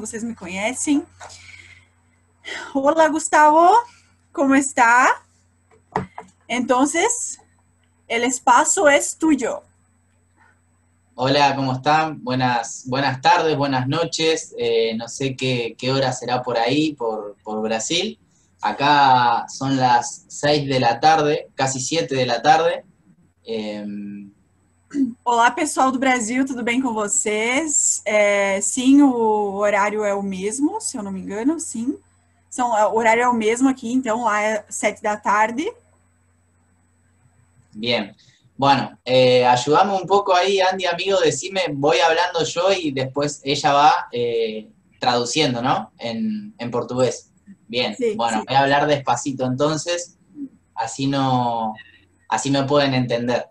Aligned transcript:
vocês 0.00 0.24
me 0.24 0.34
conhecem. 0.34 1.06
Olá, 2.74 3.06
Gustavo, 3.08 3.70
como 4.32 4.54
está? 4.54 5.22
Entonces, 6.48 7.38
el 8.08 8.24
espacio 8.24 8.88
es 8.88 9.16
tuyo. 9.16 9.62
Hola, 11.14 11.54
¿cómo 11.54 11.74
están? 11.74 12.24
Buenas, 12.24 12.84
buenas 12.86 13.20
tardes, 13.20 13.54
buenas 13.58 13.86
noches. 13.86 14.54
Eh, 14.56 14.94
no 14.96 15.06
sé 15.06 15.36
qué, 15.36 15.76
qué, 15.76 15.92
hora 15.92 16.12
será 16.12 16.42
por 16.42 16.56
ahí, 16.56 16.94
por, 16.94 17.36
por, 17.44 17.60
Brasil. 17.60 18.18
Acá 18.62 19.44
son 19.48 19.76
las 19.76 20.24
6 20.28 20.66
de 20.66 20.80
la 20.80 20.98
tarde, 20.98 21.50
casi 21.54 21.78
7 21.78 22.14
de 22.14 22.26
la 22.26 22.40
tarde. 22.40 22.84
Eh, 23.44 23.84
Olá, 25.24 25.50
pessoal 25.52 25.92
do 25.92 25.98
Brasil, 25.98 26.44
tudo 26.44 26.64
bem 26.64 26.80
com 26.80 26.92
vocês? 26.92 28.02
É, 28.04 28.60
sim, 28.60 29.00
o 29.02 29.54
horário 29.54 30.02
é 30.02 30.12
o 30.12 30.22
mesmo, 30.22 30.80
se 30.80 30.96
eu 30.96 31.02
não 31.02 31.12
me 31.12 31.20
engano, 31.20 31.60
sim. 31.60 31.96
São, 32.48 32.70
o 32.70 32.96
horário 32.96 33.22
é 33.22 33.28
o 33.28 33.34
mesmo 33.34 33.68
aqui, 33.68 33.92
então 33.92 34.24
lá 34.24 34.42
é 34.42 34.64
sete 34.68 35.00
da 35.00 35.16
tarde. 35.16 35.72
Bien. 37.72 38.16
Bueno, 38.56 38.98
eh, 39.04 39.46
un 39.92 40.06
poco 40.06 40.34
ahí, 40.34 40.60
Andy, 40.60 40.86
amigo, 40.86 41.20
decime, 41.20 41.62
voy 41.72 42.00
hablando 42.00 42.42
yo 42.44 42.72
y 42.72 42.90
después 42.90 43.40
ella 43.44 43.72
va 43.72 44.08
eh, 44.12 44.68
traduciendo, 44.98 45.62
¿no? 45.62 45.92
En, 45.98 46.52
en 46.58 46.70
portugués. 46.70 47.30
Bien, 47.68 47.94
Sí, 47.94 48.14
bueno, 48.16 48.40
sí. 48.40 48.44
voy 48.48 48.56
a 48.56 48.60
hablar 48.60 48.86
despacito 48.88 49.46
entonces, 49.46 50.18
así 50.74 51.06
no, 51.06 51.74
así 52.28 52.50
me 52.50 52.64
pueden 52.64 52.92
entender. 52.94 53.46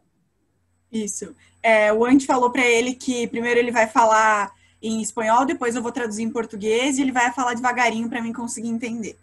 Isso. 0.91 1.35
É, 1.61 1.91
o 1.93 2.05
Andy 2.05 2.25
falou 2.25 2.51
para 2.51 2.65
ele 2.65 2.93
que 2.95 3.27
primeiro 3.27 3.59
ele 3.59 3.71
vai 3.71 3.87
falar 3.87 4.51
em 4.81 5.01
espanhol, 5.01 5.45
depois 5.45 5.75
eu 5.75 5.81
vou 5.81 5.91
traduzir 5.91 6.23
em 6.23 6.31
português 6.31 6.97
e 6.97 7.01
ele 7.01 7.11
vai 7.11 7.33
falar 7.33 7.53
devagarinho 7.53 8.09
para 8.09 8.21
mim 8.21 8.31
conseguir 8.31 8.69
entender. 8.69 9.17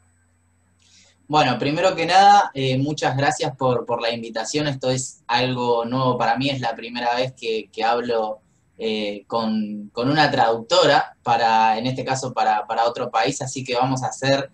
Bueno, 1.29 1.59
primero 1.59 1.97
que 1.97 2.07
nada, 2.07 2.51
eh, 2.55 2.79
muchas 2.79 3.17
gracias 3.17 3.57
por, 3.57 3.85
por 3.85 4.01
la 4.01 4.11
invitación. 4.13 4.69
Esto 4.69 4.91
es 4.91 5.23
algo 5.27 5.85
nuevo 5.85 6.17
para 6.17 6.37
mí, 6.37 6.51
es 6.51 6.61
la 6.61 6.77
primera 6.77 7.17
vez 7.17 7.33
que, 7.33 7.69
que 7.73 7.83
hablo 7.83 8.39
eh, 8.79 9.25
con, 9.27 9.91
con 9.93 10.09
una 10.09 10.31
traductora, 10.31 11.17
para, 11.23 11.79
en 11.79 11.87
este 11.87 12.05
caso 12.05 12.33
para, 12.33 12.67
para 12.67 12.87
otro 12.87 13.11
país, 13.11 13.41
así 13.43 13.65
que 13.65 13.75
vamos 13.75 14.05
a 14.05 14.09
hacer 14.09 14.51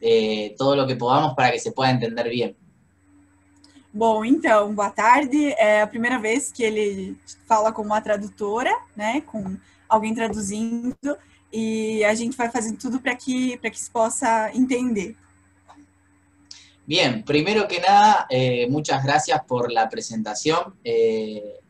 eh, 0.00 0.54
todo 0.58 0.76
lo 0.76 0.86
que 0.86 0.96
podamos 0.96 1.34
para 1.34 1.50
que 1.50 1.58
se 1.58 1.72
pueda 1.72 1.90
entender 1.90 2.28
bien. 2.28 2.56
Bom, 3.94 4.24
então, 4.24 4.74
boa 4.74 4.90
tarde. 4.90 5.52
É 5.58 5.82
a 5.82 5.86
primeira 5.86 6.18
vez 6.18 6.50
que 6.50 6.62
ele 6.62 7.16
fala 7.46 7.72
com 7.72 7.82
uma 7.82 8.00
tradutora, 8.00 8.74
né? 8.96 9.20
Com 9.20 9.56
alguém 9.88 10.14
traduzindo, 10.14 10.96
e 11.52 12.02
a 12.04 12.14
gente 12.14 12.36
vai 12.36 12.50
fazendo 12.50 12.78
tudo 12.78 12.98
para 12.98 13.14
que, 13.14 13.58
para 13.58 13.70
que 13.70 13.78
se 13.78 13.90
possa 13.90 14.50
entender. 14.54 15.14
Bien, 16.86 17.22
primero 17.22 17.68
que 17.68 17.78
nada, 17.78 18.26
eh, 18.30 18.66
muchas 18.68 19.04
gracias 19.04 19.40
por 19.46 19.70
la 19.70 19.88
presentación. 19.88 20.74
Eh, 20.82 21.60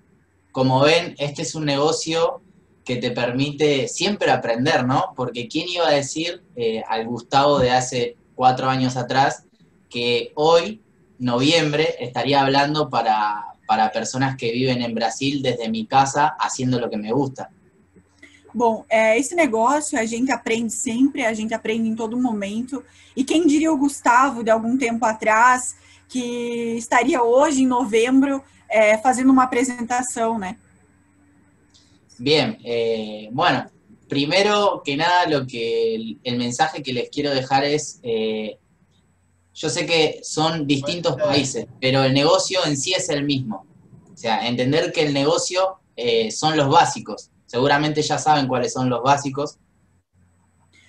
como 0.52 0.80
ven, 0.80 1.14
este 1.18 1.42
es 1.42 1.54
un 1.54 1.64
negocio 1.64 2.40
que 2.84 2.96
te 2.96 3.10
permite 3.10 3.88
siempre 3.88 4.30
aprender, 4.30 4.86
¿no? 4.86 5.12
Porque 5.16 5.48
¿quién 5.48 5.68
iba 5.68 5.88
a 5.88 5.92
decir 5.92 6.42
eh, 6.56 6.82
al 6.88 7.06
Gustavo 7.06 7.58
de 7.58 7.72
hace 7.72 8.16
cuatro 8.34 8.68
años 8.68 8.96
atrás 8.96 9.44
que 9.90 10.32
hoy, 10.34 10.80
noviembre, 11.18 11.96
estaría 12.00 12.40
hablando 12.40 12.88
para, 12.88 13.44
para 13.66 13.90
personas 13.90 14.36
que 14.36 14.52
viven 14.52 14.82
en 14.82 14.94
Brasil 14.94 15.42
desde 15.42 15.68
mi 15.68 15.86
casa 15.86 16.36
haciendo 16.38 16.78
lo 16.78 16.90
que 16.90 16.96
me 16.96 17.12
gusta? 17.12 17.50
Bom, 18.54 18.84
é, 18.88 19.18
esse 19.18 19.34
negócio 19.34 19.98
a 19.98 20.04
gente 20.04 20.30
aprende 20.30 20.72
sempre, 20.72 21.24
a 21.24 21.32
gente 21.32 21.54
aprende 21.54 21.88
em 21.88 21.94
todo 21.94 22.20
momento. 22.20 22.84
E 23.16 23.24
quem 23.24 23.46
diria 23.46 23.72
o 23.72 23.78
Gustavo, 23.78 24.44
de 24.44 24.50
algum 24.50 24.76
tempo 24.76 25.06
atrás, 25.06 25.74
que 26.06 26.76
estaria 26.76 27.22
hoje, 27.22 27.62
em 27.62 27.66
novembro, 27.66 28.42
é, 28.68 28.98
fazendo 28.98 29.30
uma 29.30 29.44
apresentação, 29.44 30.38
né? 30.38 30.56
Bien, 32.18 32.58
eh, 32.62 33.28
bueno, 33.32 33.70
primero 34.06 34.82
que 34.84 34.96
nada 34.96 35.26
lo 35.26 35.46
que 35.46 35.94
el, 35.94 36.20
el 36.22 36.36
mensaje 36.36 36.82
que 36.82 36.92
les 36.92 37.08
quiero 37.08 37.30
dejar 37.30 37.64
es, 37.64 37.98
eh, 38.02 38.58
yo 39.54 39.68
sé 39.68 39.86
que 39.86 40.20
son 40.22 40.66
distintos 40.66 41.16
países, 41.16 41.66
pero 41.80 42.02
el 42.04 42.14
negocio 42.14 42.60
en 42.64 42.76
sí 42.76 42.94
es 42.94 43.08
el 43.08 43.24
mismo. 43.24 43.66
O 44.12 44.16
sea, 44.16 44.46
entender 44.46 44.92
que 44.92 45.02
el 45.02 45.12
negocio 45.12 45.78
eh, 45.96 46.30
son 46.30 46.56
los 46.56 46.68
básicos. 46.68 47.30
Seguramente 47.46 48.00
ya 48.02 48.18
saben 48.18 48.48
cuáles 48.48 48.72
son 48.72 48.88
los 48.88 49.02
básicos. 49.02 49.58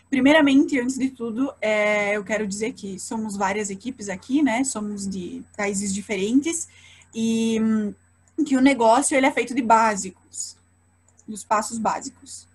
Primeiramente, 0.09 0.79
antes 0.79 0.97
de 0.97 1.09
tudo, 1.09 1.53
é, 1.59 2.15
eu 2.15 2.23
quero 2.23 2.47
dizer 2.47 2.73
que 2.73 2.99
somos 2.99 3.35
várias 3.35 3.71
equipes 3.71 4.09
aqui, 4.09 4.43
né? 4.43 4.63
Somos 4.63 5.07
de 5.07 5.43
países 5.57 5.93
diferentes 5.93 6.67
e 7.13 7.59
que 8.45 8.55
o 8.55 8.61
negócio 8.61 9.17
ele 9.17 9.25
é 9.25 9.31
feito 9.31 9.53
de 9.53 9.61
básicos, 9.61 10.55
dos 11.27 11.43
passos 11.43 11.79
básicos. 11.79 12.47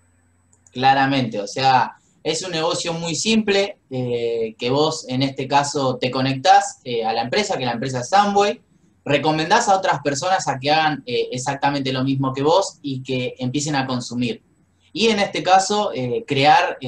Claramente, 0.71 1.37
o 1.37 1.47
sea, 1.47 1.98
es 2.23 2.43
un 2.43 2.51
negocio 2.51 2.93
muy 2.93 3.15
simple 3.15 3.77
eh, 3.89 4.55
que 4.57 4.69
vos 4.69 5.05
en 5.07 5.23
este 5.23 5.47
caso 5.47 5.97
te 5.97 6.11
conectás 6.11 6.79
eh, 6.83 7.05
a 7.05 7.13
la 7.13 7.21
empresa, 7.21 7.57
que 7.57 7.65
la 7.65 7.73
empresa 7.73 8.01
es 8.01 8.11
Amway, 8.13 8.61
recomendás 9.05 9.69
a 9.69 9.77
otras 9.77 10.01
personas 10.01 10.47
a 10.47 10.59
que 10.59 10.71
hagan 10.71 11.03
eh, 11.05 11.29
exactamente 11.31 11.93
lo 11.93 12.03
mismo 12.03 12.33
que 12.33 12.43
vos 12.43 12.79
y 12.81 13.01
que 13.01 13.35
empiecen 13.39 13.75
a 13.75 13.87
consumir. 13.87 14.43
Y 14.91 15.07
en 15.07 15.19
este 15.19 15.43
caso, 15.43 15.91
crear 16.25 16.79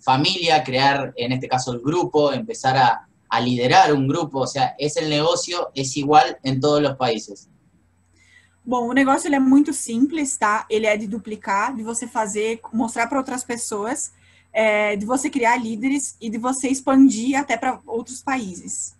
familia, 0.00 0.64
crear 0.64 1.12
en 1.16 1.32
este 1.32 1.48
caso 1.48 1.74
el 1.74 1.80
grupo, 1.80 2.32
empezar 2.32 2.78
a, 2.78 3.06
a 3.28 3.40
liderar 3.40 3.92
un 3.92 4.08
grupo, 4.08 4.40
o 4.40 4.46
sea, 4.46 4.74
es 4.78 4.96
el 4.96 5.10
negocio, 5.10 5.70
es 5.74 5.96
igual 5.98 6.38
en 6.42 6.60
todos 6.60 6.80
los 6.80 6.96
países. 6.96 7.50
Bom, 8.64 8.88
o 8.88 8.92
negócio 8.92 9.28
ele 9.28 9.36
é 9.36 9.40
muito 9.40 9.72
simples, 9.72 10.36
tá? 10.36 10.66
Ele 10.68 10.96
de 10.96 11.06
duplicar, 11.06 11.72
de 11.72 11.84
você 11.84 12.08
fazer, 12.08 12.60
mostrar 12.72 13.06
para 13.06 13.18
outras 13.18 13.44
pessoas, 13.44 14.12
de 14.98 15.04
você 15.04 15.28
criar 15.28 15.56
líderes 15.58 16.16
e 16.20 16.30
de 16.30 16.38
você 16.38 16.68
expandir 16.68 17.36
até 17.36 17.56
para 17.56 17.80
outros 17.86 18.22
países. 18.22 18.94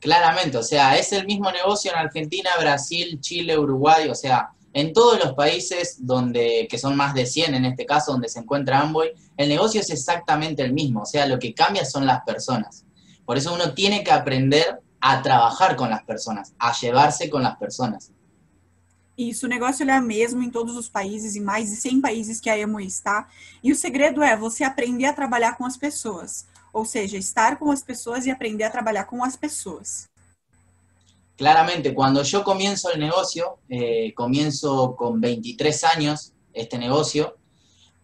Claramente, 0.00 0.56
o 0.56 0.62
sea, 0.62 0.96
es 0.96 1.12
el 1.12 1.26
mismo 1.26 1.50
negocio 1.50 1.90
en 1.90 1.98
Argentina, 1.98 2.50
Brasil, 2.60 3.18
Chile, 3.20 3.58
Uruguay, 3.58 4.08
o 4.08 4.14
sea, 4.14 4.50
en 4.72 4.92
todos 4.92 5.18
los 5.18 5.32
países 5.34 5.96
donde, 6.06 6.68
que 6.70 6.78
son 6.78 6.96
más 6.96 7.14
de 7.14 7.26
100 7.26 7.54
en 7.54 7.64
este 7.64 7.84
caso, 7.84 8.12
donde 8.12 8.28
se 8.28 8.38
encuentra 8.38 8.80
Amway, 8.80 9.12
el 9.36 9.48
negocio 9.48 9.80
es 9.80 9.90
exactamente 9.90 10.62
el 10.62 10.72
mismo, 10.72 11.02
o 11.02 11.06
sea, 11.06 11.26
lo 11.26 11.38
que 11.38 11.54
cambia 11.54 11.84
son 11.84 12.06
las 12.06 12.22
personas. 12.22 12.84
Por 13.24 13.36
eso 13.38 13.52
uno 13.52 13.74
tiene 13.74 14.04
que 14.04 14.12
aprender 14.12 14.80
a 15.00 15.22
trabajar 15.22 15.76
con 15.76 15.90
las 15.90 16.04
personas, 16.04 16.52
a 16.58 16.72
llevarse 16.78 17.28
con 17.28 17.42
las 17.42 17.56
personas. 17.56 18.12
Isso, 19.18 19.46
o 19.46 19.48
negócio 19.48 19.82
ele 19.82 19.90
é 19.90 19.98
o 19.98 20.02
mesmo 20.02 20.40
em 20.44 20.48
todos 20.48 20.76
os 20.76 20.88
países, 20.88 21.34
em 21.34 21.40
mais 21.40 21.70
de 21.70 21.74
100 21.74 22.00
países 22.00 22.40
que 22.40 22.48
a 22.48 22.56
Emo 22.56 22.78
está. 22.78 23.28
E 23.64 23.72
o 23.72 23.74
segredo 23.74 24.22
é 24.22 24.36
você 24.36 24.62
aprender 24.62 25.06
a 25.06 25.12
trabalhar 25.12 25.56
com 25.58 25.66
as 25.66 25.76
pessoas. 25.76 26.46
Ou 26.72 26.84
seja, 26.84 27.16
estar 27.18 27.58
com 27.58 27.68
as 27.72 27.82
pessoas 27.82 28.26
e 28.26 28.30
aprender 28.30 28.62
a 28.62 28.70
trabalhar 28.70 29.06
com 29.06 29.24
as 29.24 29.36
pessoas. 29.36 30.08
Claramente, 31.36 31.94
cuando 31.94 32.22
yo 32.22 32.44
comienzo 32.44 32.92
el 32.92 33.00
negocio, 33.00 33.58
eh, 33.68 34.12
comienzo 34.14 34.94
con 34.96 35.20
23 35.20 35.84
años 35.84 36.32
este 36.52 36.78
negocio, 36.78 37.36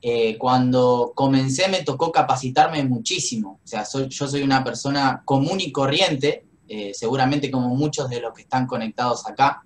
eh, 0.02 0.36
cuando 0.36 1.12
comencé 1.14 1.68
me 1.68 1.82
tocó 1.82 2.10
capacitarme 2.10 2.82
muchísimo. 2.84 3.60
O 3.64 3.66
sea, 3.66 3.84
soy, 3.84 4.08
yo 4.08 4.26
soy 4.26 4.42
una 4.42 4.64
persona 4.64 5.22
común 5.24 5.60
y 5.60 5.70
corriente, 5.70 6.44
eh, 6.68 6.92
seguramente 6.92 7.50
como 7.50 7.74
muchos 7.76 8.08
de 8.08 8.20
los 8.20 8.34
que 8.34 8.42
están 8.42 8.66
conectados 8.66 9.26
acá. 9.26 9.63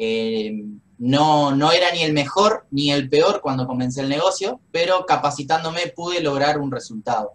Eh, 0.00 0.64
no, 0.98 1.50
no 1.54 1.72
era 1.72 1.90
ni 1.92 2.02
el 2.02 2.12
mejor 2.12 2.66
ni 2.70 2.92
el 2.92 3.08
peor 3.08 3.40
cuando 3.40 3.66
comencé 3.66 4.00
el 4.00 4.08
negocio, 4.08 4.60
pero 4.70 5.04
capacitándome 5.06 5.92
pude 5.94 6.20
lograr 6.20 6.58
un 6.58 6.70
resultado. 6.70 7.32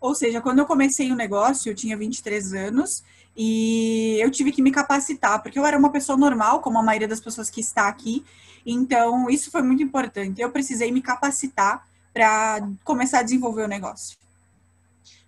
Ou 0.00 0.14
seja, 0.14 0.42
quando 0.42 0.58
eu 0.58 0.66
comecei 0.66 1.10
o 1.10 1.14
negócio, 1.14 1.70
eu 1.70 1.74
tinha 1.74 1.96
23 1.96 2.52
anos 2.52 3.02
e 3.34 4.18
eu 4.20 4.30
tive 4.30 4.52
que 4.52 4.60
me 4.60 4.70
capacitar, 4.70 5.42
porque 5.42 5.58
eu 5.58 5.64
era 5.64 5.78
uma 5.78 5.90
pessoa 5.90 6.16
normal, 6.16 6.60
como 6.60 6.78
a 6.78 6.82
maioria 6.82 7.08
das 7.08 7.20
pessoas 7.20 7.48
que 7.48 7.60
está 7.60 7.88
aqui. 7.88 8.22
Então, 8.66 9.30
isso 9.30 9.50
foi 9.50 9.62
muito 9.62 9.82
importante. 9.82 10.42
Eu 10.42 10.50
precisei 10.50 10.92
me 10.92 11.00
capacitar 11.00 11.86
para 12.12 12.68
começar 12.84 13.20
a 13.20 13.22
desenvolver 13.22 13.64
o 13.64 13.68
negócio. 13.68 14.16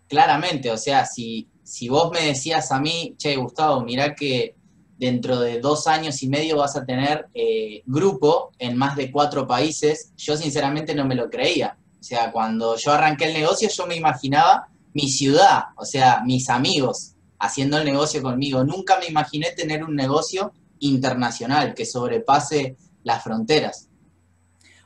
Claramente, 0.09 0.69
o 0.69 0.77
sea, 0.77 1.05
si, 1.05 1.49
si 1.65 1.89
vos 1.89 2.11
me 2.11 2.21
decías 2.21 2.71
a 2.71 2.79
mí, 2.79 3.17
che, 3.19 3.35
Gustavo, 3.35 3.81
mirá 3.81 4.15
que 4.15 4.55
dentro 4.99 5.41
de 5.41 5.61
dos 5.61 5.87
años 5.87 6.23
y 6.23 6.29
medio 6.29 6.57
vas 6.57 6.77
a 6.77 6.85
tener 6.85 7.29
eh, 7.35 7.83
grupo 7.87 8.53
en 8.59 8.77
más 8.77 8.97
de 8.97 9.11
cuatro 9.11 9.47
países, 9.47 10.13
yo 10.17 10.37
sinceramente 10.37 10.95
no 10.95 11.05
me 11.05 11.15
lo 11.15 11.29
creía. 11.29 11.77
O 12.01 12.03
sea, 12.03 12.31
cuando 12.31 12.77
yo 12.77 12.93
arranqué 12.93 13.27
el 13.27 13.35
negocio, 13.35 13.69
yo 13.69 13.87
me 13.87 13.97
imaginaba 13.97 14.69
mi 14.95 15.09
ciudad, 15.09 15.65
o 15.77 15.85
sea, 15.85 16.23
mis 16.25 16.49
amigos 16.49 17.13
haciendo 17.39 17.79
el 17.79 17.85
negocio 17.85 18.23
conmigo. 18.23 18.65
Nunca 18.65 18.99
me 18.99 19.07
imaginé 19.07 19.51
tener 19.53 19.85
un 19.85 19.95
negocio 19.95 20.53
internacional 20.81 21.75
que 21.75 21.85
sobrepase 21.85 22.77
las 23.03 23.23
fronteras. 23.23 23.89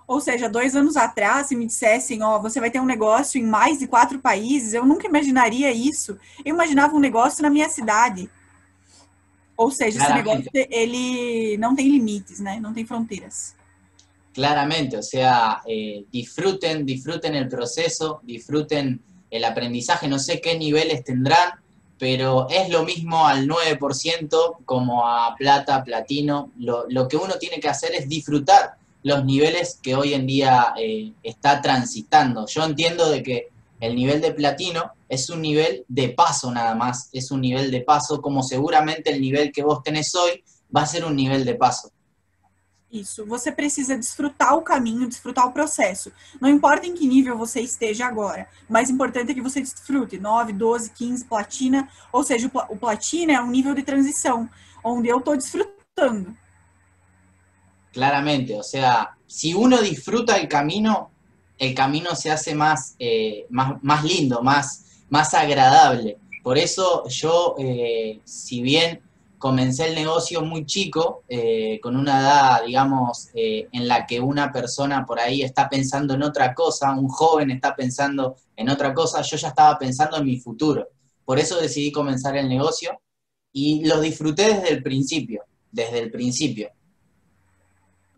Ou 0.06 0.20
seja, 0.20 0.48
dois 0.48 0.74
anos 0.74 0.96
atrás, 0.96 1.46
se 1.46 1.54
me 1.54 1.64
dissessem, 1.64 2.20
ó, 2.20 2.40
você 2.40 2.58
vai 2.58 2.68
ter 2.68 2.80
um 2.80 2.84
negócio 2.84 3.40
em 3.40 3.44
mais 3.44 3.78
de 3.78 3.86
quatro 3.86 4.18
países, 4.18 4.74
eu 4.74 4.84
nunca 4.84 5.06
imaginaria 5.06 5.70
isso. 5.70 6.18
Eu 6.44 6.52
imaginava 6.52 6.96
um 6.96 6.98
negócio 6.98 7.42
na 7.42 7.48
minha 7.48 7.68
cidade. 7.68 8.28
Ou 9.60 9.70
seja, 9.70 10.02
esse 10.02 10.14
negócio, 10.14 10.50
ele 10.54 11.58
não 11.58 11.74
tem 11.76 11.86
limites, 11.86 12.40
né? 12.40 12.58
Não 12.58 12.72
tem 12.72 12.86
fronteiras. 12.86 13.54
Claramente, 14.32 14.96
o 14.96 15.02
sea, 15.02 15.60
eh, 15.68 16.04
disfruten, 16.10 16.86
disfruten 16.86 17.34
el 17.34 17.46
proceso, 17.46 18.20
disfruten 18.22 19.02
el 19.30 19.44
aprendizaje, 19.44 20.08
no 20.08 20.18
sé 20.18 20.40
qué 20.40 20.56
niveles 20.56 21.04
tendrán, 21.04 21.60
pero 21.98 22.48
es 22.48 22.70
lo 22.70 22.84
mismo 22.84 23.26
al 23.26 23.46
9% 23.46 24.60
como 24.64 25.06
a 25.06 25.34
plata, 25.36 25.84
platino. 25.84 26.52
Lo, 26.56 26.86
lo 26.88 27.06
que 27.06 27.18
uno 27.18 27.34
tiene 27.34 27.60
que 27.60 27.68
hacer 27.68 27.94
es 27.94 28.08
disfrutar 28.08 28.76
los 29.02 29.26
niveles 29.26 29.78
que 29.82 29.94
hoy 29.94 30.14
en 30.14 30.26
día 30.26 30.72
eh, 30.78 31.12
está 31.22 31.60
transitando. 31.60 32.46
Yo 32.46 32.64
entiendo 32.64 33.10
de 33.10 33.22
que 33.22 33.48
el 33.80 33.96
nivel 33.96 34.20
de 34.20 34.32
platino 34.32 34.92
es 35.08 35.30
un 35.30 35.40
nivel 35.40 35.84
de 35.88 36.10
paso 36.10 36.50
nada 36.50 36.74
más, 36.74 37.08
es 37.12 37.30
un 37.30 37.40
nivel 37.40 37.70
de 37.70 37.80
paso, 37.80 38.20
como 38.20 38.42
seguramente 38.42 39.10
el 39.10 39.20
nivel 39.20 39.50
que 39.50 39.62
vos 39.62 39.82
tenés 39.82 40.14
hoy 40.14 40.44
va 40.74 40.82
a 40.82 40.86
ser 40.86 41.04
un 41.04 41.16
nivel 41.16 41.44
de 41.44 41.54
paso. 41.54 41.90
Isso, 42.92 43.24
você 43.24 43.52
precisa 43.52 43.96
desfrutar 43.96 44.56
o 44.56 44.62
caminho, 44.62 45.08
desfrutar 45.08 45.46
o 45.46 45.52
processo. 45.52 46.10
Não 46.40 46.48
importa 46.48 46.88
em 46.88 46.94
que 46.94 47.06
nível 47.06 47.38
você 47.38 47.60
esteja 47.60 48.04
agora, 48.04 48.48
o 48.68 48.72
mais 48.72 48.90
importante 48.90 49.30
é 49.30 49.34
que 49.34 49.40
você 49.40 49.60
desfrute 49.60 50.18
9, 50.18 50.52
12, 50.52 50.90
15, 50.90 51.24
platina, 51.26 51.88
ou 52.12 52.24
seja, 52.24 52.50
o 52.68 52.76
platina 52.76 53.32
é 53.34 53.40
um 53.40 53.48
nível 53.48 53.76
de 53.76 53.84
transição, 53.84 54.50
onde 54.82 55.08
eu 55.08 55.18
estou 55.18 55.36
desfrutando. 55.36 56.36
Claramente, 57.92 58.54
o 58.54 58.62
sea, 58.62 59.14
si 59.26 59.54
uno 59.54 59.80
disfruta 59.82 60.36
el 60.36 60.48
camino, 60.48 61.12
el 61.60 61.74
camino 61.74 62.16
se 62.16 62.30
hace 62.30 62.54
más, 62.54 62.96
eh, 62.98 63.46
más, 63.50 63.74
más, 63.82 64.02
lindo, 64.02 64.42
más, 64.42 65.04
más 65.10 65.34
agradable. 65.34 66.16
Por 66.42 66.56
eso 66.56 67.06
yo, 67.06 67.54
eh, 67.58 68.18
si 68.24 68.62
bien 68.62 69.02
comencé 69.36 69.88
el 69.88 69.94
negocio 69.94 70.40
muy 70.40 70.64
chico, 70.64 71.22
eh, 71.28 71.78
con 71.82 71.96
una 71.96 72.20
edad, 72.20 72.64
digamos, 72.64 73.28
en 73.34 73.88
la 73.88 74.06
que 74.06 74.20
una 74.20 74.50
persona 74.50 75.04
por 75.04 75.20
ahí 75.20 75.42
está 75.42 75.68
pensando 75.68 76.14
en 76.14 76.22
otra 76.22 76.54
cosa, 76.54 76.92
un 76.92 77.08
joven 77.08 77.50
está 77.50 77.76
pensando 77.76 78.36
en 78.56 78.70
otra 78.70 78.94
cosa, 78.94 79.20
yo 79.20 79.36
ya 79.36 79.48
estaba 79.48 79.78
pensando 79.78 80.16
en 80.16 80.24
mi 80.24 80.38
futuro. 80.38 80.88
Por 81.26 81.38
eso 81.38 81.60
decidí 81.60 81.92
comenzar 81.92 82.36
el 82.36 82.48
negocio 82.48 82.98
y 83.52 83.84
lo 83.84 84.00
disfruté 84.00 84.54
desde 84.54 84.70
el 84.70 84.82
principio, 84.82 85.44
desde 85.70 85.98
el 85.98 86.10
principio. 86.10 86.70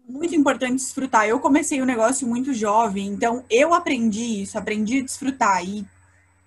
Muito 0.09 0.35
importante 0.35 0.77
desfrutar. 0.77 1.27
Eu 1.27 1.41
comecei 1.41 1.81
o 1.81 1.85
um 1.85 1.87
negócio 1.87 2.27
muito 2.27 2.53
jovem, 2.53 3.09
então 3.09 3.45
eu 3.49 3.73
aprendi 3.73 4.43
isso, 4.43 4.59
aprendi 4.59 5.01
a 5.01 5.03
desfrutar. 5.03 5.65
E 5.65 5.85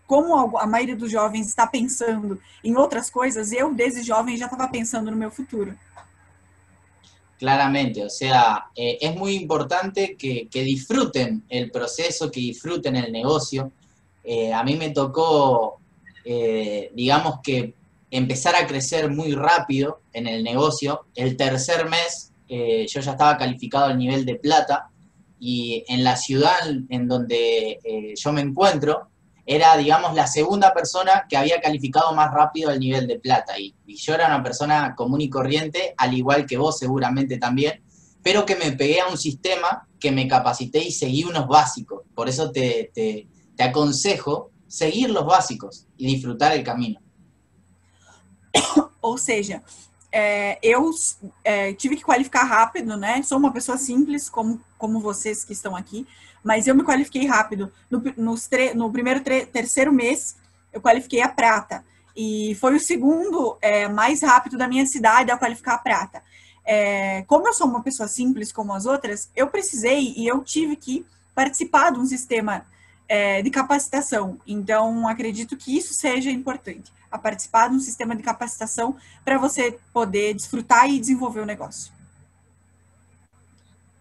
como 0.08 0.58
a 0.58 0.68
maioria 0.68 0.96
dos 0.96 1.12
jovens 1.12 1.48
está 1.48 1.66
pensando 1.66 2.40
em 2.64 2.76
outras 2.76 3.10
coisas, 3.10 3.52
eu 3.52 3.74
desde 3.74 4.04
jovem 4.04 4.38
já 4.38 4.46
estava 4.46 4.68
pensando 4.68 5.10
no 5.10 5.18
meu 5.18 5.32
futuro. 5.32 5.78
Claramente, 7.38 8.02
o 8.02 8.10
sea, 8.10 8.68
eh, 8.78 8.98
es 9.02 9.16
muy 9.16 9.36
importante 9.36 10.16
que, 10.16 10.48
que, 10.50 10.64
disfruten 10.64 11.44
el 11.50 11.70
proceso, 11.70 12.32
que 12.32 12.40
disfruten 12.40 12.96
el 12.96 13.12
negocio. 13.12 13.74
Eh, 14.24 14.54
a 14.54 14.64
mí 14.64 14.78
me 14.78 14.92
tocó, 14.92 15.80
eh, 16.24 16.92
digamos 16.96 17.42
que, 17.44 17.74
empezar 18.10 18.56
a 18.56 18.66
crecer 18.66 19.12
muy 19.12 19.34
rápido 19.34 20.00
en 20.14 20.28
el 20.28 20.44
negocio. 20.44 21.06
El 21.14 21.36
tercer 21.36 21.90
mes 21.90 22.32
eh, 22.48 22.86
yo 22.88 23.02
ya 23.02 23.12
estaba 23.12 23.38
calificado 23.38 23.86
al 23.86 23.98
nivel 23.98 24.26
de 24.26 24.36
plata 24.36 24.90
y 25.40 25.84
en 25.88 26.04
la 26.04 26.16
ciudad 26.16 26.60
en 26.90 27.08
donde 27.08 27.80
eh, 27.84 28.14
yo 28.16 28.32
me 28.32 28.42
encuentro, 28.42 29.10
era, 29.46 29.78
digamos, 29.78 30.16
la 30.16 30.26
segunda 30.28 30.74
persona 30.74 31.26
que 31.30 31.38
había 31.38 31.62
calificado 31.62 32.14
más 32.14 32.34
rápido 32.34 32.72
al 32.72 32.80
nivel 32.80 33.06
de 33.06 33.20
plata. 33.20 33.60
Y, 33.60 33.76
yo 33.88 34.16
era 34.16 34.28
una 34.28 34.42
persona 34.42 34.96
común 34.96 35.22
y 35.22 35.30
corriente, 35.30 35.94
al 35.98 36.14
igual 36.14 36.46
que 36.46 36.58
vos 36.58 36.78
seguramente 36.80 37.38
también, 37.38 37.84
pero 38.24 38.46
que 38.46 38.56
me 38.56 38.72
pegué 38.72 39.02
a 39.02 39.08
un 39.08 39.18
sistema 39.18 39.88
que 40.00 40.12
me 40.12 40.28
capacité 40.28 40.84
y 40.84 40.92
seguí 40.92 41.24
unos 41.24 41.48
básicos. 41.48 42.02
Por 42.16 42.28
eso 42.28 42.52
te, 42.52 42.92
te, 42.94 43.28
te 43.56 43.64
aconsejo 43.64 44.52
seguir 44.68 45.12
los 45.12 45.26
básicos 45.26 45.86
y 45.96 46.08
disfrutar 46.08 46.54
el 46.54 46.64
camino. 46.64 47.00
o 49.02 49.18
sea 49.18 49.64
é, 50.18 50.58
eu 50.64 50.92
é, 51.44 51.74
tive 51.74 51.98
que 51.98 52.04
qualificar 52.04 52.44
rápido, 52.44 52.96
né? 52.96 53.22
Sou 53.22 53.38
uma 53.38 53.52
pessoa 53.52 53.78
simples, 53.78 54.30
como, 54.30 54.62
como 54.78 55.02
vocês 55.02 55.44
que 55.44 55.52
estão 55.52 55.76
aqui, 55.76 56.08
mas 56.42 56.68
eu 56.68 56.74
me 56.74 56.86
qualifiquei 56.86 57.26
rápido. 57.28 57.70
No, 57.90 58.02
no 58.74 58.92
primeiro, 58.94 59.22
terceiro 59.52 59.92
mês, 59.92 60.38
eu 60.72 60.80
qualifiquei 60.80 61.22
a 61.22 61.28
prata. 61.28 61.84
E 62.16 62.56
foi 62.62 62.78
o 62.78 62.80
segundo 62.80 63.58
é, 63.62 63.90
mais 63.90 64.22
rápido 64.24 64.58
da 64.58 64.70
minha 64.70 64.86
cidade 64.86 65.32
a 65.32 65.38
qualificar 65.38 65.74
a 65.74 65.80
prata. 65.80 66.24
É, 66.64 67.24
como 67.24 67.50
eu 67.50 67.54
sou 67.54 67.68
uma 67.68 67.84
pessoa 67.84 68.08
simples 68.08 68.54
como 68.54 68.72
as 68.72 68.86
outras, 68.86 69.30
eu 69.36 69.48
precisei 69.48 70.14
e 70.16 70.26
eu 70.26 70.42
tive 70.46 70.78
que 70.78 71.06
participar 71.36 71.92
de 71.92 72.00
um 72.00 72.06
sistema 72.06 72.66
é, 73.06 73.42
de 73.42 73.50
capacitação. 73.50 74.40
Então, 74.48 75.10
acredito 75.10 75.58
que 75.58 75.76
isso 75.76 75.94
seja 75.94 76.32
importante, 76.32 76.90
a 77.16 77.20
participar 77.20 77.70
de 77.70 77.76
um 77.76 77.80
sistema 77.80 78.16
de 78.16 78.24
capacitação 78.24 78.96
para 79.24 79.38
você 79.38 79.78
poder 79.94 80.34
desfrutar 80.34 80.90
e 80.90 81.00
desenvolver 81.00 81.42
o 81.42 81.46
negócio. 81.46 81.94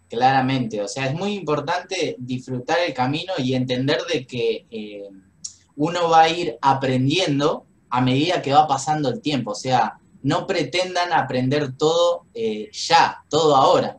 Claramente, 0.08 0.80
o 0.80 0.86
sea, 0.86 1.06
es 1.06 1.14
muy 1.14 1.34
importante 1.34 2.16
disfrutar 2.18 2.78
el 2.80 2.94
camino 2.94 3.32
y 3.38 3.54
entender 3.54 3.98
de 4.04 4.26
que 4.26 4.66
eh, 4.70 5.08
uno 5.76 6.08
va 6.08 6.22
a 6.22 6.28
ir 6.28 6.56
aprendiendo 6.60 7.66
a 7.90 8.00
medida 8.00 8.42
que 8.42 8.52
va 8.52 8.66
pasando 8.66 9.08
el 9.08 9.20
tiempo, 9.20 9.52
o 9.52 9.56
sea, 9.56 9.98
no 10.22 10.46
pretendan 10.46 11.12
aprender 11.12 11.76
todo 11.76 12.24
eh, 12.34 12.70
ya, 12.72 13.24
todo 13.28 13.54
ahora. 13.56 13.98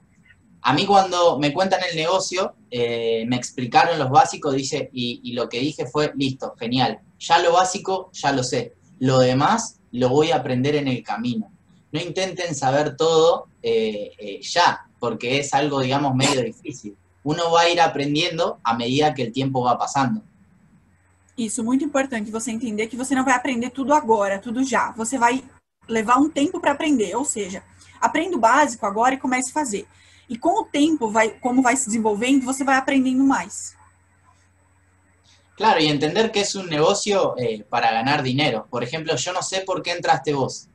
A 0.62 0.74
mí 0.74 0.86
cuando 0.86 1.38
me 1.38 1.54
cuentan 1.54 1.82
el 1.88 1.96
negocio, 1.96 2.56
eh, 2.72 3.24
me 3.28 3.36
explicaron 3.36 4.00
los 4.00 4.10
básicos, 4.10 4.56
dice, 4.56 4.90
y, 4.92 5.32
lo 5.34 5.48
que 5.48 5.60
dije 5.60 5.86
fue, 5.86 6.12
listo, 6.16 6.56
genial, 6.60 7.00
ya 7.20 7.38
lo 7.38 7.54
básico, 7.54 8.10
ya 8.14 8.32
lo 8.32 8.44
sé, 8.44 8.74
lo 9.06 9.20
demás 9.20 9.80
lo 9.92 10.10
voy 10.10 10.32
a 10.32 10.38
aprender 10.38 10.76
en 10.76 10.88
el 10.88 11.04
camino. 11.04 11.52
No 11.92 12.02
intenten 12.02 12.56
saber 12.56 12.98
todo 12.98 13.48
eh, 13.62 14.12
eh, 14.18 14.40
ya, 14.42 14.86
porque 15.00 15.40
es 15.40 15.54
algo, 15.54 15.80
digamos, 15.80 16.16
medio 16.16 16.42
difícil. 16.44 16.98
Uno 17.24 17.52
va 17.52 17.62
a 17.62 17.70
ir 17.70 17.80
aprendiendo 17.80 18.60
a 18.64 18.74
medida 18.76 19.14
que 19.14 19.24
el 19.24 19.32
tiempo 19.32 19.64
va 19.64 19.78
pasando. 19.78 20.22
Isso, 21.38 21.64
muito 21.64 21.84
importante 21.84 22.32
você 22.32 22.52
entender 22.52 22.88
que 22.88 22.98
você 22.98 23.14
não 23.14 23.26
vai 23.26 23.36
aprender 23.36 23.70
tudo 23.70 23.94
agora, 23.94 24.40
tudo 24.40 24.64
já. 24.64 24.92
Você 24.92 25.18
vai 25.18 25.44
levar 25.88 26.18
um 26.18 26.30
tempo 26.30 26.60
para 26.60 26.72
aprender, 26.72 27.16
ou 27.16 27.26
seja, 27.26 27.62
aprenda 28.02 28.36
o 28.36 28.40
básico 28.40 28.86
agora 28.86 29.16
e 29.16 29.20
comece 29.20 29.52
a 29.52 29.54
fazer. 29.54 29.86
E 30.28 30.38
com 30.38 30.62
o 30.62 30.66
tempo, 30.66 31.10
vai, 31.10 31.30
como 31.30 31.62
vai 31.62 31.76
se 31.76 31.86
desenvolvendo, 31.86 32.46
você 32.46 32.64
vai 32.64 32.78
aprendendo 32.78 33.24
mais. 33.24 33.75
Claro, 35.56 35.80
y 35.80 35.88
entender 35.88 36.32
que 36.32 36.42
es 36.42 36.56
un 36.56 36.70
negocio 36.70 37.36
eh, 37.38 37.64
para 37.70 37.92
ganar 37.92 38.24
dinero. 38.24 38.68
Por 38.70 38.84
ejemplo, 38.84 39.16
yo 39.16 39.32
no 39.32 39.42
sé 39.42 39.62
por 39.62 39.82
qué 39.82 39.92
entraste 39.92 40.34
vos. 40.34 40.68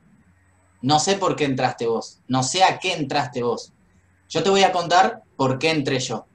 No 0.81 0.99
sé 0.99 1.17
por 1.17 1.35
qué 1.35 1.45
entraste 1.45 1.85
vos. 1.85 2.19
No 2.27 2.41
sé 2.41 2.63
a 2.63 2.79
qué 2.79 2.93
entraste 2.93 3.43
vos. 3.43 3.73
Yo 4.27 4.41
te 4.41 4.49
voy 4.49 4.63
a 4.63 4.71
contar 4.71 5.21
por 5.35 5.59
qué 5.59 5.69
entré 5.69 5.99
yo. 5.99 6.25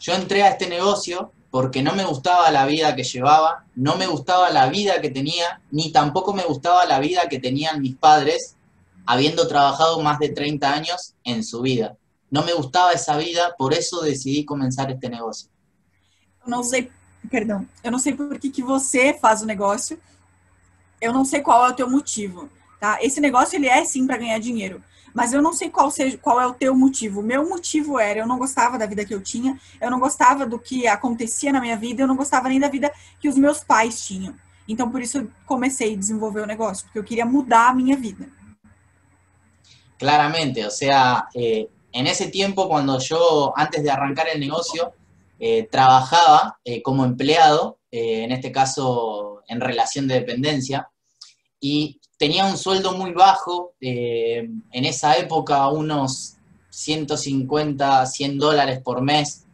Yo 0.00 0.14
entré 0.14 0.42
a 0.42 0.50
este 0.50 0.68
negocio 0.68 1.32
porque 1.50 1.82
no 1.82 1.94
me 1.94 2.04
gustaba 2.04 2.50
la 2.50 2.66
vida 2.66 2.94
que 2.94 3.04
llevaba, 3.04 3.64
no 3.74 3.96
me 3.96 4.06
gustaba 4.06 4.50
la 4.50 4.68
vida 4.68 5.00
que 5.00 5.08
tenía, 5.08 5.62
ni 5.70 5.90
tampoco 5.90 6.34
me 6.34 6.44
gustaba 6.44 6.84
la 6.84 6.98
vida 6.98 7.28
que 7.28 7.38
tenían 7.38 7.80
mis 7.80 7.96
padres, 7.96 8.56
habiendo 9.06 9.48
trabajado 9.48 10.00
más 10.00 10.18
de 10.18 10.28
30 10.28 10.70
años 10.70 11.14
en 11.24 11.42
su 11.42 11.62
vida. 11.62 11.96
No 12.30 12.42
me 12.42 12.52
gustaba 12.52 12.92
esa 12.92 13.16
vida, 13.16 13.54
por 13.56 13.72
eso 13.72 14.02
decidí 14.02 14.44
comenzar 14.44 14.90
este 14.90 15.08
negocio. 15.08 15.48
Não 16.46 16.62
sei, 16.62 16.90
perdão, 17.28 17.66
eu 17.82 17.90
não 17.90 17.98
sei 17.98 18.14
por 18.14 18.38
que, 18.38 18.50
que 18.50 18.62
você 18.62 19.12
faz 19.12 19.42
o 19.42 19.46
negócio, 19.46 19.98
eu 21.00 21.12
não 21.12 21.24
sei 21.24 21.40
qual 21.40 21.66
é 21.66 21.70
o 21.70 21.74
teu 21.74 21.88
motivo, 21.88 22.48
tá? 22.80 22.98
Esse 23.00 23.20
negócio, 23.20 23.56
ele 23.56 23.68
é 23.68 23.84
sim 23.84 24.06
para 24.06 24.16
ganhar 24.16 24.38
dinheiro, 24.38 24.82
mas 25.14 25.32
eu 25.32 25.42
não 25.42 25.52
sei 25.52 25.70
qual, 25.70 25.90
seja, 25.90 26.18
qual 26.18 26.40
é 26.40 26.46
o 26.46 26.54
teu 26.54 26.74
motivo. 26.74 27.20
O 27.20 27.22
meu 27.22 27.48
motivo 27.48 27.98
era, 27.98 28.20
eu 28.20 28.26
não 28.26 28.38
gostava 28.38 28.78
da 28.78 28.86
vida 28.86 29.04
que 29.04 29.14
eu 29.14 29.20
tinha, 29.20 29.58
eu 29.80 29.90
não 29.90 29.98
gostava 29.98 30.46
do 30.46 30.58
que 30.58 30.86
acontecia 30.86 31.52
na 31.52 31.60
minha 31.60 31.76
vida, 31.76 32.02
eu 32.02 32.06
não 32.06 32.16
gostava 32.16 32.48
nem 32.48 32.60
da 32.60 32.68
vida 32.68 32.92
que 33.20 33.28
os 33.28 33.36
meus 33.36 33.64
pais 33.64 34.06
tinham. 34.06 34.34
Então, 34.68 34.90
por 34.90 35.00
isso, 35.00 35.18
eu 35.18 35.30
comecei 35.46 35.94
a 35.94 35.96
desenvolver 35.96 36.42
o 36.42 36.46
negócio, 36.46 36.84
porque 36.84 36.98
eu 36.98 37.04
queria 37.04 37.24
mudar 37.24 37.68
a 37.68 37.74
minha 37.74 37.96
vida. 37.96 38.28
Claramente, 39.98 40.64
o 40.64 40.70
sea, 40.70 41.26
eh, 41.34 41.68
en 41.92 42.06
ese 42.06 42.28
tiempo, 42.28 42.68
cuando 42.68 42.98
antes 43.56 43.82
de 43.82 43.90
arrancar 43.90 44.28
el 44.28 44.38
negocio, 44.38 44.92
eh, 45.40 45.68
trabajaba 45.70 46.58
eh, 46.64 46.82
como 46.82 47.04
empleado, 47.04 47.78
eh, 47.92 48.24
en 48.24 48.32
este 48.32 48.50
caso 48.50 49.42
en 49.46 49.60
relación 49.60 50.08
de 50.08 50.16
dependencia, 50.16 50.88
y 51.60 52.00
tenía 52.18 52.44
un 52.44 52.58
sueldo 52.58 52.92
muy 52.96 53.12
bajo, 53.12 53.74
en 53.80 54.62
esa 54.72 55.16
época 55.16 55.68
unos 55.68 56.34
150, 56.70 58.06
100 58.06 58.38
dólares 58.38 58.80
por 58.82 59.00
mes, 59.02 59.44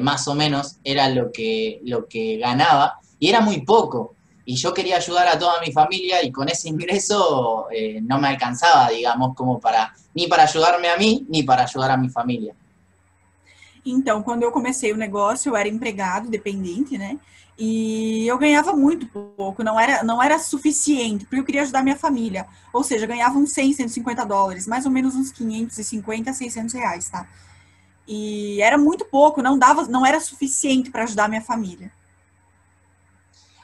más 0.00 0.26
o 0.28 0.34
menos, 0.34 0.76
era 0.84 1.08
lo 1.10 1.30
que, 1.30 1.80
lo 1.84 2.06
que 2.06 2.38
ganaba, 2.38 2.98
y 3.18 3.28
era 3.28 3.40
muy 3.40 3.62
poco. 3.62 4.14
Y 4.46 4.56
yo 4.56 4.74
quería 4.74 4.96
ayudar 4.96 5.28
a 5.28 5.38
toda 5.38 5.60
mi 5.60 5.72
familia 5.72 6.22
y 6.22 6.32
con 6.32 6.48
ese 6.48 6.68
ingreso 6.68 7.68
no 8.02 8.18
me 8.18 8.28
alcanzaba, 8.28 8.90
digamos, 8.90 9.34
como 9.34 9.60
para, 9.60 9.94
ni 10.14 10.26
para 10.26 10.44
ayudarme 10.44 10.88
a 10.88 10.96
mí, 10.96 11.24
ni 11.28 11.42
para 11.42 11.64
ayudar 11.64 11.92
a 11.92 11.96
mi 11.96 12.08
família. 12.08 12.54
Então, 13.84 14.22
quando 14.22 14.42
eu 14.42 14.50
comecei 14.50 14.92
o 14.92 14.96
negócio, 14.96 15.50
eu 15.50 15.56
era 15.56 15.68
empregado, 15.68 16.28
dependente, 16.28 16.96
né? 16.96 17.18
E 17.56 18.26
eu 18.26 18.36
ganhava 18.36 18.72
muito 18.72 19.06
pouco, 19.06 19.62
não 19.62 19.78
era, 19.78 20.02
não 20.02 20.22
era 20.22 20.38
suficiente, 20.38 21.24
porque 21.24 21.38
eu 21.38 21.44
queria 21.44 21.62
ajudar 21.62 21.82
minha 21.82 21.96
família. 21.96 22.46
Ou 22.72 22.82
seja, 22.82 23.06
ganhava 23.06 23.38
uns 23.38 23.52
100, 23.52 23.74
150 23.74 24.24
dólares, 24.24 24.66
mais 24.66 24.84
ou 24.86 24.90
menos 24.90 25.14
uns 25.14 25.30
550, 25.30 26.32
600 26.32 26.74
reais, 26.74 27.08
tá? 27.08 27.28
E 28.08 28.60
era 28.60 28.76
muito 28.76 29.04
pouco, 29.04 29.40
não 29.40 29.58
dava, 29.58 29.86
não 29.86 30.04
era 30.04 30.18
suficiente 30.20 30.90
para 30.90 31.04
ajudar 31.04 31.28
minha 31.28 31.42
família. 31.42 31.92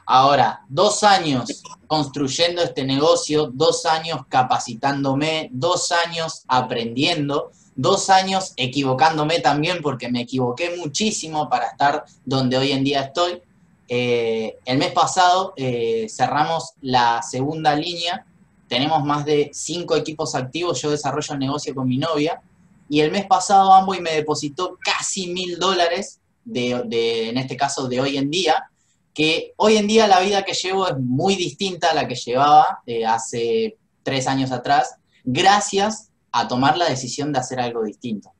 Ahora, 0.06 0.60
dos 0.68 1.02
años 1.02 1.62
construyendo 1.86 2.60
este 2.62 2.84
negocio, 2.84 3.46
dos 3.46 3.84
años 3.86 4.22
capacitándome, 4.28 5.50
dos 5.52 5.90
años 5.92 6.44
aprendiendo, 6.46 7.50
dos 7.80 8.10
años 8.10 8.52
equivocándome 8.56 9.40
también 9.40 9.80
porque 9.80 10.10
me 10.10 10.20
equivoqué 10.20 10.76
muchísimo 10.76 11.48
para 11.48 11.68
estar 11.68 12.04
donde 12.26 12.58
hoy 12.58 12.72
en 12.72 12.84
día 12.84 13.00
estoy. 13.02 13.40
Eh, 13.88 14.58
el 14.66 14.76
mes 14.76 14.92
pasado 14.92 15.54
eh, 15.56 16.06
cerramos 16.10 16.74
la 16.82 17.22
segunda 17.22 17.74
línea, 17.74 18.26
tenemos 18.68 19.02
más 19.02 19.24
de 19.24 19.50
cinco 19.54 19.96
equipos 19.96 20.34
activos, 20.34 20.80
yo 20.82 20.90
desarrollo 20.90 21.32
el 21.32 21.40
negocio 21.40 21.74
con 21.74 21.88
mi 21.88 21.96
novia, 21.96 22.42
y 22.88 23.00
el 23.00 23.10
mes 23.10 23.24
pasado 23.26 23.72
Amway 23.72 24.00
me 24.00 24.12
depositó 24.12 24.76
casi 24.82 25.28
mil 25.28 25.58
dólares, 25.58 26.20
de, 26.44 27.28
en 27.30 27.38
este 27.38 27.56
caso 27.56 27.88
de 27.88 28.00
hoy 28.00 28.18
en 28.18 28.30
día, 28.30 28.70
que 29.14 29.54
hoy 29.56 29.78
en 29.78 29.86
día 29.86 30.06
la 30.06 30.20
vida 30.20 30.44
que 30.44 30.52
llevo 30.52 30.86
es 30.86 30.98
muy 30.98 31.34
distinta 31.34 31.90
a 31.90 31.94
la 31.94 32.06
que 32.06 32.14
llevaba 32.14 32.80
eh, 32.86 33.06
hace 33.06 33.78
tres 34.02 34.26
años 34.26 34.52
atrás, 34.52 34.96
gracias 35.24 36.09
a 36.32 36.46
tomar 36.46 36.76
la 36.76 36.88
decisión 36.88 37.32
de 37.32 37.38
hacer 37.38 37.58
algo 37.60 37.84
distinto. 37.84 38.30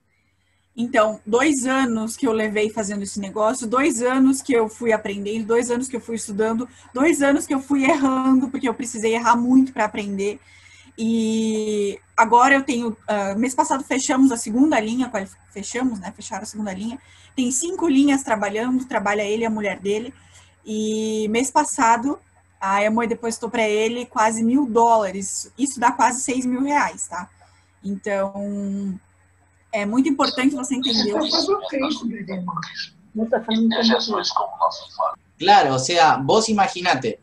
Então, 0.77 1.21
dois 1.27 1.67
anos 1.67 2.17
que 2.17 2.27
eu 2.27 2.33
levei 2.33 2.71
fazendo 2.71 3.03
esse 3.03 3.21
negócio, 3.21 3.67
dois 3.67 4.01
anos 4.03 4.41
que 4.41 4.53
eu 4.53 4.69
fui 4.69 4.93
aprendendo, 4.93 5.47
dois 5.47 5.71
anos 5.71 5.89
que 5.89 5.97
eu 5.97 6.01
fui 6.01 6.15
estudando, 6.15 6.69
dois 6.95 7.23
anos 7.23 7.47
que 7.47 7.53
eu 7.53 7.61
fui 7.61 7.85
errando, 7.85 8.49
porque 8.49 8.69
eu 8.69 8.75
precisei 8.75 9.15
errar 9.15 9.37
muito 9.37 9.73
para 9.73 9.85
aprender. 9.85 10.41
E 10.97 11.99
agora 12.17 12.55
eu 12.55 12.63
tenho. 12.63 12.91
Uh, 12.91 13.39
mês 13.39 13.55
passado 13.55 13.83
fechamos 13.85 14.31
a 14.31 14.37
segunda 14.37 14.79
linha, 14.79 15.11
fechamos, 15.51 15.99
né? 15.99 16.13
Fecharam 16.15 16.43
a 16.43 16.47
segunda 16.47 16.73
linha. 16.73 16.99
Tem 17.35 17.51
cinco 17.51 17.89
linhas 17.89 18.23
trabalhando, 18.23 18.85
trabalha 18.85 19.23
ele 19.23 19.43
e 19.43 19.47
a 19.47 19.51
mulher 19.51 19.81
dele. 19.81 20.15
E 20.65 21.27
mês 21.31 21.51
passado, 21.51 22.19
a 22.61 22.83
Emoi 22.83 23.07
depositou 23.07 23.51
para 23.51 23.69
ele 23.69 24.05
quase 24.07 24.43
mil 24.43 24.67
dólares. 24.67 25.51
Isso 25.59 25.81
dá 25.81 25.91
quase 25.91 26.21
seis 26.23 26.45
mil 26.45 26.63
reais, 26.63 27.09
tá? 27.09 27.29
Então, 27.85 28.99
é 29.73 29.87
muito 29.87 30.09
importante 30.09 30.55
você 30.55 30.75
entender. 30.75 31.13
Claro, 35.39 35.75
o 35.75 35.79
sea, 35.79 36.19
vos 36.19 36.49
imaginate, 36.49 37.19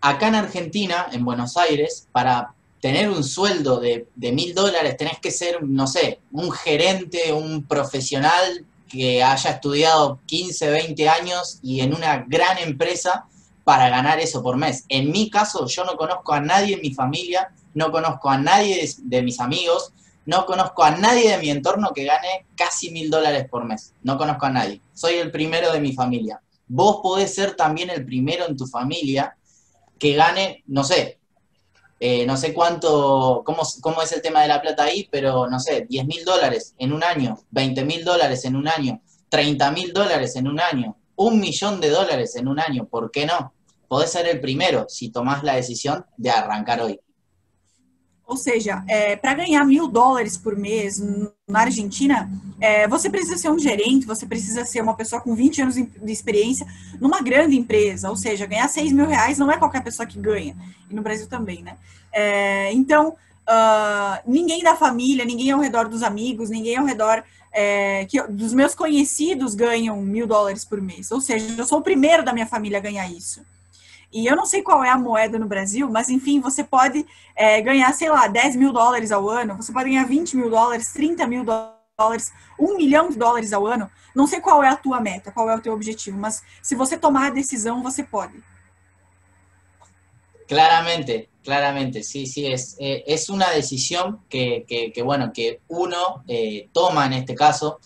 acá 0.00 0.28
en 0.28 0.36
Argentina, 0.36 1.08
en 1.12 1.24
Buenos 1.24 1.56
Aires, 1.56 2.06
para 2.12 2.54
tener 2.80 3.10
un 3.10 3.24
sueldo 3.24 3.80
de 3.80 4.32
mil 4.32 4.54
dólares 4.54 4.96
tenés 4.96 5.18
que 5.18 5.30
ser, 5.30 5.62
no 5.62 5.86
sé, 5.86 6.20
un 6.30 6.50
gerente, 6.52 7.32
un 7.32 7.64
profesional 7.64 8.64
que 8.88 9.22
haya 9.22 9.50
estudiado 9.50 10.20
15, 10.26 10.70
20 10.70 11.08
años 11.08 11.58
y 11.62 11.80
en 11.80 11.94
una 11.94 12.24
gran 12.26 12.58
empresa 12.58 13.26
para 13.64 13.90
ganar 13.90 14.18
eso 14.18 14.42
por 14.42 14.56
mes. 14.56 14.84
En 14.88 15.10
mi 15.10 15.28
caso, 15.28 15.66
yo 15.66 15.84
no 15.84 15.96
conozco 15.96 16.32
a 16.32 16.40
nadie 16.40 16.76
en 16.76 16.80
mi 16.80 16.94
familia, 16.94 17.50
no 17.78 17.92
conozco 17.92 18.28
a 18.28 18.36
nadie 18.36 18.86
de, 18.98 19.22
mis 19.22 19.38
amigos, 19.38 19.92
no 20.26 20.44
conozco 20.46 20.82
a 20.82 20.90
nadie 20.90 21.30
de 21.30 21.38
mi 21.38 21.48
entorno 21.48 21.92
que 21.94 22.04
gane 22.04 22.46
casi 22.56 22.90
mil 22.90 23.08
dólares 23.08 23.46
por 23.48 23.64
mes. 23.64 23.94
No 24.02 24.18
conozco 24.18 24.46
a 24.46 24.50
nadie. 24.50 24.82
Soy 24.92 25.14
el 25.14 25.30
primero 25.30 25.72
de 25.72 25.80
mi 25.80 25.92
familia. 25.92 26.42
Vos 26.66 26.98
podés 27.02 27.32
ser 27.32 27.54
también 27.54 27.88
el 27.88 28.04
primero 28.04 28.46
en 28.46 28.56
tu 28.56 28.66
familia 28.66 29.36
que 29.96 30.14
gane, 30.14 30.64
no 30.66 30.82
sé, 30.82 31.18
eh, 32.00 32.26
no 32.26 32.36
sé 32.36 32.52
cuánto, 32.52 33.42
cómo, 33.46 33.62
cómo, 33.80 34.02
es 34.02 34.12
el 34.12 34.22
tema 34.22 34.42
de 34.42 34.48
la 34.48 34.60
plata 34.60 34.84
ahí, 34.84 35.08
pero 35.10 35.48
no 35.48 35.58
sé, 35.58 35.86
10 35.88 36.06
mil 36.06 36.24
dólares 36.24 36.74
en 36.78 36.92
un 36.92 37.02
año, 37.02 37.38
20 37.50 37.84
mil 37.84 38.04
dólares 38.04 38.44
en 38.44 38.56
un 38.56 38.68
año, 38.68 39.00
30 39.28 39.70
mil 39.70 39.92
dólares 39.92 40.36
en 40.36 40.48
un 40.48 40.60
año, 40.60 40.96
un 41.16 41.40
millón 41.40 41.80
de 41.80 41.90
dólares 41.90 42.36
en 42.36 42.48
un 42.48 42.60
año, 42.60 42.86
¿por 42.86 43.10
qué 43.10 43.24
no? 43.26 43.52
Podés 43.88 44.10
ser 44.10 44.28
el 44.28 44.40
primero 44.40 44.86
si 44.88 45.10
tomás 45.10 45.42
la 45.42 45.54
decisión 45.54 46.04
de 46.16 46.30
arrancar 46.30 46.82
hoy. 46.82 47.00
Ou 48.28 48.36
seja, 48.36 48.84
é, 48.86 49.16
para 49.16 49.32
ganhar 49.32 49.64
mil 49.64 49.88
dólares 49.88 50.36
por 50.36 50.54
mês 50.54 51.02
na 51.48 51.60
Argentina, 51.60 52.30
é, 52.60 52.86
você 52.86 53.08
precisa 53.08 53.38
ser 53.38 53.50
um 53.50 53.58
gerente, 53.58 54.06
você 54.06 54.26
precisa 54.26 54.66
ser 54.66 54.82
uma 54.82 54.92
pessoa 54.92 55.18
com 55.18 55.34
20 55.34 55.62
anos 55.62 55.76
de 55.76 56.12
experiência 56.12 56.66
numa 57.00 57.22
grande 57.22 57.56
empresa. 57.56 58.10
Ou 58.10 58.16
seja, 58.16 58.44
ganhar 58.44 58.68
6 58.68 58.92
mil 58.92 59.06
reais 59.06 59.38
não 59.38 59.50
é 59.50 59.56
qualquer 59.56 59.82
pessoa 59.82 60.04
que 60.04 60.18
ganha. 60.18 60.54
E 60.90 60.94
no 60.94 61.00
Brasil 61.00 61.26
também, 61.26 61.62
né? 61.62 61.78
É, 62.12 62.70
então, 62.74 63.16
uh, 63.48 64.30
ninguém 64.30 64.62
da 64.62 64.76
família, 64.76 65.24
ninguém 65.24 65.50
ao 65.50 65.60
redor 65.60 65.88
dos 65.88 66.02
amigos, 66.02 66.50
ninguém 66.50 66.76
ao 66.76 66.84
redor 66.84 67.24
é, 67.50 68.04
que, 68.04 68.22
dos 68.24 68.52
meus 68.52 68.74
conhecidos 68.74 69.54
ganham 69.54 70.02
mil 70.02 70.26
dólares 70.26 70.66
por 70.66 70.82
mês. 70.82 71.10
Ou 71.10 71.22
seja, 71.22 71.54
eu 71.56 71.64
sou 71.64 71.78
o 71.78 71.82
primeiro 71.82 72.22
da 72.22 72.34
minha 72.34 72.46
família 72.46 72.76
a 72.76 72.82
ganhar 72.82 73.10
isso. 73.10 73.40
E 74.12 74.26
eu 74.26 74.34
não 74.34 74.46
sei 74.46 74.62
qual 74.62 74.82
é 74.82 74.88
a 74.88 74.96
moeda 74.96 75.38
no 75.38 75.46
Brasil, 75.46 75.88
mas 75.90 76.08
enfim, 76.08 76.40
você 76.40 76.64
pode 76.64 77.06
é, 77.36 77.60
ganhar, 77.60 77.92
sei 77.92 78.08
lá, 78.08 78.26
10 78.26 78.56
mil 78.56 78.72
dólares 78.72 79.12
ao 79.12 79.28
ano, 79.28 79.56
você 79.56 79.72
pode 79.72 79.90
ganhar 79.90 80.04
20 80.04 80.36
mil 80.36 80.50
dólares, 80.50 80.92
30 80.92 81.26
mil 81.26 81.44
dólares, 81.44 82.32
1 82.58 82.76
milhão 82.76 83.10
de 83.10 83.18
dólares 83.18 83.52
ao 83.52 83.66
ano. 83.66 83.90
Não 84.14 84.26
sei 84.26 84.40
qual 84.40 84.62
é 84.62 84.68
a 84.68 84.76
tua 84.76 85.00
meta, 85.00 85.30
qual 85.30 85.50
é 85.50 85.54
o 85.54 85.60
teu 85.60 85.74
objetivo, 85.74 86.16
mas 86.16 86.42
se 86.62 86.74
você 86.74 86.96
tomar 86.96 87.26
a 87.26 87.30
decisão, 87.30 87.82
você 87.82 88.02
pode. 88.02 88.42
Claramente, 90.48 91.28
claramente, 91.44 92.02
sí, 92.02 92.26
sí, 92.26 92.46
es, 92.46 92.76
eh, 92.80 93.04
es 93.06 93.28
una 93.28 93.50
decisión 93.50 94.20
que, 94.30 94.64
que, 94.66 94.90
que 94.90 95.02
bueno, 95.02 95.30
que 95.34 95.60
uno 95.68 96.24
eh, 96.26 96.70
toma 96.72 97.04
en 97.04 97.12
este 97.12 97.34
caso, 97.34 97.78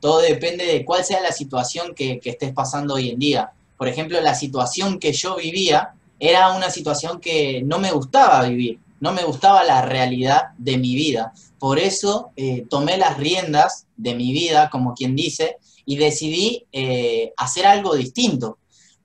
todo 0.00 0.20
depende 0.20 0.66
de 0.66 0.84
cuál 0.84 1.02
sea 1.02 1.20
la 1.20 1.32
situación 1.32 1.94
que, 1.94 2.20
que 2.20 2.30
estés 2.30 2.52
pasando 2.52 2.94
hoy 2.94 3.08
en 3.08 3.18
día 3.18 3.52
por 3.80 3.88
ejemplo, 3.88 4.20
la 4.20 4.34
situación 4.34 4.98
que 4.98 5.14
yo 5.14 5.36
vivía 5.36 5.94
era 6.18 6.52
una 6.54 6.68
situación 6.68 7.18
que 7.18 7.62
no 7.62 7.78
me 7.78 7.92
gustaba 7.92 8.42
vivir, 8.42 8.78
no 9.00 9.14
me 9.14 9.24
gustaba 9.24 9.64
la 9.64 9.80
realidad 9.80 10.50
de 10.58 10.76
mi 10.76 10.94
vida. 10.94 11.32
Por 11.58 11.78
eso 11.78 12.30
eh, 12.36 12.66
tomé 12.68 12.98
las 12.98 13.16
riendas 13.16 13.86
de 13.96 14.14
mi 14.14 14.32
vida, 14.32 14.68
como 14.68 14.92
quien 14.92 15.16
dice, 15.16 15.56
y 15.86 15.96
decidí 15.96 16.66
eh, 16.72 17.32
hacer 17.38 17.64
algo 17.64 17.96
distinto, 17.96 18.58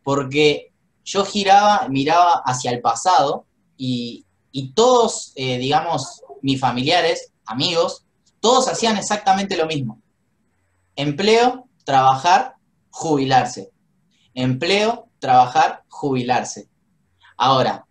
porque 0.04 0.74
yo 1.06 1.24
giraba, 1.24 1.88
miraba 1.88 2.44
hacia 2.46 2.72
el 2.72 2.82
pasado 2.82 3.46
y, 3.78 4.26
todos, 4.74 5.32
eh, 5.36 5.58
digamos, 5.58 6.22
mis 6.42 6.60
familiares, 6.60 7.32
amigos, 7.46 8.04
todos 8.42 8.68
hacían 8.68 8.98
exactamente 8.98 9.56
lo 9.56 9.68
mismo. 9.68 10.02
Empleo, 10.98 11.66
trabajar, 11.86 12.56
jubilarse 12.90 13.72
empleo, 14.36 15.08
trabajar, 15.20 15.84
jubilarse. 15.90 16.70
Ahora, 17.38 17.86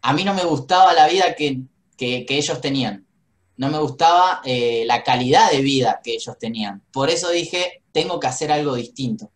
a 0.00 0.12
mí 0.14 0.24
no 0.24 0.32
me 0.32 0.44
gustaba 0.44 0.94
la 0.94 1.06
vida 1.06 1.34
que, 1.34 1.66
ellos 1.98 2.60
tenían, 2.60 3.06
no 3.56 3.68
me 3.68 3.78
gustaba 3.78 4.40
eh, 4.44 4.84
la 4.86 5.02
calidad 5.02 5.50
de 5.50 5.60
vida 5.60 6.00
que 6.02 6.14
ellos 6.14 6.38
tenían. 6.38 6.82
Por 6.90 7.10
eso 7.10 7.30
dije, 7.30 7.82
tengo 7.92 8.18
que 8.18 8.28
hacer 8.28 8.50
algo 8.50 8.76
distinto. 8.76 9.30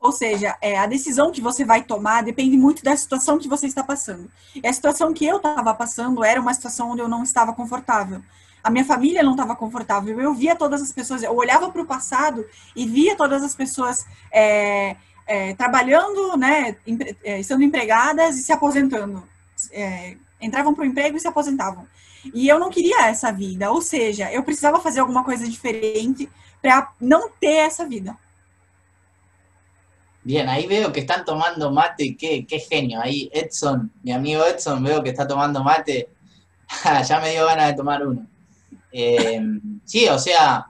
Ou 0.00 0.12
seja, 0.12 0.56
é, 0.60 0.78
a 0.78 0.86
decisão 0.86 1.32
que 1.32 1.40
você 1.40 1.64
vai 1.64 1.82
tomar 1.82 2.22
depende 2.22 2.56
muito 2.56 2.84
da 2.84 2.96
situação 2.96 3.38
que 3.38 3.48
você 3.48 3.66
está 3.66 3.82
passando. 3.82 4.30
E 4.54 4.66
a 4.66 4.72
situação 4.72 5.12
que 5.12 5.26
eu 5.26 5.38
estava 5.38 5.74
passando 5.74 6.22
era 6.22 6.40
uma 6.40 6.54
situação 6.54 6.92
onde 6.92 7.02
eu 7.02 7.08
não 7.08 7.24
estava 7.24 7.52
confortável. 7.52 8.22
A 8.62 8.70
minha 8.70 8.84
família 8.84 9.22
não 9.22 9.32
estava 9.32 9.56
confortável. 9.56 10.20
Eu 10.20 10.34
via 10.34 10.54
todas 10.54 10.82
as 10.82 10.92
pessoas, 10.92 11.22
eu 11.22 11.34
olhava 11.34 11.70
para 11.70 11.82
o 11.82 11.86
passado 11.86 12.46
e 12.76 12.86
via 12.86 13.16
todas 13.16 13.42
as 13.42 13.56
pessoas 13.56 14.04
é, 14.32 14.96
é, 15.28 15.54
trabalhando, 15.54 16.36
né, 16.38 16.74
é, 17.22 17.38
estando 17.38 17.62
empregadas 17.62 18.38
e 18.38 18.42
se 18.42 18.50
aposentando. 18.50 19.22
É, 19.70 20.16
entravam 20.40 20.74
para 20.74 20.82
o 20.82 20.86
emprego 20.86 21.16
e 21.16 21.20
se 21.20 21.28
aposentavam. 21.28 21.86
E 22.34 22.48
eu 22.48 22.58
não 22.58 22.70
queria 22.70 23.06
essa 23.06 23.30
vida, 23.30 23.70
ou 23.70 23.82
seja, 23.82 24.32
eu 24.32 24.42
precisava 24.42 24.80
fazer 24.80 25.00
alguma 25.00 25.22
coisa 25.22 25.46
diferente 25.46 26.28
para 26.62 26.92
não 27.00 27.30
ter 27.30 27.66
essa 27.66 27.86
vida. 27.86 28.16
Bien, 30.24 30.48
ahí 30.48 30.66
veo 30.66 30.92
que 30.92 31.00
están 31.00 31.24
tomando 31.24 31.70
mate, 31.70 32.14
qué, 32.14 32.44
qué 32.44 32.58
genio. 32.58 33.00
Ahí 33.00 33.30
Edson, 33.32 33.90
mi 34.02 34.12
amigo 34.12 34.44
Edson, 34.44 34.82
veo 34.82 35.02
que 35.02 35.10
está 35.10 35.26
tomando 35.26 35.62
mate. 35.62 36.08
ya 37.06 37.20
me 37.20 37.30
dio 37.30 37.46
ganas 37.46 37.68
de 37.68 37.74
tomar 37.74 38.06
uno. 38.06 38.26
Eh, 38.92 39.40
sí, 39.84 40.06
o 40.08 40.18
sea, 40.18 40.66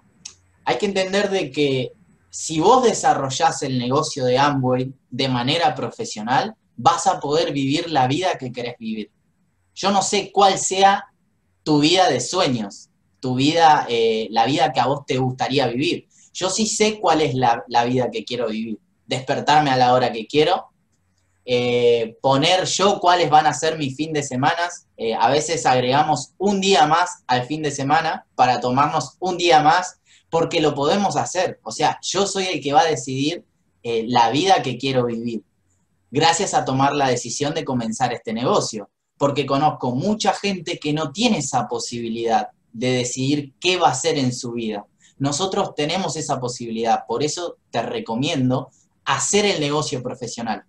hay 0.64 0.78
que 0.78 0.86
entender 0.86 1.28
de 1.30 1.50
que 1.50 1.92
si 2.30 2.60
vos 2.60 2.82
desarrollás 2.82 3.62
el 3.62 3.78
negocio 3.78 4.24
de 4.24 4.38
Amway 4.38 4.92
de 5.10 5.28
manera 5.28 5.74
profesional, 5.74 6.54
vas 6.76 7.06
a 7.06 7.18
poder 7.18 7.52
vivir 7.52 7.90
la 7.90 8.06
vida 8.06 8.38
que 8.38 8.52
querés 8.52 8.76
vivir. 8.78 9.10
Yo 9.74 9.90
no 9.90 10.02
sé 10.02 10.30
cuál 10.32 10.58
sea 10.58 11.06
tu 11.62 11.80
vida 11.80 12.08
de 12.08 12.20
sueños, 12.20 12.88
tu 13.20 13.34
vida, 13.34 13.86
eh, 13.88 14.28
la 14.30 14.46
vida 14.46 14.72
que 14.72 14.80
a 14.80 14.86
vos 14.86 15.04
te 15.06 15.18
gustaría 15.18 15.66
vivir. 15.66 16.06
Yo 16.32 16.50
sí 16.50 16.66
sé 16.66 17.00
cuál 17.00 17.20
es 17.20 17.34
la, 17.34 17.84
vida 17.84 18.10
que 18.10 18.24
quiero 18.24 18.48
vivir. 18.48 18.78
Despertarme 19.06 19.70
a 19.70 19.76
la 19.76 19.94
hora 19.94 20.12
que 20.12 20.26
quiero, 20.26 20.66
eh, 21.44 22.16
poner 22.20 22.66
yo 22.66 23.00
cuáles 23.00 23.30
van 23.30 23.46
a 23.46 23.54
ser 23.54 23.78
mis 23.78 23.96
fin 23.96 24.12
de 24.12 24.22
semana. 24.22 24.68
Eh, 24.96 25.14
a 25.14 25.30
veces 25.30 25.64
agregamos 25.66 26.32
un 26.38 26.60
día 26.60 26.86
más 26.86 27.22
al 27.26 27.44
fin 27.44 27.62
de 27.62 27.70
semana 27.70 28.26
para 28.34 28.60
tomarnos 28.60 29.16
un 29.18 29.38
día 29.38 29.62
más 29.62 29.97
porque 30.30 30.60
lo 30.60 30.74
podemos 30.74 31.16
hacer. 31.16 31.60
O 31.62 31.72
sea, 31.72 31.98
yo 32.02 32.26
soy 32.26 32.46
el 32.46 32.60
que 32.60 32.72
va 32.72 32.82
a 32.82 32.86
decidir 32.86 33.44
eh, 33.82 34.04
la 34.08 34.30
vida 34.30 34.62
que 34.62 34.76
quiero 34.76 35.06
vivir, 35.06 35.42
gracias 36.10 36.54
a 36.54 36.64
tomar 36.64 36.94
la 36.94 37.08
decisión 37.08 37.54
de 37.54 37.64
comenzar 37.64 38.12
este 38.12 38.32
negocio, 38.32 38.90
porque 39.16 39.46
conozco 39.46 39.94
mucha 39.94 40.32
gente 40.32 40.78
que 40.78 40.92
no 40.92 41.12
tiene 41.12 41.38
esa 41.38 41.68
posibilidad 41.68 42.48
de 42.72 42.92
decidir 42.92 43.54
qué 43.60 43.76
va 43.78 43.88
a 43.88 43.92
hacer 43.92 44.18
en 44.18 44.32
su 44.32 44.52
vida. 44.52 44.86
Nosotros 45.18 45.74
tenemos 45.74 46.16
esa 46.16 46.38
posibilidad, 46.38 47.04
por 47.06 47.22
eso 47.22 47.56
te 47.70 47.82
recomiendo 47.82 48.70
hacer 49.04 49.44
el 49.44 49.60
negocio 49.60 50.02
profesional. 50.02 50.64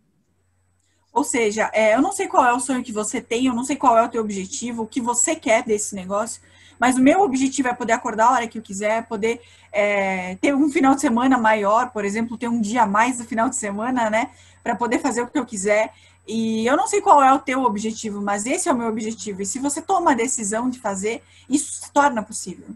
Ou 1.11 1.23
seja, 1.23 1.69
é, 1.73 1.95
eu 1.95 2.01
não 2.01 2.11
sei 2.11 2.27
qual 2.27 2.45
é 2.45 2.53
o 2.53 2.59
sonho 2.59 2.83
que 2.83 2.93
você 2.93 3.19
tem, 3.19 3.47
eu 3.47 3.53
não 3.53 3.65
sei 3.65 3.75
qual 3.75 3.97
é 3.97 4.05
o 4.05 4.09
teu 4.09 4.21
objetivo, 4.21 4.83
o 4.83 4.87
que 4.87 5.01
você 5.01 5.35
quer 5.35 5.63
desse 5.63 5.95
negócio, 5.95 6.41
mas 6.79 6.95
o 6.95 7.01
meu 7.01 7.21
objetivo 7.21 7.67
é 7.67 7.73
poder 7.73 7.93
acordar 7.93 8.27
a 8.27 8.31
hora 8.31 8.47
que 8.47 8.57
eu 8.57 8.61
quiser, 8.61 9.05
poder 9.05 9.41
é, 9.71 10.35
ter 10.37 10.55
um 10.55 10.69
final 10.69 10.95
de 10.95 11.01
semana 11.01 11.37
maior, 11.37 11.91
por 11.91 12.05
exemplo, 12.05 12.37
ter 12.37 12.47
um 12.47 12.61
dia 12.61 12.83
a 12.83 12.87
mais 12.87 13.17
do 13.17 13.25
final 13.25 13.49
de 13.49 13.57
semana, 13.57 14.09
né? 14.09 14.31
Para 14.63 14.75
poder 14.75 14.99
fazer 14.99 15.21
o 15.21 15.27
que 15.27 15.37
eu 15.37 15.45
quiser. 15.45 15.93
E 16.25 16.65
eu 16.65 16.77
não 16.77 16.87
sei 16.87 17.01
qual 17.01 17.21
é 17.21 17.33
o 17.33 17.39
teu 17.39 17.63
objetivo, 17.63 18.21
mas 18.21 18.45
esse 18.45 18.69
é 18.69 18.71
o 18.71 18.77
meu 18.77 18.87
objetivo. 18.87 19.41
E 19.41 19.45
se 19.45 19.59
você 19.59 19.81
toma 19.81 20.11
a 20.11 20.15
decisão 20.15 20.69
de 20.69 20.79
fazer, 20.79 21.21
isso 21.49 21.85
se 21.85 21.91
torna 21.91 22.23
possível. 22.23 22.67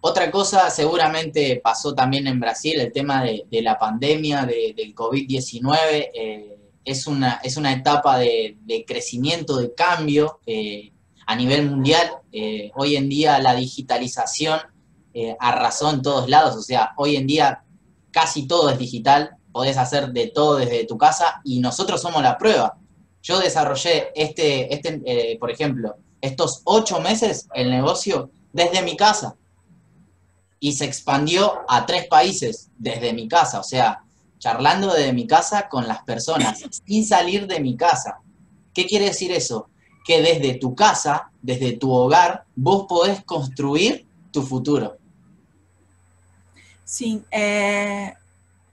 Otra 0.00 0.30
cosa 0.30 0.70
seguramente 0.70 1.60
pasó 1.62 1.94
también 1.94 2.26
en 2.28 2.38
Brasil, 2.38 2.80
el 2.80 2.92
tema 2.92 3.24
de, 3.24 3.44
de 3.50 3.60
la 3.60 3.76
pandemia, 3.76 4.46
de, 4.46 4.72
del 4.76 4.94
COVID-19, 4.94 5.74
eh, 6.14 6.58
es, 6.84 7.06
una, 7.06 7.40
es 7.42 7.56
una 7.56 7.72
etapa 7.72 8.18
de, 8.18 8.56
de 8.60 8.84
crecimiento, 8.84 9.58
de 9.58 9.74
cambio. 9.74 10.38
Eh, 10.46 10.92
a 11.26 11.36
nivel 11.36 11.68
mundial. 11.68 12.08
Eh, 12.32 12.70
hoy 12.76 12.96
en 12.96 13.08
día 13.08 13.38
la 13.40 13.54
digitalización 13.54 14.60
eh, 15.12 15.36
arrasó 15.40 15.90
en 15.90 16.02
todos 16.02 16.28
lados, 16.28 16.56
o 16.56 16.62
sea, 16.62 16.92
hoy 16.96 17.16
en 17.16 17.26
día 17.26 17.62
casi 18.10 18.46
todo 18.46 18.70
es 18.70 18.78
digital, 18.78 19.36
podés 19.52 19.76
hacer 19.76 20.12
de 20.12 20.28
todo 20.28 20.56
desde 20.56 20.86
tu 20.86 20.96
casa 20.96 21.40
y 21.44 21.60
nosotros 21.60 22.00
somos 22.00 22.22
la 22.22 22.38
prueba. 22.38 22.76
Yo 23.22 23.38
desarrollé 23.38 24.12
este, 24.14 24.72
este 24.72 25.02
eh, 25.04 25.38
por 25.38 25.50
ejemplo, 25.50 25.96
estos 26.20 26.62
ocho 26.64 27.00
meses 27.00 27.48
el 27.54 27.70
negocio 27.70 28.30
desde 28.52 28.82
mi 28.82 28.96
casa 28.96 29.36
y 30.60 30.72
se 30.72 30.84
expandió 30.84 31.60
a 31.68 31.86
tres 31.86 32.06
países 32.06 32.70
desde 32.78 33.12
mi 33.12 33.28
casa, 33.28 33.60
o 33.60 33.64
sea, 33.64 34.02
charlando 34.38 34.92
desde 34.92 35.12
mi 35.12 35.26
casa 35.26 35.68
con 35.68 35.88
las 35.88 36.02
personas, 36.02 36.62
sin 36.86 37.06
salir 37.06 37.46
de 37.46 37.60
mi 37.60 37.76
casa. 37.76 38.20
¿Qué 38.72 38.84
quiere 38.84 39.06
decir 39.06 39.32
eso? 39.32 39.70
Que 40.06 40.22
desde 40.22 40.54
tu 40.54 40.72
casa, 40.72 41.26
desde 41.42 41.76
tu 41.76 41.90
hogar, 41.90 42.46
vos 42.56 42.86
podés 42.86 43.20
construir 43.26 44.06
tu 44.30 44.40
futuro. 44.40 44.92
Sim, 46.84 47.24
é, 47.28 48.14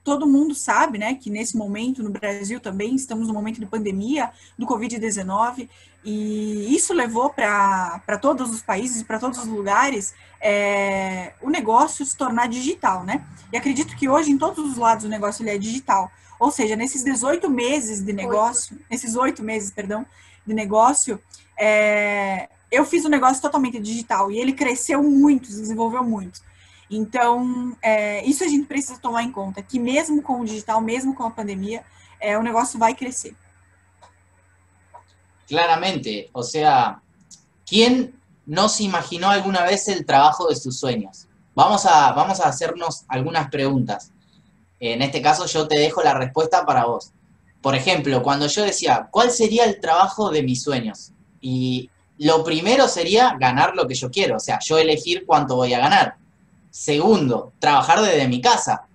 todo 0.03 0.27
mundo 0.27 0.53
sabe, 0.53 0.99
né, 0.99 1.15
que 1.15 1.31
nesse 1.31 1.57
momento 1.57 2.03
no 2.03 2.11
Brasil 2.11 2.59
também 2.59 2.93
estamos 2.93 3.27
no 3.27 3.33
momento 3.33 3.59
de 3.59 3.65
pandemia 3.65 4.29
do 4.55 4.67
Covid-19 4.67 5.67
e 6.05 6.75
isso 6.75 6.93
levou 6.93 7.31
para 7.31 8.19
todos 8.21 8.51
os 8.51 8.61
países, 8.61 9.01
para 9.01 9.17
todos 9.17 9.39
os 9.39 9.47
lugares, 9.47 10.13
é, 10.39 11.33
o 11.41 11.49
negócio 11.49 12.05
se 12.05 12.15
tornar 12.15 12.47
digital, 12.47 13.03
né? 13.03 13.25
E 13.51 13.57
acredito 13.57 13.95
que 13.95 14.07
hoje 14.07 14.29
em 14.29 14.37
todos 14.37 14.63
os 14.63 14.77
lados 14.77 15.05
o 15.05 15.09
negócio 15.09 15.41
ele 15.41 15.49
é 15.49 15.57
digital. 15.57 16.11
Ou 16.39 16.51
seja, 16.51 16.75
nesses 16.75 17.03
18 17.03 17.49
meses 17.49 18.03
de 18.03 18.13
negócio, 18.13 18.75
oito. 18.75 18.85
nesses 18.91 19.15
oito 19.15 19.41
meses, 19.41 19.71
perdão, 19.71 20.05
de 20.45 20.53
negócio, 20.53 21.21
é, 21.59 22.49
eu 22.71 22.85
fiz 22.85 23.05
um 23.05 23.09
negócio 23.09 23.41
totalmente 23.41 23.79
digital 23.79 24.31
e 24.31 24.39
ele 24.39 24.53
cresceu 24.53 25.03
muito, 25.03 25.47
se 25.47 25.59
desenvolveu 25.59 26.03
muito. 26.03 26.41
Então, 26.89 27.75
é, 27.81 28.23
isso 28.25 28.43
a 28.43 28.47
gente 28.47 28.65
precisa 28.67 28.99
tomar 28.99 29.23
em 29.23 29.31
conta, 29.31 29.61
que 29.61 29.79
mesmo 29.79 30.21
com 30.21 30.41
o 30.41 30.45
digital, 30.45 30.81
mesmo 30.81 31.15
com 31.15 31.23
a 31.23 31.31
pandemia, 31.31 31.83
é, 32.19 32.37
o 32.37 32.43
negócio 32.43 32.79
vai 32.79 32.93
crescer. 32.95 33.35
Claramente, 35.47 36.29
o 36.33 36.41
sea, 36.41 37.01
¿quién 37.65 38.13
no 38.45 38.69
se 38.69 38.83
imaginó 38.83 39.29
alguna 39.29 39.63
vez 39.63 39.87
el 39.87 40.05
trabajo 40.05 40.47
de 40.47 40.55
sus 40.55 40.79
sueños? 40.79 41.27
Vamos 41.55 41.85
a, 41.85 42.11
vamos 42.13 42.39
a 42.39 42.47
hacernos 42.47 43.05
algunas 43.07 43.49
preguntas. 43.49 44.11
En 44.79 45.01
este 45.01 45.21
caso 45.21 45.45
yo 45.45 45.67
te 45.67 45.79
dejo 45.79 46.01
la 46.01 46.13
respuesta 46.13 46.65
para 46.65 46.85
vos. 46.85 47.11
Por 47.63 47.75
ejemplo, 47.75 48.21
cuando 48.21 48.47
yo 48.47 48.61
decía, 48.61 49.07
¿cuál 49.09 49.31
sería 49.31 49.63
el 49.63 49.79
trabajo 49.79 50.29
de 50.29 50.43
mis 50.43 50.61
sueños? 50.61 51.13
Y 51.39 51.89
lo 52.17 52.43
primero 52.43 52.89
sería 52.89 53.37
ganar 53.39 53.73
lo 53.73 53.87
que 53.87 53.95
yo 53.95 54.11
quiero, 54.11 54.35
o 54.35 54.39
sea, 54.41 54.59
yo 54.59 54.77
elegir 54.77 55.25
cuánto 55.25 55.55
voy 55.55 55.73
a 55.73 55.79
ganar. 55.79 56.17
Segundo, 56.69 57.53
trabajar 57.59 58.01
desde 58.01 58.27
mi 58.27 58.41
casa. 58.41 58.85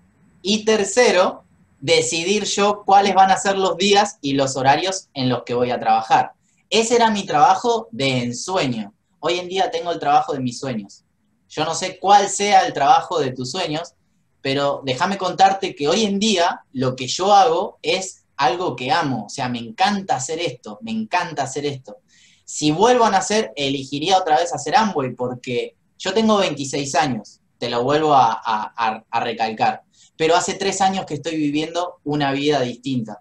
Y 0.43 0.67
tercero, 0.67 1.45
decidir 1.81 2.45
yo 2.45 2.83
cuáles 2.85 3.15
van 3.15 3.31
a 3.31 3.39
ser 3.39 3.57
los 3.57 3.79
días 3.79 4.19
y 4.21 4.35
los 4.35 4.55
horarios 4.55 5.09
en 5.15 5.31
los 5.31 5.45
que 5.45 5.55
voy 5.55 5.71
a 5.71 5.81
trabajar. 5.81 6.33
Ese 6.69 6.97
era 6.97 7.11
mi 7.11 7.25
trabajo 7.25 7.89
de 7.91 8.19
ensueño. 8.19 8.93
Hoy 9.19 9.39
en 9.39 9.49
día 9.49 9.71
tengo 9.71 9.93
el 9.93 9.99
trabajo 9.99 10.35
de 10.35 10.41
mis 10.41 10.59
sueños. 10.59 11.05
Yo 11.49 11.65
no 11.65 11.75
sé 11.75 11.99
cuál 11.99 12.29
sea 12.29 12.67
el 12.67 12.75
trabajo 12.75 13.19
de 13.19 13.33
tus 13.33 13.51
sueños, 13.51 13.95
pero 14.43 14.83
déjame 14.85 15.17
contarte 15.17 15.75
que 15.75 15.89
hoy 15.89 16.05
en 16.05 16.19
día 16.19 16.61
lo 16.75 16.95
que 16.95 17.07
yo 17.07 17.33
hago 17.33 17.79
es 17.81 18.18
algo 18.39 18.77
que 18.77 18.91
amo, 18.91 19.27
o 19.27 19.29
sea, 19.29 19.49
me 19.49 19.59
encanta 19.59 20.17
hacer 20.17 20.39
esto, 20.39 20.79
me 20.83 20.93
encanta 20.93 21.43
hacer 21.43 21.67
esto. 21.67 21.99
Si 22.45 22.71
vuelvo 22.71 23.05
a 23.05 23.11
nacer, 23.11 23.53
elegiría 23.57 24.17
otra 24.17 24.39
vez 24.39 24.55
hacer 24.55 24.77
Amway 24.77 25.15
porque 25.15 25.75
yo 25.99 26.15
tengo 26.15 26.39
26 26.39 26.95
años, 26.95 27.41
te 27.59 27.69
lo 27.69 27.83
vuelvo 27.83 28.15
a, 28.15 29.05
recalcar, 29.13 29.83
pero 30.17 30.37
hace 30.37 30.55
tres 30.55 30.81
años 30.81 31.05
que 31.05 31.15
estoy 31.15 31.37
viviendo 31.37 31.99
una 32.05 32.33
vida 32.33 32.61
distinta. 32.61 33.21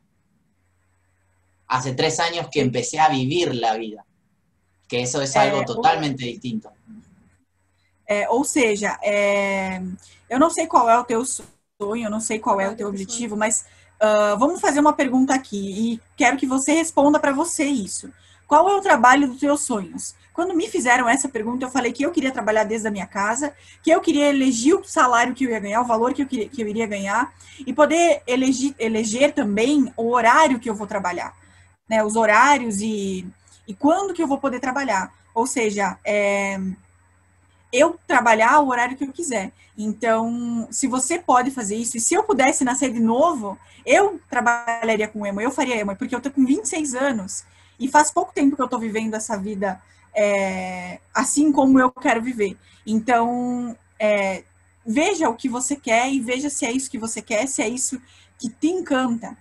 Hace 1.68 1.94
tres 1.94 2.20
años 2.20 2.48
que 2.52 2.62
empecé 2.62 3.00
a 3.00 3.10
vivir 3.10 3.56
la 3.56 3.76
vida, 3.76 4.06
que 4.88 5.02
eso 5.02 5.22
es 5.22 5.36
algo 5.36 5.64
totalmente 5.66 6.26
distinto. 6.26 6.72
O 8.30 8.44
sea, 8.44 9.82
yo 10.30 10.40
no 10.40 10.50
sé 10.52 10.68
cuál 10.68 11.02
es 11.02 11.08
tu 11.08 11.26
sueño, 11.26 12.04
yo 12.04 12.10
no 12.10 12.22
sé 12.22 12.40
cuál 12.40 12.72
es 12.72 12.78
tu 12.78 12.88
objetivo, 12.88 13.36
mas 13.36 13.66
Uh, 14.00 14.38
vamos 14.38 14.62
fazer 14.62 14.80
uma 14.80 14.94
pergunta 14.94 15.34
aqui 15.34 15.58
e 15.58 16.02
quero 16.16 16.38
que 16.38 16.46
você 16.46 16.72
responda 16.74 17.20
para 17.20 17.32
você 17.32 17.66
isso. 17.66 18.12
Qual 18.48 18.70
é 18.70 18.76
o 18.76 18.82
trabalho 18.82 19.28
dos 19.28 19.40
seus 19.40 19.62
sonhos? 19.62 20.16
Quando 20.34 20.56
me 20.56 20.70
fizeram 20.70 21.10
essa 21.10 21.28
pergunta, 21.28 21.66
eu 21.66 21.70
falei 21.70 21.92
que 21.92 22.04
eu 22.04 22.12
queria 22.12 22.32
trabalhar 22.32 22.64
desde 22.64 22.88
a 22.88 22.92
minha 22.92 23.08
casa, 23.08 23.54
que 23.82 23.90
eu 23.90 24.00
queria 24.00 24.30
eleger 24.30 24.76
o 24.76 24.84
salário 24.84 25.34
que 25.34 25.44
eu 25.44 25.50
ia 25.50 25.60
ganhar, 25.60 25.82
o 25.82 25.86
valor 25.86 26.14
que 26.14 26.22
eu, 26.22 26.28
queria, 26.28 26.48
que 26.48 26.62
eu 26.62 26.68
iria 26.68 26.86
ganhar, 26.86 27.34
e 27.66 27.74
poder 27.74 28.22
eleger, 28.28 28.76
eleger 28.78 29.34
também 29.34 29.92
o 29.98 30.12
horário 30.12 30.60
que 30.60 30.70
eu 30.70 30.76
vou 30.76 30.86
trabalhar, 30.86 31.36
né? 31.90 32.04
Os 32.04 32.16
horários 32.16 32.80
e, 32.82 33.28
e 33.68 33.74
quando 33.74 34.14
que 34.14 34.22
eu 34.22 34.28
vou 34.28 34.38
poder 34.38 34.60
trabalhar. 34.60 35.12
Ou 35.34 35.48
seja, 35.48 35.98
é, 36.06 36.60
eu 37.78 38.00
trabalhar 38.08 38.60
o 38.60 38.70
horário 38.70 38.98
que 38.98 39.04
eu 39.04 39.12
quiser. 39.12 39.52
Então, 39.78 40.68
se 40.72 40.88
você 40.88 41.20
pode 41.20 41.52
fazer 41.52 41.76
isso, 41.76 41.98
e 41.98 42.02
se 42.02 42.14
eu 42.14 42.24
pudesse 42.24 42.64
nascer 42.64 42.92
de 42.92 43.00
novo, 43.00 43.58
eu 43.86 44.20
trabalharia 44.30 45.08
com 45.08 45.26
emo, 45.26 45.40
eu 45.40 45.52
faria 45.52 45.78
emo, 45.78 45.96
porque 45.96 46.16
eu 46.16 46.22
tô 46.22 46.32
com 46.32 46.46
26 46.46 46.96
anos 46.96 47.44
e 47.80 47.88
faz 47.88 48.10
pouco 48.12 48.34
tempo 48.34 48.56
que 48.56 48.62
eu 48.62 48.68
tô 48.68 48.80
vivendo 48.80 49.14
essa 49.14 49.38
vida 49.38 49.80
é, 50.14 51.00
assim 51.14 51.52
como 51.52 51.80
eu 51.80 51.92
quero 51.92 52.22
viver. 52.22 52.58
Então, 52.86 53.78
é, 54.00 54.44
veja 54.86 55.30
o 55.30 55.36
que 55.36 55.48
você 55.48 55.76
quer 55.76 56.12
e 56.12 56.20
veja 56.20 56.50
se 56.50 56.66
é 56.66 56.72
isso 56.72 56.90
que 56.90 56.98
você 56.98 57.22
quer, 57.22 57.48
se 57.48 57.62
é 57.62 57.70
isso 57.70 58.02
que 58.40 58.50
te 58.50 58.68
encanta. 58.68 59.38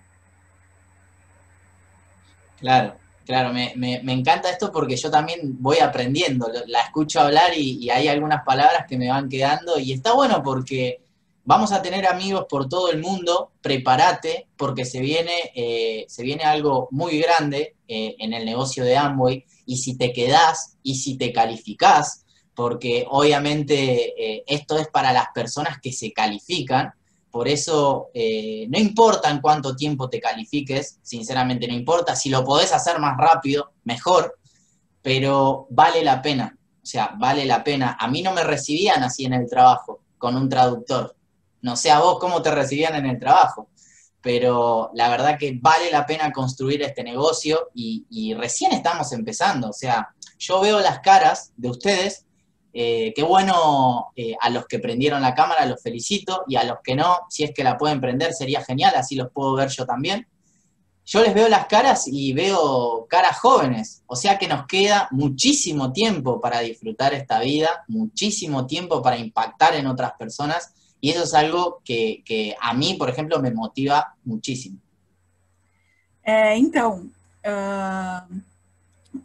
Claro. 2.59 2.93
Claro, 3.27 3.51
me, 3.51 3.73
me, 3.75 4.13
encanta 4.13 4.49
esto 4.49 4.71
porque 4.71 4.95
yo 4.95 5.11
también 5.11 5.61
voy 5.61 5.79
aprendiendo, 5.79 6.49
la 6.67 6.79
escucho 6.79 7.19
hablar 7.19 7.51
y, 7.57 7.89
hay 7.89 8.07
algunas 8.07 8.45
palabras 8.45 8.85
que 8.87 8.97
me 8.97 9.09
van 9.09 9.27
quedando 9.27 9.77
y 9.77 9.91
está 9.91 10.13
bueno 10.13 10.41
porque 10.41 11.01
vamos 11.43 11.73
a 11.73 11.81
tener 11.81 12.07
amigos 12.07 12.45
por 12.49 12.69
todo 12.69 12.89
el 12.89 13.01
mundo, 13.01 13.51
prepárate 13.61 14.47
porque 14.55 14.85
se 14.85 15.01
viene, 15.01 15.51
eh, 15.53 16.05
se 16.07 16.23
viene 16.23 16.45
algo 16.45 16.87
muy 16.91 17.19
grande 17.19 17.75
eh, 17.89 18.15
en 18.17 18.31
el 18.31 18.45
negocio 18.45 18.85
de 18.85 18.95
Amway 18.95 19.43
y 19.65 19.75
si 19.75 19.97
te 19.97 20.13
quedás 20.13 20.77
y 20.81 20.95
si 20.95 21.17
te 21.17 21.33
calificás, 21.33 22.23
porque 22.55 23.05
obviamente 23.09 24.13
eh, 24.17 24.43
esto 24.47 24.77
es 24.77 24.87
para 24.87 25.11
las 25.11 25.27
personas 25.35 25.79
que 25.81 25.91
se 25.91 26.13
califican, 26.13 26.93
por 27.31 27.47
eso 27.47 28.09
eh, 28.13 28.67
no 28.69 28.79
importa 28.79 29.29
en 29.29 29.41
cuánto 29.41 29.75
tiempo 29.75 30.09
te 30.09 30.19
califiques, 30.19 30.99
sinceramente 31.01 31.67
no 31.67 31.73
importa, 31.73 32.15
si 32.15 32.29
lo 32.29 32.43
podés 32.43 32.73
hacer 32.73 32.99
más 32.99 33.17
rápido, 33.17 33.73
mejor, 33.83 34.37
pero 35.01 35.67
vale 35.69 36.03
la 36.03 36.21
pena, 36.21 36.57
o 36.81 36.85
sea, 36.85 37.13
vale 37.17 37.45
la 37.45 37.63
pena. 37.63 37.97
A 37.99 38.07
mí 38.07 38.21
no 38.21 38.33
me 38.33 38.43
recibían 38.43 39.03
así 39.03 39.25
en 39.25 39.33
el 39.33 39.49
trabajo, 39.49 40.01
con 40.17 40.35
un 40.35 40.49
traductor. 40.49 41.15
No 41.61 41.75
sé 41.75 41.91
a 41.91 41.99
vos 41.99 42.17
cómo 42.19 42.41
te 42.41 42.51
recibían 42.51 42.95
en 42.95 43.05
el 43.05 43.19
trabajo, 43.19 43.69
pero 44.21 44.91
la 44.93 45.09
verdad 45.09 45.37
que 45.37 45.57
vale 45.61 45.91
la 45.91 46.05
pena 46.05 46.31
construir 46.31 46.81
este 46.81 47.03
negocio 47.03 47.69
y 47.73 48.33
recién 48.35 48.71
estamos 48.73 49.11
empezando, 49.11 49.69
o 49.69 49.73
sea, 49.73 50.09
yo 50.37 50.61
veo 50.61 50.79
las 50.79 50.99
caras 50.99 51.51
de 51.57 51.69
ustedes 51.69 52.26
eh, 52.79 53.11
qué 53.15 53.23
bueno 53.23 54.11
eh, 54.15 54.35
a 54.39 54.51
los 54.51 54.67
que 54.67 54.77
prendieron 54.77 55.23
la 55.23 55.33
cámara, 55.33 55.65
los 55.65 55.81
felicito, 55.81 56.43
y 56.47 56.57
a 56.57 56.63
los 56.63 56.77
que 56.83 56.95
no, 56.95 57.21
si 57.27 57.43
es 57.43 57.51
que 57.51 57.63
la 57.63 57.75
pueden 57.75 57.99
prender, 57.99 58.33
sería 58.33 58.63
genial, 58.63 58.93
así 58.95 59.15
los 59.15 59.31
puedo 59.31 59.55
ver 59.55 59.69
yo 59.69 59.87
también. 59.87 60.27
Yo 61.03 61.23
les 61.23 61.33
veo 61.33 61.49
las 61.49 61.65
caras 61.65 62.07
y 62.07 62.33
veo 62.33 63.07
caras 63.09 63.39
jóvenes, 63.39 64.03
o 64.05 64.15
sea 64.15 64.37
que 64.37 64.47
nos 64.47 64.67
queda 64.67 65.07
muchísimo 65.09 65.91
tiempo 65.91 66.39
para 66.39 66.59
disfrutar 66.59 67.15
esta 67.15 67.39
vida, 67.39 67.83
muchísimo 67.87 68.67
tiempo 68.67 69.01
para 69.01 69.17
impactar 69.17 69.73
en 69.73 69.87
otras 69.87 70.11
personas, 70.13 70.71
y 71.01 71.09
eso 71.09 71.23
es 71.23 71.33
algo 71.33 71.81
que, 71.83 72.55
a 72.61 72.75
mí, 72.75 72.93
por 72.93 73.09
ejemplo, 73.09 73.41
me 73.41 73.49
motiva 73.49 74.13
muchísimo. 74.23 74.77
Eh, 76.23 76.57
então, 76.57 77.09
uh, 77.43 78.41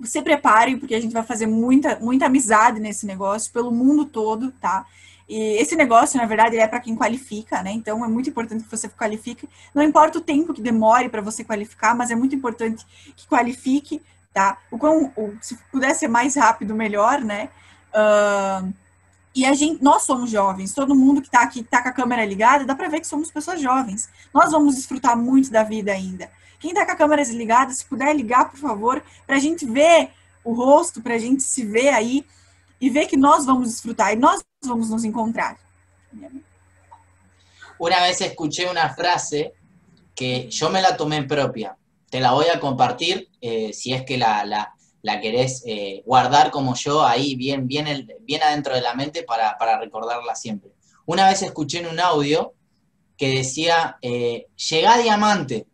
se 0.03 0.23
preparem, 0.23 0.79
porque 0.79 0.95
a 0.95 1.01
gente 1.01 1.13
vai 1.13 1.23
fazer 1.23 1.47
muita, 1.47 1.99
muita 2.01 2.27
amizade 2.27 2.81
nesse 2.81 3.07
negócio 3.07 3.53
pelo 3.53 3.71
mundo 3.71 4.05
todo, 4.05 4.51
tá? 4.53 4.87
E 5.29 5.57
esse 5.57 5.77
negócio, 5.77 6.19
na 6.19 6.27
verdade, 6.27 6.57
é 6.59 6.67
para 6.67 6.81
quem 6.81 6.95
qualifica, 6.95 7.63
né? 7.63 7.73
Então 7.73 8.05
é 8.05 8.09
muito 8.09 8.29
importante 8.29 8.65
que 8.65 8.71
você 8.71 8.89
qualifique. 8.89 9.49
Não 9.75 9.83
importa 9.83 10.19
o 10.19 10.21
tempo 10.21 10.53
que 10.53 10.61
demore 10.61 11.09
para 11.09 11.23
você 11.23 11.43
qualificar, 11.43 11.95
mas 11.95 12.11
é 12.11 12.15
muito 12.15 12.35
importante 12.35 12.85
que 13.17 13.27
qualifique, 13.27 14.03
tá? 14.33 14.59
O 14.71 14.79
quão, 14.79 15.13
o, 15.17 15.33
se 15.41 15.57
puder 15.71 15.95
ser 15.95 16.09
mais 16.09 16.37
rápido, 16.37 16.75
melhor, 16.75 17.21
né? 17.21 17.49
Uh, 17.95 18.73
e 19.35 19.47
a 19.47 19.55
gente, 19.55 19.83
nós 19.83 20.03
somos 20.03 20.31
jovens, 20.31 20.75
todo 20.75 20.95
mundo 20.95 21.23
que 21.23 21.29
está 21.29 21.43
aqui, 21.43 21.63
que 21.63 21.69
tá 21.69 21.83
com 21.83 21.89
a 21.89 21.93
câmera 21.93 22.25
ligada, 22.25 22.67
dá 22.67 22.75
para 22.75 22.89
ver 22.89 23.01
que 23.01 23.07
somos 23.07 23.31
pessoas 23.31 23.61
jovens. 23.61 24.11
Nós 24.35 24.53
vamos 24.53 24.75
desfrutar 24.75 25.17
muito 25.17 25.51
da 25.51 25.63
vida 25.63 25.93
ainda. 25.93 26.29
Quem 26.63 26.71
está 26.71 26.87
com 26.87 26.93
a 26.93 26.97
câmera 26.97 27.23
desligada, 27.23 27.73
se 27.73 27.85
puder 27.85 28.15
ligar, 28.15 28.49
por 28.49 28.61
favor, 28.61 29.03
para 29.27 29.35
a 29.35 29.41
gente 29.41 29.67
ver 29.67 30.11
o 30.45 30.55
rosto, 30.55 31.03
para 31.03 31.17
a 31.17 31.19
gente 31.19 31.43
se 31.43 31.65
ver 31.65 31.89
aí 31.89 32.25
e 32.81 32.89
ver 32.89 33.07
que 33.07 33.17
nós 33.17 33.45
vamos 33.45 33.69
desfrutar 33.69 34.13
e 34.13 34.17
nós 34.17 34.41
vamos 34.65 34.89
nos 34.89 35.03
encontrar. 35.03 35.59
Una 37.81 38.01
vez 38.03 38.21
escuché 38.21 38.71
una 38.71 38.95
frase 38.95 39.55
que 40.15 40.49
yo 40.49 40.71
me 40.71 40.81
la 40.81 40.97
tomé 40.97 41.25
propia. 41.25 41.77
Te 42.09 42.21
la 42.21 42.31
voy 42.31 42.47
a 42.47 42.61
compartir 42.61 43.29
eh, 43.41 43.73
si 43.73 43.93
es 43.93 44.05
que 44.05 44.17
la, 44.17 44.45
la, 44.45 44.73
la 45.03 45.21
querés 45.21 45.65
eh, 45.67 46.05
guardar 46.07 46.53
como 46.53 46.77
yo 46.77 47.05
ahí 47.05 47.35
bien, 47.35 47.67
bien, 47.67 47.89
el, 47.89 48.09
bien 48.21 48.41
adentro 48.45 48.73
de 48.73 48.83
la 48.83 48.95
mente 48.95 49.25
para, 49.25 49.59
para, 49.59 49.81
recordarla 49.81 50.37
siempre. 50.37 50.71
Una 51.07 51.29
vez 51.29 51.43
escuché 51.43 51.81
en 51.81 51.89
un 51.89 51.99
audio 51.99 52.55
que 53.17 53.31
decía, 53.31 53.97
eh, 54.01 54.47
llega 54.71 54.99
diamante, 54.99 55.67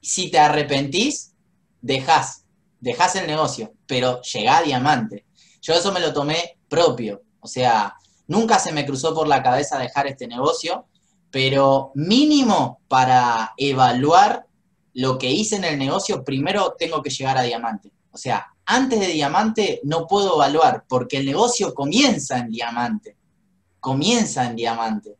si 0.00 0.30
te 0.30 0.38
arrepentís, 0.38 1.32
dejás, 1.80 2.44
dejás 2.80 3.16
el 3.16 3.26
negocio, 3.26 3.72
pero 3.86 4.20
llegá 4.22 4.58
a 4.58 4.62
diamante. 4.62 5.26
Yo 5.60 5.74
eso 5.74 5.92
me 5.92 6.00
lo 6.00 6.12
tomé 6.12 6.58
propio, 6.68 7.22
o 7.40 7.46
sea, 7.46 7.94
nunca 8.26 8.58
se 8.58 8.72
me 8.72 8.86
cruzó 8.86 9.14
por 9.14 9.28
la 9.28 9.42
cabeza 9.42 9.78
dejar 9.78 10.06
este 10.06 10.26
negocio, 10.26 10.86
pero 11.30 11.92
mínimo 11.94 12.80
para 12.88 13.52
evaluar 13.56 14.46
lo 14.94 15.18
que 15.18 15.30
hice 15.30 15.56
en 15.56 15.64
el 15.64 15.78
negocio, 15.78 16.24
primero 16.24 16.74
tengo 16.78 17.02
que 17.02 17.10
llegar 17.10 17.38
a 17.38 17.42
diamante. 17.42 17.92
O 18.12 18.18
sea, 18.18 18.46
antes 18.66 19.00
de 19.00 19.08
diamante 19.08 19.80
no 19.84 20.06
puedo 20.06 20.34
evaluar, 20.34 20.84
porque 20.88 21.18
el 21.18 21.26
negocio 21.26 21.74
comienza 21.74 22.38
en 22.38 22.50
diamante, 22.50 23.16
comienza 23.78 24.46
en 24.46 24.56
diamante. 24.56 25.16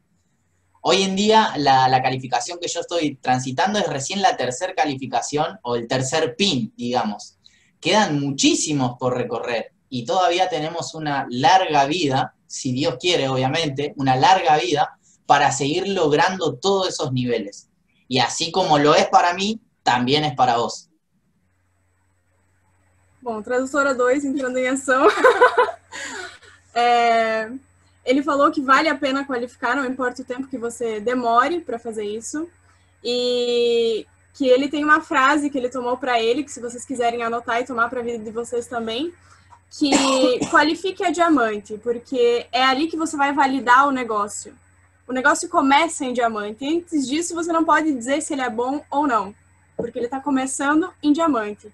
Hoy 0.82 1.02
en 1.02 1.14
día 1.14 1.52
la, 1.56 2.02
calificación 2.02 2.58
que 2.58 2.68
yo 2.68 2.80
estoy 2.80 3.16
transitando 3.16 3.78
es 3.78 3.86
recién 3.86 4.22
la 4.22 4.36
tercera 4.36 4.74
calificación 4.74 5.58
o 5.62 5.76
el 5.76 5.86
tercer 5.86 6.36
pin, 6.36 6.72
digamos. 6.76 7.36
Quedan 7.80 8.18
muchísimos 8.18 8.96
por 8.98 9.16
recorrer 9.16 9.72
y 9.90 10.06
todavía 10.06 10.48
tenemos 10.48 10.94
una 10.94 11.26
larga 11.28 11.84
vida, 11.84 12.34
si 12.46 12.72
Dios 12.72 12.96
quiere, 12.98 13.28
obviamente, 13.28 13.92
una 13.96 14.16
larga 14.16 14.56
vida 14.56 14.98
para 15.26 15.52
seguir 15.52 15.86
logrando 15.88 16.56
todos 16.56 16.88
esos 16.88 17.12
niveles. 17.12 17.68
Y 18.08 18.18
así 18.20 18.50
como 18.50 18.78
lo 18.78 18.94
es 18.94 19.06
para 19.08 19.34
mí, 19.34 19.60
también 19.82 20.24
es 20.24 20.34
para 20.34 20.56
vos. 20.56 20.88
Bom, 23.22 23.42
tradutora 23.42 23.92
2 23.92 24.24
entrando 24.24 24.58
em 24.58 24.68
ação. 24.68 25.06
é, 26.74 27.50
Ele 28.04 28.22
falou 28.22 28.50
que 28.50 28.62
vale 28.62 28.88
a 28.88 28.94
pena 28.94 29.24
qualificar, 29.24 29.76
não 29.76 29.84
importa 29.84 30.22
o 30.22 30.24
tempo 30.24 30.48
que 30.48 30.58
você 30.58 31.00
demore 31.00 31.60
para 31.60 31.78
fazer 31.78 32.04
isso. 32.04 32.48
E 33.04 34.06
que 34.34 34.46
ele 34.46 34.68
tem 34.68 34.84
uma 34.84 35.00
frase 35.00 35.50
que 35.50 35.58
ele 35.58 35.68
tomou 35.68 35.96
para 35.96 36.20
ele, 36.20 36.44
que 36.44 36.52
se 36.52 36.60
vocês 36.60 36.84
quiserem 36.84 37.22
anotar 37.22 37.60
e 37.60 37.66
tomar 37.66 37.88
para 37.88 38.00
a 38.00 38.02
vida 38.02 38.24
de 38.24 38.30
vocês 38.30 38.66
também, 38.66 39.12
que 39.70 39.90
qualifique 40.50 41.04
a 41.04 41.10
diamante, 41.10 41.78
porque 41.78 42.46
é 42.52 42.64
ali 42.64 42.86
que 42.86 42.96
você 42.96 43.16
vai 43.16 43.32
validar 43.32 43.86
o 43.86 43.90
negócio. 43.90 44.54
O 45.06 45.12
negócio 45.12 45.48
começa 45.48 46.04
em 46.04 46.12
diamante. 46.12 46.64
Antes 46.66 47.06
disso, 47.06 47.34
você 47.34 47.52
não 47.52 47.64
pode 47.64 47.92
dizer 47.92 48.22
se 48.22 48.32
ele 48.32 48.42
é 48.42 48.50
bom 48.50 48.84
ou 48.90 49.06
não, 49.06 49.34
porque 49.76 49.98
ele 49.98 50.06
está 50.06 50.20
começando 50.20 50.90
em 51.02 51.12
diamante. 51.12 51.70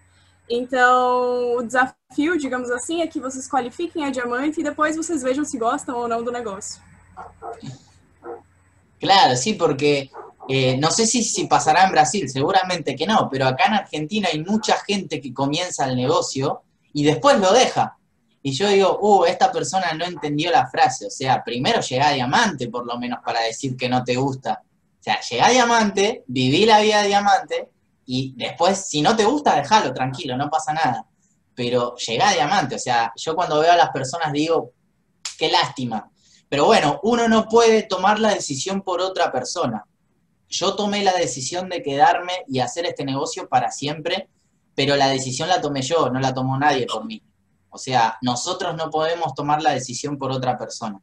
Então, 0.49 1.57
o 1.57 1.63
desafio, 1.63 2.39
digamos 2.39 2.71
assim, 2.71 3.03
é 3.03 3.07
que 3.07 3.19
vocês 3.19 3.49
qualifiquem 3.49 4.05
a 4.05 4.11
diamante 4.11 4.61
e 4.61 4.65
depois 4.65 4.97
vocês 4.97 5.23
vejam 5.23 5.45
se 5.45 5.59
gostam 5.59 5.97
ou 5.97 6.07
não 6.07 6.23
do 6.23 6.31
negócio. 6.31 6.81
Claro, 9.01 9.37
sí, 9.37 9.55
porque 9.55 10.11
eh, 10.49 10.77
no 10.79 10.91
sé 10.91 11.07
si, 11.07 11.47
pasará 11.47 11.85
en 11.85 11.91
Brasil, 11.91 12.29
seguramente 12.29 12.95
que 12.95 13.07
no, 13.07 13.29
pero 13.31 13.47
acá 13.47 13.65
en 13.67 13.75
Argentina 13.75 14.29
hay 14.33 14.43
mucha 14.45 14.77
gente 14.79 15.21
que 15.21 15.35
comienza 15.35 15.87
el 15.87 15.97
negocio 15.97 16.63
y 16.93 17.05
después 17.05 17.41
lo 17.41 17.53
deja. 17.53 17.97
Y 18.43 18.53
yo 18.53 18.69
digo, 18.69 18.99
uh, 19.01 19.25
esta 19.25 19.51
persona 19.51 19.93
no 19.95 20.05
entendió 20.05 20.53
la 20.53 20.69
frase. 20.69 21.07
O 21.07 21.11
sea, 21.11 21.43
primero 21.43 21.81
llega 21.81 22.09
a 22.09 22.13
diamante, 22.13 22.69
por 22.69 22.87
lo 22.87 22.97
menos, 22.97 23.19
para 23.25 23.41
decir 23.41 23.77
que 23.77 23.89
no 23.89 24.05
te 24.05 24.15
gusta. 24.15 24.63
O 24.63 25.03
sea, 25.03 25.21
llega 25.21 25.47
a 25.47 25.51
diamante, 25.51 26.23
viví 26.29 26.65
la 26.65 26.81
vida 26.81 27.03
de 27.03 27.09
diamante, 27.09 27.69
y 28.07 28.35
después, 28.37 28.89
si 28.89 29.03
no 29.03 29.17
te 29.17 29.25
gusta, 29.25 29.57
déjalo, 29.57 29.93
tranquilo, 29.93 30.37
no 30.37 30.49
pasa 30.49 30.73
nada. 30.73 31.05
Pero 31.55 31.97
llega 31.97 32.29
a 32.29 32.35
diamante, 32.35 32.77
o 32.77 32.79
sea, 32.79 33.13
yo 33.17 33.35
cuando 33.35 33.61
veo 33.61 33.73
a 33.73 33.77
las 33.77 33.91
personas 33.91 34.33
digo, 34.33 34.73
qué 35.37 35.51
lástima. 35.51 36.11
Pero 36.49 36.67
bueno, 36.67 37.01
uno 37.03 37.29
no 37.29 37.49
puede 37.49 37.83
tomar 37.83 38.21
la 38.21 38.33
decisión 38.33 38.83
por 38.83 39.01
otra 39.01 39.33
persona. 39.33 39.85
Yo 40.49 40.77
tomé 40.77 41.03
la 41.03 41.15
decisión 41.15 41.69
de 41.69 41.83
quedarme 41.83 42.33
y 42.47 42.61
hacer 42.61 42.87
este 42.87 43.05
negocio 43.05 43.49
para 43.49 43.73
siempre, 43.73 44.29
pero 44.77 44.95
la 44.95 45.09
decisión 45.09 45.49
la 45.49 45.61
tomé 45.61 45.83
yo, 45.83 46.09
no 46.11 46.21
la 46.21 46.33
tomó 46.33 46.57
nadie 46.57 46.87
por 46.87 47.05
mí. 47.05 47.21
O 47.71 47.79
sea, 47.79 48.17
nosotros 48.23 48.77
no 48.77 48.91
podemos 48.91 49.35
tomar 49.35 49.61
la 49.61 49.73
decisión 49.73 50.19
por 50.19 50.31
otra 50.31 50.57
persona. 50.57 51.01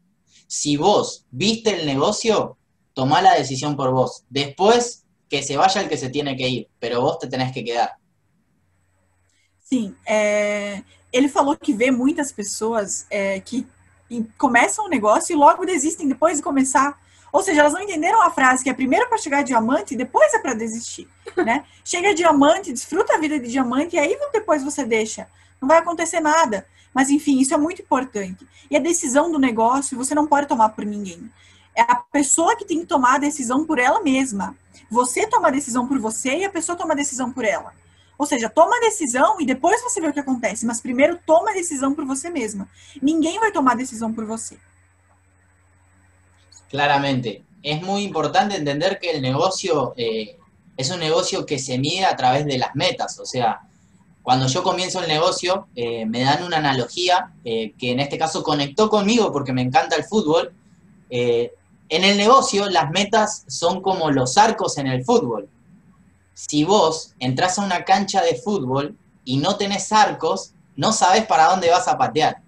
Si 0.47 0.77
vos 0.77 1.25
viste 1.29 1.81
el 1.81 1.85
negocio, 1.85 2.57
tomá 2.93 3.21
la 3.21 3.33
decisión 3.33 3.75
por 3.75 3.91
vos. 3.91 4.23
Después 4.29 5.02
que 5.33 5.41
se 5.41 5.57
vaya 5.57 5.81
el 5.81 5.89
que 5.89 5.97
se 5.97 6.09
tiene 6.09 6.35
que 6.37 6.47
ir, 6.47 6.67
pero 6.79 7.01
vos 7.01 7.17
te 7.17 7.27
tenés 7.27 7.51
que 7.51 7.63
quedar. 7.63 7.97
Sim, 9.63 9.95
é, 10.05 10.83
ele 11.11 11.27
falou 11.27 11.57
que 11.57 11.73
vê 11.73 11.89
muitas 11.89 12.31
pessoas 12.31 13.07
é, 13.09 13.39
que 13.39 13.67
começam 14.37 14.85
um 14.85 14.89
negócio 14.89 15.33
e 15.33 15.35
logo 15.35 15.65
desistem 15.65 16.07
depois 16.07 16.37
de 16.37 16.43
começar. 16.43 17.01
Ou 17.31 17.41
seja, 17.41 17.61
elas 17.61 17.73
não 17.73 17.81
entenderam 17.81 18.21
a 18.21 18.29
frase 18.29 18.63
que 18.63 18.69
é 18.69 18.75
primeiro 18.75 19.09
para 19.09 19.17
chegar 19.17 19.41
diamante 19.43 19.95
e 19.95 19.97
depois 19.97 20.31
é 20.35 20.39
para 20.39 20.53
desistir, 20.53 21.09
né? 21.43 21.65
Chega 21.83 22.13
diamante, 22.13 22.71
desfruta 22.71 23.15
a 23.15 23.17
vida 23.17 23.39
de 23.39 23.47
diamante 23.47 23.95
e 23.95 23.99
aí 23.99 24.15
depois 24.31 24.63
você 24.63 24.85
deixa. 24.85 25.27
Não 25.59 25.67
vai 25.67 25.79
acontecer 25.79 26.19
nada. 26.19 26.67
Mas 26.93 27.09
enfim, 27.09 27.39
isso 27.39 27.55
é 27.55 27.57
muito 27.57 27.81
importante. 27.81 28.47
E 28.69 28.77
a 28.77 28.79
decisão 28.79 29.31
do 29.31 29.39
negócio 29.39 29.97
você 29.97 30.13
não 30.13 30.27
pode 30.27 30.47
tomar 30.47 30.69
por 30.69 30.85
ninguém. 30.85 31.27
É 31.75 31.81
a 31.81 31.95
pessoa 31.95 32.55
que 32.55 32.65
tem 32.65 32.81
que 32.81 32.85
tomar 32.85 33.15
a 33.15 33.17
decisão 33.17 33.65
por 33.65 33.79
ela 33.79 34.03
mesma. 34.03 34.55
Você 34.93 35.25
toma 35.25 35.47
a 35.47 35.51
decisão 35.51 35.87
por 35.87 35.97
você 35.97 36.37
e 36.37 36.45
a 36.45 36.51
pessoa 36.51 36.77
toma 36.77 36.93
a 36.93 36.95
decisão 36.95 37.31
por 37.31 37.43
ela. 37.43 37.73
Ou 38.15 38.27
seja, 38.27 38.47
toma 38.47 38.77
a 38.77 38.79
decisão 38.79 39.41
e 39.41 39.45
depois 39.45 39.81
você 39.81 39.99
vê 39.99 40.07
o 40.07 40.13
que 40.13 40.19
acontece, 40.19 40.67
mas 40.67 40.79
primeiro 40.79 41.17
toma 41.25 41.49
a 41.49 41.53
decisão 41.55 41.95
por 41.95 42.05
você 42.05 42.29
mesma. 42.29 42.69
Ninguém 43.01 43.39
vai 43.39 43.51
tomar 43.51 43.71
a 43.71 43.75
decisão 43.75 44.13
por 44.13 44.23
você. 44.25 44.55
Claramente. 46.69 47.43
Es 47.63 47.81
muy 47.81 48.03
importante 48.03 48.55
entender 48.55 48.99
que 48.99 49.09
el 49.09 49.21
negocio 49.21 49.93
eh, 49.97 50.37
es 50.77 50.91
un 50.91 50.99
negocio 50.99 51.45
que 51.45 51.57
se 51.57 51.79
mide 51.79 52.05
a 52.05 52.15
través 52.15 52.45
de 52.45 52.59
las 52.59 52.75
metas. 52.75 53.19
O 53.19 53.25
sea, 53.25 53.61
cuando 54.21 54.47
yo 54.47 54.61
comienzo 54.61 55.01
el 55.01 55.07
negocio, 55.07 55.67
eh, 55.75 56.05
me 56.05 56.21
dan 56.21 56.43
una 56.43 56.57
analogía 56.57 57.33
eh, 57.43 57.73
que 57.79 57.91
en 57.91 57.99
este 57.99 58.17
caso 58.19 58.43
conectó 58.43 58.89
conmigo 58.89 59.31
porque 59.31 59.53
me 59.53 59.63
encanta 59.63 59.95
el 59.95 60.03
fútbol. 60.03 60.53
Eh, 61.09 61.51
en 61.95 62.03
el 62.03 62.17
negocio, 62.17 62.69
las 62.69 62.91
metas 62.91 63.43
son 63.47 63.81
como 63.81 64.09
los 64.11 64.37
arcos 64.37 64.77
en 64.77 64.87
el 64.87 65.03
fútbol. 65.03 65.49
Si 66.33 66.63
vos 66.63 67.13
entras 67.19 67.57
a 67.57 67.63
una 67.63 67.85
cancha 67.85 68.21
de 68.21 68.35
fútbol 68.35 68.97
y 69.25 69.37
no 69.37 69.57
tenés 69.57 69.91
arcos, 69.91 70.53
no 70.75 70.91
sabes 70.91 71.25
para 71.25 71.45
dónde 71.45 71.69
vas 71.69 71.87
a 71.87 71.97
patear. 71.97 72.41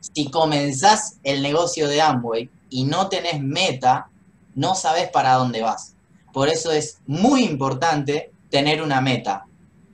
Si 0.00 0.30
comenzás 0.30 1.16
el 1.24 1.42
negocio 1.42 1.88
de 1.88 2.00
Amway 2.00 2.50
y 2.70 2.84
no 2.84 3.08
tenés 3.08 3.40
meta, 3.40 4.08
no 4.54 4.74
sabes 4.74 5.08
para 5.10 5.34
dónde 5.34 5.62
vas. 5.62 5.94
Por 6.32 6.48
eso 6.48 6.70
es 6.70 6.98
muy 7.06 7.44
importante 7.44 8.32
tener 8.50 8.82
una 8.82 9.00
meta 9.00 9.46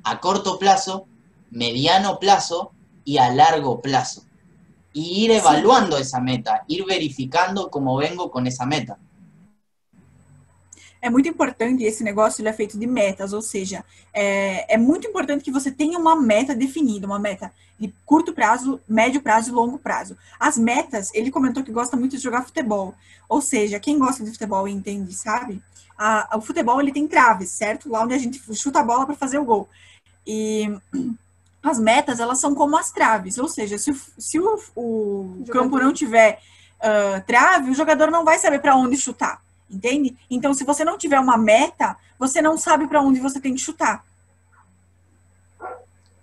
a 0.05 0.21
corto 0.21 0.59
plazo 0.59 1.07
mediano 1.51 2.18
plazo 2.18 2.73
y 3.05 3.18
a 3.18 3.31
largo 3.31 3.81
plazo. 3.81 4.23
Y 4.94 5.24
ir 5.24 5.31
evaluando 5.31 5.96
essa 5.96 6.20
meta, 6.20 6.64
ir 6.68 6.85
verificando 6.85 7.70
como 7.70 7.96
vengo 7.98 8.31
com 8.31 8.40
essa 8.40 8.66
meta. 8.66 8.98
É 11.01 11.09
muito 11.09 11.29
importante, 11.29 11.85
esse 11.85 12.03
negócio 12.03 12.42
ele 12.42 12.48
é 12.48 12.53
feito 12.53 12.77
de 12.77 12.87
metas, 12.87 13.33
ou 13.33 13.40
seja, 13.40 13.85
é, 14.12 14.74
é, 14.74 14.77
muito 14.77 15.07
importante 15.07 15.44
que 15.44 15.53
você 15.53 15.70
tenha 15.70 15.96
uma 15.96 16.16
meta 16.20 16.57
definida, 16.57 17.07
uma 17.07 17.20
meta 17.20 17.53
de 17.79 17.94
curto 18.05 18.33
prazo, 18.33 18.81
médio 18.88 19.22
prazo 19.22 19.51
e 19.51 19.53
longo 19.53 19.79
prazo. 19.79 20.16
As 20.40 20.59
metas, 20.59 21.12
ele 21.14 21.31
comentou 21.31 21.62
que 21.62 21.70
gosta 21.70 21.96
muito 21.96 22.16
de 22.16 22.22
jogar 22.22 22.42
futebol, 22.42 22.94
ou 23.29 23.40
seja, 23.40 23.79
quem 23.79 23.98
gosta 23.98 24.24
de 24.24 24.33
futebol 24.33 24.66
entende, 24.66 25.14
sabe? 25.14 25.62
A, 25.96 26.37
o 26.37 26.40
futebol 26.40 26.81
ele 26.81 26.92
tem 26.92 27.07
traves, 27.07 27.51
certo? 27.51 27.88
Lá 27.88 28.03
onde 28.03 28.14
a 28.14 28.18
gente 28.18 28.40
chuta 28.57 28.81
a 28.81 28.85
bola 28.85 29.07
para 29.07 29.14
fazer 29.14 29.38
o 29.38 29.44
gol. 29.44 29.68
E 30.27 30.68
as 31.68 31.78
metas, 31.78 32.20
elas 32.20 32.38
são 32.38 32.54
como 32.54 32.76
as 32.76 32.90
traves, 32.90 33.38
ou 33.38 33.48
seja, 33.48 33.78
se, 33.78 33.94
se 34.18 34.38
o, 34.38 34.61
o 34.74 35.44
campo 35.50 35.78
não 35.78 35.92
tiver 35.92 36.40
uh, 36.81 37.24
trave, 37.26 37.70
o 37.70 37.74
jogador 37.74 38.11
não 38.11 38.24
vai 38.24 38.38
saber 38.38 38.61
para 38.61 38.76
onde 38.76 38.96
chutar, 38.96 39.40
entende? 39.70 40.16
Então, 40.31 40.54
se 40.54 40.64
você 40.64 40.85
não 40.85 40.98
tiver 40.98 41.18
uma 41.18 41.37
meta, 41.37 41.96
você 42.18 42.42
não 42.42 42.57
sabe 42.57 42.87
para 42.87 43.00
onde 43.00 43.20
você 43.20 43.40
tem 43.40 43.54
que 43.54 43.61
chutar. 43.61 44.04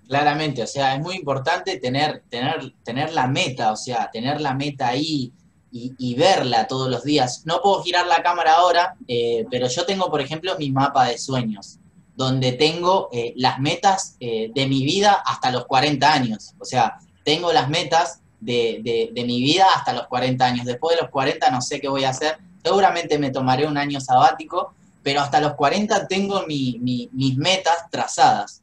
Claramente, 0.08 0.62
o 0.62 0.68
sea, 0.68 0.96
es 0.96 1.02
muy 1.02 1.16
importante 1.16 1.78
tener, 1.80 2.22
tener, 2.30 2.72
tener 2.84 3.12
la 3.12 3.28
meta, 3.28 3.72
o 3.72 3.76
sea, 3.76 4.10
tener 4.12 4.40
la 4.40 4.54
meta 4.54 4.90
ahí 4.90 5.34
y, 5.72 5.96
y 5.98 6.14
verla 6.14 6.68
todos 6.68 6.90
los 6.92 7.04
días. 7.04 7.42
No 7.46 7.60
puedo 7.60 7.82
girar 7.82 8.06
la 8.06 8.22
cámara 8.22 8.54
ahora, 8.54 8.96
eh, 9.08 9.48
pero 9.50 9.68
yo 9.68 9.84
tengo, 9.84 10.12
por 10.12 10.22
ejemplo, 10.22 10.56
mi 10.60 10.72
mapa 10.72 11.06
de 11.06 11.18
sueños 11.18 11.80
donde 12.16 12.54
tengo 12.54 13.10
eh, 13.12 13.34
las 13.36 13.60
metas 13.60 14.16
eh, 14.20 14.52
de 14.54 14.68
mi 14.68 14.84
vida 14.86 15.22
hasta 15.26 15.52
los 15.52 15.66
40 15.66 16.12
años. 16.12 16.54
O 16.60 16.66
sea, 16.66 16.98
tengo 17.24 17.52
las 17.52 17.70
metas 17.70 18.22
de, 18.40 19.12
mi 19.14 19.42
vida 19.42 19.66
hasta 19.76 19.94
los 19.94 20.08
40 20.08 20.46
años. 20.46 20.66
Después 20.66 20.96
de 20.96 21.04
los 21.04 21.12
40 21.12 21.50
no 21.52 21.62
sé 21.62 21.82
qué 21.82 21.90
voy 21.90 22.06
a 22.06 22.10
hacer. 22.10 22.38
Seguramente 22.64 23.20
me 23.20 23.32
tomaré 23.32 23.68
un 23.68 23.78
año 23.78 24.00
sabático, 24.00 24.74
pero 25.04 25.22
hasta 25.22 25.42
los 25.42 25.54
40 25.54 26.08
tengo 26.08 26.46
mis 26.48 27.38
metas 27.38 27.90
trazadas. 27.92 28.62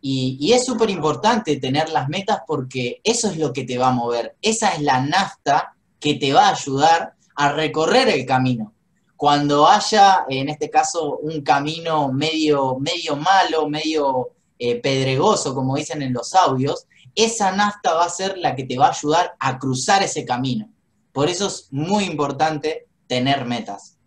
Y, 0.00 0.36
y 0.40 0.52
es 0.52 0.64
súper 0.64 0.90
importante 0.90 1.56
tener 1.56 1.88
las 1.90 2.08
metas 2.08 2.40
porque 2.46 3.00
eso 3.02 3.30
es 3.30 3.36
lo 3.36 3.52
que 3.52 3.64
te 3.64 3.78
va 3.78 3.88
a 3.88 3.92
mover. 3.92 4.36
Esa 4.42 4.70
es 4.74 4.82
la 4.82 5.00
nafta 5.00 5.74
que 5.98 6.14
te 6.14 6.32
va 6.32 6.48
a 6.48 6.52
ayudar 6.52 7.14
a 7.34 7.52
recorrer 7.52 8.08
el 8.08 8.24
camino 8.26 8.72
cuando 9.18 9.66
haya, 9.66 10.24
en 10.28 10.48
este 10.48 10.70
caso, 10.70 11.18
un 11.18 11.40
camino 11.42 12.12
medio, 12.12 12.78
medio 12.78 13.16
malo, 13.16 13.68
medio 13.68 14.30
eh, 14.60 14.80
pedregoso, 14.80 15.56
como 15.56 15.74
dicen 15.74 16.02
en 16.02 16.12
los 16.12 16.36
audios, 16.36 16.86
esa 17.16 17.50
nafta 17.50 17.94
va 17.94 18.04
a 18.04 18.10
ser 18.10 18.38
la 18.38 18.54
que 18.54 18.62
te 18.62 18.78
va 18.78 18.86
a 18.86 18.90
ayudar 18.90 19.34
a 19.40 19.58
cruzar 19.58 20.04
ese 20.04 20.24
camino. 20.24 20.70
Por 21.10 21.28
eso 21.28 21.48
es 21.48 21.66
muy 21.72 22.04
importante 22.04 22.86
tener 23.08 23.44
metas. 23.44 23.98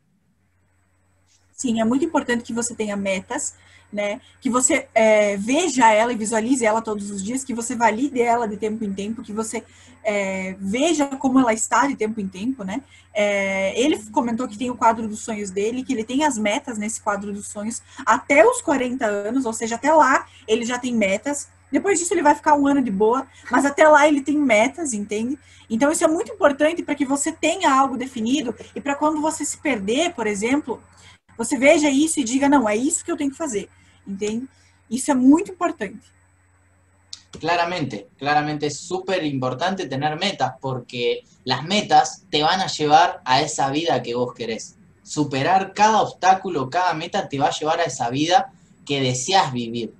Sí, 1.57 1.77
es 1.77 1.85
muy 1.85 2.01
importante 2.01 2.45
que 2.45 2.53
você 2.53 2.73
tenha 2.73 2.95
metas, 2.95 3.55
né? 3.91 4.21
Que 4.39 4.49
você 4.49 4.87
é, 4.93 5.37
veja 5.37 5.91
ela 5.91 6.13
e 6.13 6.17
visualize 6.17 6.65
ela 6.65 6.81
todos 6.81 7.11
os 7.11 7.23
dias, 7.23 7.43
que 7.43 7.53
você 7.53 7.75
valide 7.75 8.21
ela 8.21 8.47
de 8.47 8.57
tempo 8.57 8.83
em 8.83 8.93
tempo, 8.93 9.21
que 9.21 9.33
você 9.33 9.63
é, 10.03 10.55
veja 10.59 11.07
como 11.07 11.39
ela 11.39 11.53
está 11.53 11.87
de 11.87 11.95
tempo 11.95 12.19
em 12.19 12.27
tempo, 12.27 12.63
né? 12.63 12.81
É, 13.13 13.79
ele 13.79 13.97
comentou 14.11 14.47
que 14.47 14.57
tem 14.57 14.69
o 14.69 14.75
quadro 14.75 15.07
dos 15.07 15.19
sonhos 15.19 15.51
dele, 15.51 15.83
que 15.83 15.93
ele 15.93 16.03
tem 16.03 16.23
as 16.23 16.37
metas 16.37 16.77
nesse 16.77 17.01
quadro 17.01 17.33
dos 17.33 17.47
sonhos 17.47 17.81
até 18.05 18.45
os 18.45 18.61
40 18.61 19.05
anos, 19.05 19.45
ou 19.45 19.53
seja, 19.53 19.75
até 19.75 19.93
lá 19.93 20.25
ele 20.47 20.65
já 20.65 20.79
tem 20.79 20.95
metas. 20.95 21.49
Depois 21.71 21.99
disso 21.99 22.13
ele 22.13 22.21
vai 22.21 22.35
ficar 22.35 22.55
um 22.55 22.67
ano 22.67 22.81
de 22.81 22.91
boa, 22.91 23.25
mas 23.49 23.65
até 23.65 23.87
lá 23.87 24.07
ele 24.07 24.21
tem 24.21 24.37
metas, 24.37 24.93
entende? 24.93 25.37
Então 25.69 25.89
isso 25.89 26.03
é 26.03 26.07
muito 26.07 26.31
importante 26.31 26.83
para 26.83 26.95
que 26.95 27.05
você 27.05 27.31
tenha 27.31 27.73
algo 27.73 27.97
definido 27.97 28.53
e 28.75 28.81
para 28.81 28.95
quando 28.95 29.21
você 29.21 29.45
se 29.45 29.57
perder, 29.57 30.13
por 30.13 30.27
exemplo, 30.27 30.81
você 31.37 31.57
veja 31.57 31.89
isso 31.89 32.19
e 32.19 32.23
diga, 32.23 32.49
não, 32.49 32.67
é 32.67 32.75
isso 32.75 33.05
que 33.05 33.11
eu 33.11 33.15
tenho 33.15 33.31
que 33.31 33.37
fazer. 33.37 33.69
¿Entiendes? 34.07 34.49
Eso 34.89 35.11
es 35.13 35.17
muy 35.17 35.43
importante. 35.47 36.05
Claramente, 37.39 38.09
claramente 38.17 38.67
es 38.67 38.77
súper 38.77 39.23
importante 39.23 39.87
tener 39.87 40.19
metas 40.19 40.53
porque 40.59 41.23
las 41.45 41.63
metas 41.63 42.23
te 42.29 42.43
van 42.43 42.59
a 42.59 42.67
llevar 42.67 43.21
a 43.23 43.41
esa 43.41 43.69
vida 43.71 44.03
que 44.03 44.15
vos 44.15 44.33
querés. 44.33 44.75
Superar 45.01 45.73
cada 45.73 46.01
obstáculo, 46.01 46.69
cada 46.69 46.93
meta 46.93 47.29
te 47.29 47.39
va 47.39 47.47
a 47.47 47.57
llevar 47.57 47.79
a 47.79 47.85
esa 47.85 48.09
vida 48.09 48.51
que 48.85 49.01
deseas 49.01 49.53
vivir. 49.53 49.93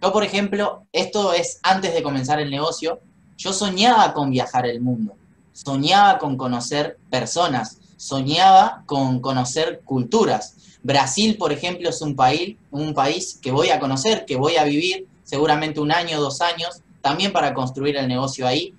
Yo, 0.00 0.12
por 0.12 0.24
ejemplo, 0.24 0.86
esto 0.92 1.32
es 1.32 1.60
antes 1.62 1.92
de 1.92 2.02
comenzar 2.02 2.40
el 2.40 2.50
negocio, 2.50 3.00
yo 3.36 3.52
soñaba 3.52 4.14
con 4.14 4.30
viajar 4.30 4.66
el 4.66 4.80
mundo, 4.80 5.14
soñaba 5.52 6.18
con 6.18 6.36
conocer 6.36 6.98
personas, 7.10 7.78
soñaba 7.96 8.84
con 8.86 9.20
conocer 9.20 9.82
culturas, 9.84 10.54
Brasil, 10.82 11.36
por 11.36 11.52
ejemplo, 11.52 11.88
es 11.90 12.00
un 12.02 12.14
país, 12.14 12.56
un 12.70 12.94
país 12.94 13.38
que 13.42 13.50
voy 13.50 13.70
a 13.70 13.80
conocer, 13.80 14.24
que 14.24 14.36
voy 14.36 14.56
a 14.56 14.64
vivir 14.64 15.06
seguramente 15.24 15.80
un 15.80 15.92
año, 15.92 16.20
dos 16.20 16.40
años, 16.40 16.80
también 17.02 17.32
para 17.32 17.54
construir 17.54 17.96
el 17.96 18.08
negocio 18.08 18.46
ahí. 18.46 18.74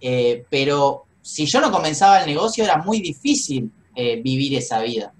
Eh, 0.00 0.44
pero 0.50 1.04
si 1.22 1.46
yo 1.46 1.60
no 1.60 1.72
comenzaba 1.72 2.20
el 2.20 2.26
negocio 2.26 2.62
era 2.62 2.78
muy 2.78 3.00
difícil 3.00 3.70
eh, 3.96 4.20
vivir 4.22 4.54
esa 4.54 4.80
vida. 4.82 5.12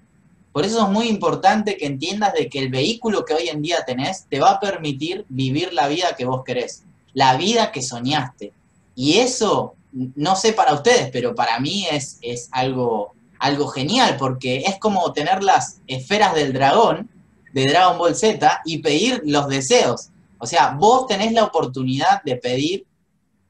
Por 0.51 0.63
eso 0.63 0.83
es 0.85 0.89
muy 0.89 1.07
importante 1.07 1.75
que 1.75 1.85
entiendas 1.85 2.33
de 2.33 2.47
que 2.47 2.59
el 2.59 2.69
vehículo 2.69 3.25
que 3.25 3.33
hoy 3.33 3.49
en 3.49 3.61
día 3.61 3.83
tenés 3.85 4.25
te 4.29 4.39
va 4.39 4.51
a 4.51 4.59
permitir 4.59 5.25
vivir 5.27 5.73
la 5.73 5.87
vida 5.87 6.15
que 6.15 6.25
vos 6.25 6.43
querés, 6.45 6.83
la 7.13 7.35
vida 7.35 7.71
que 7.71 7.81
soñaste. 7.81 8.53
Y 8.95 9.17
eso, 9.17 9.73
no 9.91 10.35
sé 10.35 10.53
para 10.53 10.73
ustedes, 10.73 11.09
pero 11.11 11.35
para 11.35 11.59
mí 11.59 11.87
es, 11.91 12.19
es 12.21 12.47
algo 12.51 13.15
algo 13.45 13.67
genial, 13.67 14.17
porque 14.17 14.63
es 14.65 14.79
como 14.79 15.13
tener 15.13 15.43
las 15.43 15.81
esferas 15.87 16.33
del 16.33 16.51
dragón, 16.51 17.09
de 17.53 17.65
Dragon 17.65 17.97
Ball 17.97 18.15
Z, 18.15 18.61
y 18.65 18.79
pedir 18.79 19.21
los 19.25 19.47
deseos. 19.47 20.09
O 20.39 20.47
sea, 20.47 20.71
vos 20.71 21.05
tenés 21.05 21.31
la 21.31 21.43
oportunidad 21.43 22.23
de 22.23 22.37
pedir 22.37 22.85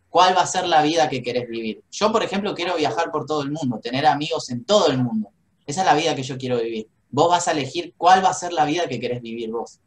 cuál 0.10 0.36
va 0.36 0.41
a 0.41 0.47
ser 0.47 0.67
la 0.67 0.81
vida 0.81 1.10
que 1.10 1.23
querés 1.23 1.47
vivir. 1.47 1.81
Yo, 1.91 2.12
por 2.12 2.23
ejemplo, 2.23 2.53
quiero 2.53 2.75
viajar 2.75 3.10
por 3.10 3.25
todo 3.25 3.41
el 3.41 3.51
mundo, 3.51 3.79
tener 3.81 4.05
amigos 4.05 4.49
en 4.49 4.65
todo 4.65 4.88
el 4.89 4.97
mundo. 4.97 5.29
Esa 5.65 5.81
es 5.81 5.88
la 5.88 5.95
vida 5.95 6.13
que 6.13 6.23
yo 6.23 6.38
quiero 6.38 6.58
vivir. 6.58 6.88
Vos 7.10 7.29
vas 7.29 7.47
a 7.47 7.51
elegir 7.51 7.93
cuál 7.97 8.23
va 8.23 8.29
a 8.29 8.34
ser 8.34 8.51
la 8.51 8.65
vida 8.65 8.88
que 8.88 8.99
querés 8.99 9.21
vivir 9.21 9.49
vos. 9.49 9.79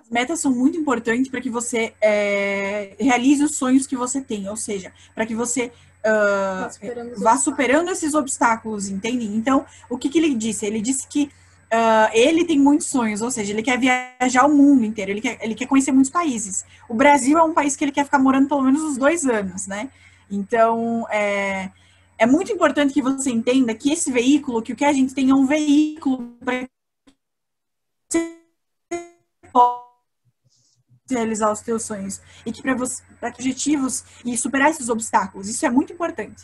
As 0.00 0.10
metas 0.10 0.40
são 0.40 0.52
muito 0.52 0.78
importantes 0.78 1.28
para 1.28 1.40
que 1.40 1.50
você 1.50 1.92
é, 2.00 2.94
realize 2.98 3.42
os 3.42 3.56
sonhos 3.56 3.86
que 3.86 3.96
você 3.96 4.20
tem, 4.20 4.48
ou 4.48 4.56
seja, 4.56 4.92
para 5.14 5.26
que 5.26 5.34
você 5.34 5.72
uh, 6.06 6.72
superando 6.72 7.20
vá 7.20 7.36
superando 7.36 7.90
esses 7.90 8.14
obstáculos, 8.14 8.88
entende? 8.88 9.26
Então, 9.26 9.66
o 9.90 9.98
que, 9.98 10.08
que 10.08 10.18
ele 10.18 10.34
disse? 10.34 10.64
Ele 10.64 10.80
disse 10.80 11.06
que 11.08 11.30
uh, 11.72 12.10
ele 12.12 12.44
tem 12.44 12.58
muitos 12.58 12.86
sonhos, 12.86 13.20
ou 13.22 13.30
seja, 13.30 13.52
ele 13.52 13.62
quer 13.62 13.78
viajar 13.78 14.46
o 14.46 14.54
mundo 14.54 14.84
inteiro, 14.84 15.10
ele 15.10 15.20
quer, 15.20 15.38
ele 15.42 15.54
quer 15.54 15.66
conhecer 15.66 15.92
muitos 15.92 16.10
países. 16.10 16.64
O 16.88 16.94
Brasil 16.94 17.36
é 17.36 17.42
um 17.42 17.52
país 17.52 17.76
que 17.76 17.84
ele 17.84 17.92
quer 17.92 18.04
ficar 18.04 18.18
morando 18.18 18.48
pelo 18.48 18.62
menos 18.62 18.82
uns 18.82 18.96
dois 18.96 19.26
anos, 19.26 19.66
né? 19.66 19.90
Então, 20.30 21.06
é, 21.10 21.70
é 22.18 22.26
muito 22.26 22.52
importante 22.52 22.94
que 22.94 23.02
você 23.02 23.30
entenda 23.30 23.74
que 23.74 23.92
esse 23.92 24.10
veículo, 24.10 24.62
que 24.62 24.72
o 24.72 24.76
que 24.76 24.84
a 24.84 24.92
gente 24.92 25.14
tem 25.14 25.30
é 25.30 25.34
um 25.34 25.46
veículo 25.46 26.36
para 26.44 26.66
realizar 31.08 31.50
os 31.50 31.60
teus 31.60 31.82
sonhos. 31.82 32.20
E 32.44 32.52
que 32.52 32.62
para 32.62 32.74
você 32.74 33.02
objetivos 33.22 34.04
y 34.24 34.36
superar 34.36 34.70
esos 34.70 34.88
obstáculos. 34.88 35.48
Eso 35.48 35.66
es 35.66 35.72
muy 35.72 35.86
importante. 35.88 36.42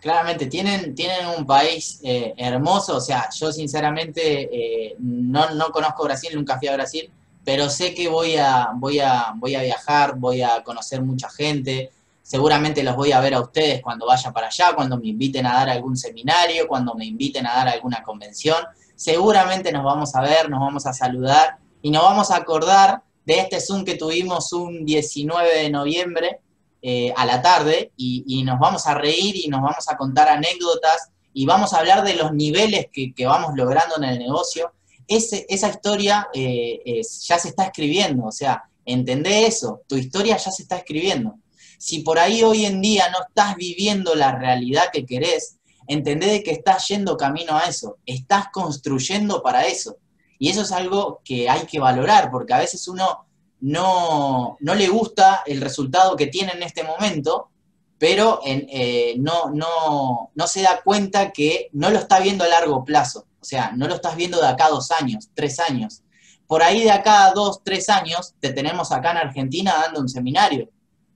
Claramente, 0.00 0.46
tienen, 0.46 0.94
tienen 0.94 1.26
un 1.38 1.46
país 1.46 2.00
eh, 2.02 2.34
hermoso, 2.36 2.96
o 2.96 3.00
sea, 3.00 3.28
yo 3.30 3.50
sinceramente 3.50 4.48
eh, 4.52 4.94
no, 4.98 5.50
no, 5.50 5.70
conozco 5.70 6.04
Brasil, 6.04 6.30
nunca 6.34 6.58
fui 6.58 6.68
a 6.68 6.74
Brasil, 6.74 7.10
pero 7.44 7.68
sé 7.70 7.94
que 7.94 8.08
voy 8.08 8.36
a, 8.36 8.68
voy, 8.74 9.00
a, 9.00 9.32
voy 9.34 9.54
a 9.54 9.62
viajar, 9.62 10.16
voy 10.16 10.42
a 10.42 10.62
conocer 10.62 11.02
mucha 11.02 11.28
gente, 11.30 11.90
seguramente 12.22 12.84
los 12.84 12.94
voy 12.94 13.12
a 13.12 13.20
ver 13.20 13.34
a 13.34 13.40
ustedes 13.40 13.82
cuando 13.82 14.06
vaya 14.06 14.30
para 14.32 14.48
allá, 14.48 14.74
cuando 14.76 14.98
me 14.98 15.08
inviten 15.08 15.46
a 15.46 15.54
dar 15.54 15.70
algún 15.70 15.96
seminario, 15.96 16.68
cuando 16.68 16.94
me 16.94 17.06
inviten 17.06 17.46
a 17.46 17.54
dar 17.54 17.68
alguna 17.68 18.02
convención, 18.02 18.58
seguramente 18.94 19.72
nos 19.72 19.82
vamos 19.82 20.14
a 20.14 20.20
ver, 20.20 20.48
nos 20.50 20.60
vamos 20.60 20.86
a 20.86 20.92
saludar 20.92 21.58
y 21.82 21.90
nos 21.90 22.02
vamos 22.02 22.30
a 22.30 22.36
acordar 22.36 23.02
de 23.24 23.38
este 23.40 23.60
Zoom 23.60 23.84
que 23.84 23.96
tuvimos 23.96 24.52
un 24.52 24.84
19 24.84 25.62
de 25.62 25.70
noviembre 25.70 26.40
eh, 26.82 27.12
a 27.16 27.26
la 27.26 27.42
tarde 27.42 27.92
y, 27.96 28.42
nos 28.44 28.58
vamos 28.58 28.86
a 28.86 28.94
reír 28.94 29.36
y 29.36 29.48
nos 29.48 29.62
vamos 29.62 29.88
a 29.88 29.96
contar 29.96 30.28
anécdotas 30.28 31.10
y 31.32 31.44
vamos 31.44 31.72
a 31.72 31.78
hablar 31.78 32.04
de 32.04 32.14
los 32.14 32.32
niveles 32.32 32.86
que, 32.92 33.26
vamos 33.26 33.52
logrando 33.54 33.96
en 33.96 34.04
el 34.04 34.18
negocio. 34.18 34.72
esa 35.08 35.68
historia 35.68 36.28
eh, 36.32 37.02
ya 37.24 37.38
se 37.38 37.48
está 37.48 37.64
escribiendo, 37.64 38.26
o 38.26 38.32
sea, 38.32 38.64
entendé 38.84 39.46
eso, 39.46 39.82
tu 39.88 39.96
historia 39.96 40.36
ya 40.36 40.50
se 40.50 40.62
está 40.62 40.76
escribiendo. 40.76 41.34
Si 41.78 42.00
por 42.00 42.18
ahí 42.18 42.42
hoy 42.42 42.64
en 42.64 42.80
día 42.80 43.10
no 43.10 43.18
estás 43.28 43.56
viviendo 43.56 44.14
la 44.14 44.38
realidad 44.38 44.84
que 44.92 45.04
querés, 45.04 45.58
entendé 45.86 46.26
de 46.26 46.42
que 46.42 46.52
estás 46.52 46.88
yendo 46.88 47.16
camino 47.16 47.56
a 47.56 47.64
eso, 47.64 47.98
estás 48.06 48.46
construyendo 48.52 49.42
para 49.42 49.66
eso. 49.66 49.96
Y 50.38 50.50
eso 50.50 50.62
es 50.62 50.72
algo 50.72 51.20
que 51.24 51.48
hay 51.48 51.66
que 51.66 51.80
valorar, 51.80 52.30
porque 52.30 52.54
a 52.54 52.58
veces 52.58 52.86
uno 52.88 53.26
no, 53.60 54.56
le 54.60 54.88
gusta 54.88 55.42
el 55.46 55.60
resultado 55.60 56.16
que 56.16 56.26
tiene 56.26 56.52
en 56.52 56.62
este 56.62 56.84
momento, 56.84 57.50
pero 57.98 58.40
eh, 58.44 59.14
no, 59.18 59.50
no, 59.50 60.30
no 60.34 60.46
se 60.46 60.62
da 60.62 60.80
cuenta 60.82 61.32
que 61.32 61.70
no 61.72 61.90
lo 61.90 61.98
está 61.98 62.20
viendo 62.20 62.44
a 62.44 62.48
largo 62.48 62.84
plazo. 62.84 63.26
O 63.40 63.44
sea, 63.44 63.72
no 63.76 63.86
lo 63.86 63.94
estás 63.94 64.16
viendo 64.16 64.40
de 64.40 64.48
acá 64.48 64.66
a 64.66 64.70
dos 64.70 64.90
años, 64.90 65.30
tres 65.34 65.60
años. 65.60 66.02
Por 66.46 66.62
ahí 66.62 66.82
de 66.82 66.90
acá 66.90 67.26
a 67.26 67.32
dos, 67.32 67.62
tres 67.64 67.88
años, 67.88 68.34
te 68.40 68.52
tenemos 68.52 68.92
acá 68.92 69.12
en 69.12 69.18
Argentina 69.18 69.74
dando 69.80 70.00
un 70.00 70.08
seminario, 70.08 70.68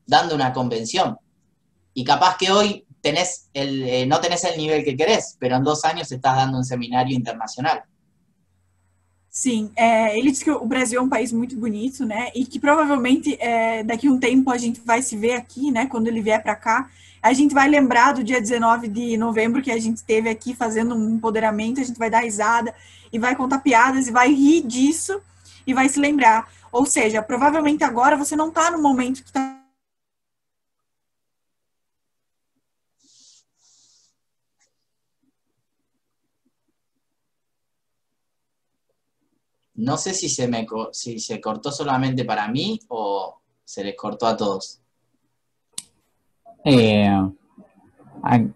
dando 0.07 0.35
una 0.35 0.53
convención. 0.53 1.19
Y 1.93 2.05
capaz 2.05 2.37
que 2.37 2.51
hoy 2.51 2.87
tenés 3.01 3.49
el, 3.53 3.83
eh, 3.83 4.07
no 4.07 4.21
tenés 4.21 4.45
el 4.45 4.57
nivel 4.59 4.85
que 4.85 4.97
querés, 4.97 5.37
pero 5.39 5.57
en 5.57 5.65
dos 5.65 5.85
años 5.85 6.11
estás 6.11 6.37
dando 6.37 6.59
um 6.59 6.65
seminário 6.65 7.17
internacional. 7.17 7.85
Sim, 9.31 9.71
é, 9.77 10.19
ele 10.19 10.33
diz 10.33 10.43
que 10.43 10.51
o 10.51 10.67
Brasil 10.67 10.99
é 10.99 11.03
um 11.03 11.09
país 11.09 11.33
muito 11.33 11.57
bonito, 11.57 12.05
né? 12.05 12.31
E 12.35 12.45
que 12.45 12.59
provavelmente 12.59 13.37
é, 13.41 13.85
daqui 13.85 14.09
a 14.09 14.11
um 14.11 14.19
tempo 14.19 14.51
a 14.51 14.59
gente 14.59 14.81
vai 14.85 15.03
se 15.03 15.17
ver 15.17 15.35
aqui, 15.35 15.71
né? 15.71 15.87
Quando 15.87 16.09
ele 16.09 16.21
vier 16.21 16.43
para 16.43 16.57
cá, 16.57 16.91
a 17.23 17.33
gente 17.33 17.55
vai 17.55 17.69
lembrar 17.69 18.13
do 18.13 18.25
dia 18.25 18.41
19 18.41 18.89
de 18.89 19.17
novembro 19.17 19.63
que 19.63 19.71
a 19.71 19.79
gente 19.79 19.99
esteve 19.99 20.29
aqui 20.29 20.53
fazendo 20.53 20.97
um 20.97 21.15
empoderamento, 21.15 21.81
a 21.81 21.85
gente 21.85 21.99
vai 21.99 22.11
dar 22.11 22.25
risada 22.25 22.75
e 23.13 23.21
vai 23.21 23.37
contar 23.37 23.61
piadas 23.61 24.09
e 24.09 24.11
vai 24.11 24.33
rir 24.33 24.63
disso 24.63 25.21
e 25.65 25.73
vai 25.73 25.89
se 25.89 26.01
lembrar. 26.01 26.49
Ou 26.73 26.85
seja, 26.85 27.23
provavelmente 27.23 27.85
agora 27.85 28.17
você 28.17 28.35
não 28.35 28.49
está 28.49 28.69
no 28.73 28.83
momento 28.83 29.23
que 29.23 29.29
está 29.29 29.60
No 39.81 39.97
sé 39.97 40.13
si 40.13 40.29
se, 40.29 40.47
me, 40.47 40.67
si 40.93 41.19
se 41.19 41.41
cortó 41.41 41.73
solamente 41.73 42.27
para 42.27 42.47
mí 42.49 42.79
o 42.89 43.41
se 43.65 43.83
les 43.83 43.97
cortó 43.97 44.27
a 44.27 44.37
todos. 44.37 44.79
Eh, 46.67 47.09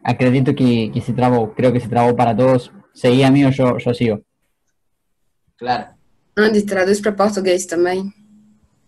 acredito 0.03 0.55
que, 0.55 0.91
que, 0.93 1.01
se 1.01 1.15
trabó, 1.15 1.55
creo 1.55 1.73
que 1.73 1.81
se 1.81 1.89
trabó 1.89 2.15
para 2.15 2.37
todos. 2.37 2.71
Seguía 2.93 3.31
mío, 3.31 3.49
yo, 3.49 3.79
yo 3.79 3.95
sigo. 3.95 4.21
Claro. 5.57 5.95
Andy, 6.37 6.63
traduz 6.67 7.01
para 7.01 7.17
portugués 7.17 7.67
también. 7.67 8.13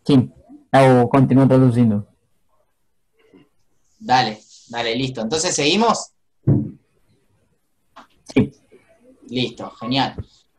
Sí, 0.05 0.31
yo 0.75 1.09
continúo 1.09 1.49
traduciendo. 1.49 2.07
Dale, 3.99 4.41
dale, 4.69 4.95
listo. 4.95 5.23
Entonces, 5.23 5.55
¿seguimos? 5.55 6.13
Sí. 8.35 8.53
Listo, 9.27 9.71
genial. 9.71 10.17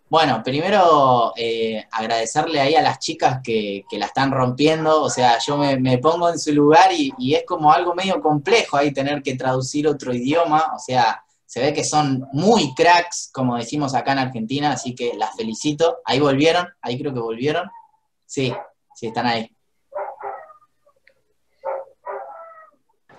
Bueno, 0.10 0.41
primero 0.41 1.34
eh, 1.36 1.86
agradecerle 1.91 2.62
ahí 2.62 2.76
a 2.76 2.82
las 2.82 2.98
chicas 3.00 3.41
que, 3.43 3.84
la 3.91 4.06
están 4.06 4.32
rompiendo, 4.32 5.02
o 5.02 5.10
sea, 5.10 5.38
yo 5.46 5.58
me, 5.58 5.98
pongo 5.98 6.30
en 6.30 6.39
su 6.39 6.54
lugar 6.54 6.91
y, 6.93 7.36
es 7.36 7.43
como 7.46 7.74
algo 7.74 7.93
medio 7.93 8.22
complejo 8.22 8.78
ahí 8.78 8.93
tener 8.93 9.22
que 9.22 9.36
traducir 9.36 9.86
otro 9.86 10.13
idioma, 10.13 10.72
o 10.74 10.80
sea, 10.80 11.22
se 11.46 11.60
ve 11.60 11.74
que 11.74 11.84
son 11.84 12.26
muy 12.32 12.74
cracks, 12.74 13.30
como 13.34 13.58
decimos 13.58 13.96
acá 13.96 14.13
en 14.13 14.20
Argentina, 14.20 14.72
así 14.72 14.96
que 14.96 15.13
las 15.15 15.36
felicito. 15.36 16.00
Ahí 16.06 16.20
volvieron, 16.20 16.67
ahí 16.82 17.00
creo 17.00 17.13
que 17.13 17.22
volvieron. 17.22 17.70
Sí, 18.26 18.54
sí, 18.93 19.08
están 19.08 19.28
ahí. 19.28 19.50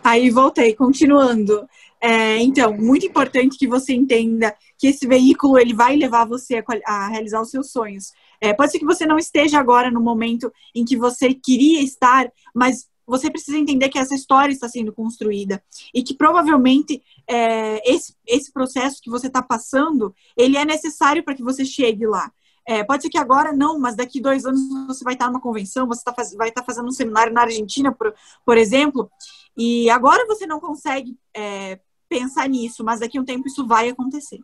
Aí 0.02 0.30
voltei, 0.30 0.74
continuando. 0.74 1.68
É, 2.00 2.38
então, 2.38 2.72
muito 2.72 3.04
importante 3.06 3.58
que 3.58 3.66
você 3.66 3.92
entenda 3.92 4.54
que 4.78 4.86
esse 4.86 5.06
veículo 5.06 5.58
ele 5.58 5.74
vai 5.74 5.96
levar 5.96 6.24
você 6.24 6.56
a, 6.56 6.64
a 6.86 7.08
realizar 7.08 7.40
os 7.40 7.50
seus 7.50 7.70
sonhos. 7.72 8.12
É, 8.40 8.52
pode 8.52 8.70
ser 8.70 8.78
que 8.78 8.84
você 8.84 9.04
não 9.04 9.18
esteja 9.18 9.58
agora 9.58 9.90
no 9.90 10.00
momento 10.00 10.52
em 10.74 10.84
que 10.84 10.96
você 10.96 11.34
queria 11.34 11.82
estar, 11.82 12.30
mas 12.54 12.88
você 13.08 13.30
precisa 13.30 13.56
entender 13.56 13.88
que 13.88 13.98
essa 13.98 14.14
história 14.14 14.52
está 14.52 14.68
sendo 14.68 14.92
construída 14.92 15.62
e 15.94 16.02
que 16.02 16.14
provavelmente 16.14 17.02
é, 17.26 17.90
esse, 17.90 18.14
esse 18.26 18.52
processo 18.52 19.00
que 19.02 19.10
você 19.10 19.28
está 19.28 19.42
passando 19.42 20.14
ele 20.36 20.58
é 20.58 20.64
necessário 20.64 21.24
para 21.24 21.34
que 21.34 21.42
você 21.42 21.64
chegue 21.64 22.06
lá. 22.06 22.30
É, 22.66 22.84
pode 22.84 23.02
ser 23.02 23.08
que 23.08 23.16
agora 23.16 23.50
não, 23.50 23.78
mas 23.78 23.96
daqui 23.96 24.20
dois 24.20 24.44
anos 24.44 24.60
você 24.86 25.02
vai 25.02 25.14
estar 25.14 25.28
numa 25.28 25.40
convenção, 25.40 25.86
você 25.86 26.04
tá 26.04 26.12
faz, 26.12 26.34
vai 26.34 26.50
estar 26.50 26.62
fazendo 26.62 26.86
um 26.86 26.92
seminário 26.92 27.32
na 27.32 27.40
Argentina, 27.40 27.90
por, 27.90 28.14
por 28.44 28.58
exemplo, 28.58 29.10
e 29.56 29.88
agora 29.88 30.26
você 30.26 30.46
não 30.46 30.60
consegue 30.60 31.16
é, 31.34 31.80
pensar 32.08 32.48
nisso, 32.48 32.84
mas 32.84 33.00
daqui 33.00 33.18
a 33.18 33.20
um 33.20 33.24
tempo 33.24 33.48
isso 33.48 33.66
vai 33.66 33.88
acontecer. 33.88 34.40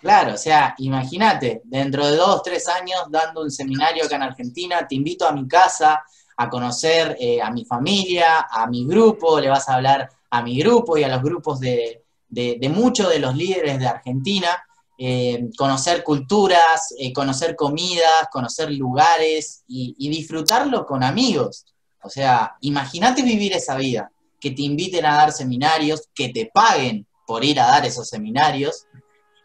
Claro, 0.00 0.34
o 0.34 0.38
sea, 0.38 0.74
imagínate, 0.78 1.60
dentro 1.64 2.06
de 2.06 2.16
dos, 2.16 2.42
tres 2.42 2.66
años 2.68 3.02
dando 3.10 3.42
un 3.42 3.50
seminario 3.50 4.04
acá 4.04 4.16
en 4.16 4.22
Argentina, 4.22 4.86
te 4.88 4.94
invito 4.94 5.26
a 5.26 5.32
mi 5.32 5.46
casa 5.46 6.02
a 6.36 6.48
conocer 6.48 7.16
eh, 7.20 7.42
a 7.42 7.50
mi 7.50 7.66
familia, 7.66 8.46
a 8.50 8.66
mi 8.66 8.86
grupo, 8.86 9.38
le 9.38 9.50
vas 9.50 9.68
a 9.68 9.74
hablar 9.74 10.08
a 10.30 10.42
mi 10.42 10.58
grupo 10.58 10.96
y 10.96 11.04
a 11.04 11.08
los 11.08 11.22
grupos 11.22 11.60
de, 11.60 12.02
de 12.28 12.68
muchos 12.70 13.10
de 13.10 13.18
los 13.18 13.36
líderes 13.36 13.78
de 13.78 13.86
Argentina 13.88 14.64
eh, 15.02 15.48
conocer 15.56 16.04
culturas, 16.04 16.94
eh, 16.98 17.10
conocer 17.10 17.56
comidas, 17.56 18.28
conocer 18.30 18.70
lugares 18.70 19.64
y, 19.66 20.10
disfrutarlo 20.10 20.84
con 20.84 21.02
amigos. 21.02 21.64
O 22.02 22.10
sea, 22.10 22.54
imagínate 22.60 23.22
vivir 23.22 23.54
esa 23.54 23.78
vida, 23.78 24.12
que 24.40 24.50
te 24.52 24.62
inviten 24.62 25.04
a 25.04 25.16
dar 25.16 25.32
seminarios, 25.32 26.08
que 26.14 26.30
te 26.30 26.50
paguen 26.52 27.06
por 27.26 27.44
ir 27.44 27.60
a 27.60 27.66
dar 27.66 27.86
esos 27.86 28.08
seminarios, 28.08 28.86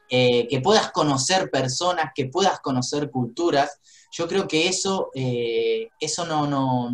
eh, 0.09 0.47
que 0.47 0.61
puedas 0.61 0.91
conocer 0.91 1.49
personas, 1.51 2.11
que 2.15 2.25
puedas 2.25 2.59
conocer 2.59 3.11
culturas. 3.11 3.79
Yo 4.11 4.27
creo 4.27 4.47
que 4.47 4.67
eso, 4.67 5.11
eso 5.13 6.25
no, 6.25 6.47
no, 6.47 6.89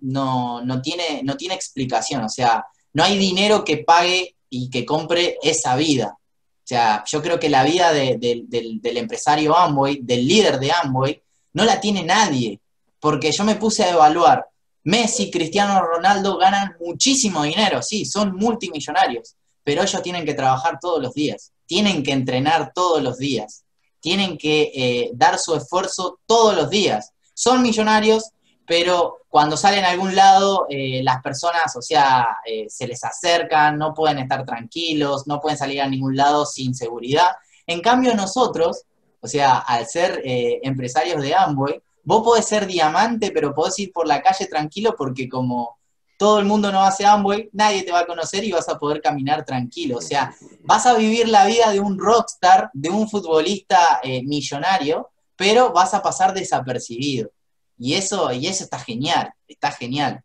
no, 0.00 0.62
no, 0.62 0.82
tiene, 0.82 1.22
no 1.24 1.36
tiene 1.36 1.54
explicación. 1.54 2.22
O 2.22 2.28
sea, 2.28 2.64
no 2.92 3.02
hay 3.02 3.18
dinero 3.18 3.64
que 3.64 3.78
pague 3.78 4.36
y 4.48 4.68
que 4.68 4.84
compre 4.84 5.38
esa 5.42 5.76
vida. 5.76 6.16
O 6.16 6.66
sea, 6.70 7.02
yo 7.06 7.22
creo 7.22 7.40
que 7.40 7.48
la 7.48 7.64
vida 7.64 7.92
del, 7.92 8.46
empresario 8.82 9.56
Amway, 9.56 10.00
del 10.02 10.26
líder 10.26 10.58
de 10.58 10.72
Amway, 10.72 11.22
no 11.52 11.64
la 11.64 11.80
tiene 11.80 12.04
nadie, 12.04 12.60
porque 13.00 13.32
yo 13.32 13.44
me 13.44 13.56
puse 13.56 13.84
a 13.84 13.90
evaluar. 13.90 14.46
Messi, 14.84 15.30
Cristiano 15.30 15.82
Ronaldo 15.82 16.38
ganan 16.38 16.76
muchísimo 16.80 17.42
dinero, 17.42 17.82
sí, 17.82 18.04
son 18.04 18.34
multimillonarios, 18.36 19.36
pero 19.62 19.82
ellos 19.82 20.02
tienen 20.02 20.24
que 20.24 20.34
trabajar 20.34 20.78
todos 20.80 21.02
los 21.02 21.12
días, 21.14 21.52
tienen 21.66 22.02
que 22.02 22.12
entrenar 22.12 22.72
todos 22.74 23.02
los 23.02 23.18
días, 23.18 23.64
tienen 24.00 24.38
que 24.38 24.72
eh, 24.74 25.10
dar 25.14 25.38
su 25.38 25.54
esfuerzo 25.54 26.18
todos 26.26 26.56
los 26.56 26.70
días. 26.70 27.12
Son 27.34 27.62
millonarios, 27.62 28.30
pero 28.66 29.18
cuando 29.28 29.56
salen 29.56 29.84
a 29.84 29.90
algún 29.90 30.16
lado, 30.16 30.66
eh, 30.68 31.02
las 31.02 31.22
personas, 31.22 31.76
o 31.76 31.82
sea, 31.82 32.38
eh, 32.46 32.66
se 32.68 32.86
les 32.86 33.04
acercan, 33.04 33.78
no 33.78 33.94
pueden 33.94 34.18
estar 34.18 34.44
tranquilos, 34.44 35.26
no 35.26 35.40
pueden 35.40 35.58
salir 35.58 35.80
a 35.82 35.88
ningún 35.88 36.16
lado 36.16 36.46
sin 36.46 36.74
seguridad. 36.74 37.32
En 37.66 37.80
cambio, 37.80 38.14
nosotros, 38.14 38.84
o 39.20 39.28
sea, 39.28 39.58
al 39.58 39.86
ser 39.86 40.22
empresarios 40.24 41.22
de 41.22 41.34
Amway, 41.34 41.80
vos 42.10 42.24
podés 42.24 42.44
ser 42.44 42.66
diamante, 42.66 43.30
pero 43.30 43.54
podés 43.54 43.78
ir 43.78 43.92
por 43.92 44.04
la 44.04 44.20
calle 44.20 44.46
tranquilo 44.46 44.96
porque 44.98 45.28
como 45.28 45.78
todo 46.18 46.40
el 46.40 46.44
mundo 46.44 46.72
no 46.72 46.82
hace 46.82 47.06
Amway, 47.06 47.48
nadie 47.52 47.84
te 47.84 47.92
va 47.92 48.00
a 48.00 48.06
conocer 48.06 48.42
y 48.42 48.50
vas 48.50 48.68
a 48.68 48.76
poder 48.76 49.00
caminar 49.00 49.44
tranquilo. 49.44 49.98
O 49.98 50.00
sea, 50.00 50.34
vas 50.62 50.86
a 50.86 50.94
vivir 50.94 51.28
la 51.28 51.46
vida 51.46 51.70
de 51.70 51.78
un 51.78 51.96
rockstar, 51.96 52.68
de 52.72 52.90
un 52.90 53.08
futbolista 53.08 54.00
millonario, 54.24 55.08
pero 55.36 55.72
vas 55.72 55.94
a 55.94 56.02
pasar 56.02 56.34
desapercibido. 56.34 57.30
E 57.78 57.96
isso, 57.96 58.28
e 58.32 58.38
isso 58.38 58.64
está 58.64 58.78
genial, 58.80 59.32
está 59.46 59.70
genial. 59.70 60.20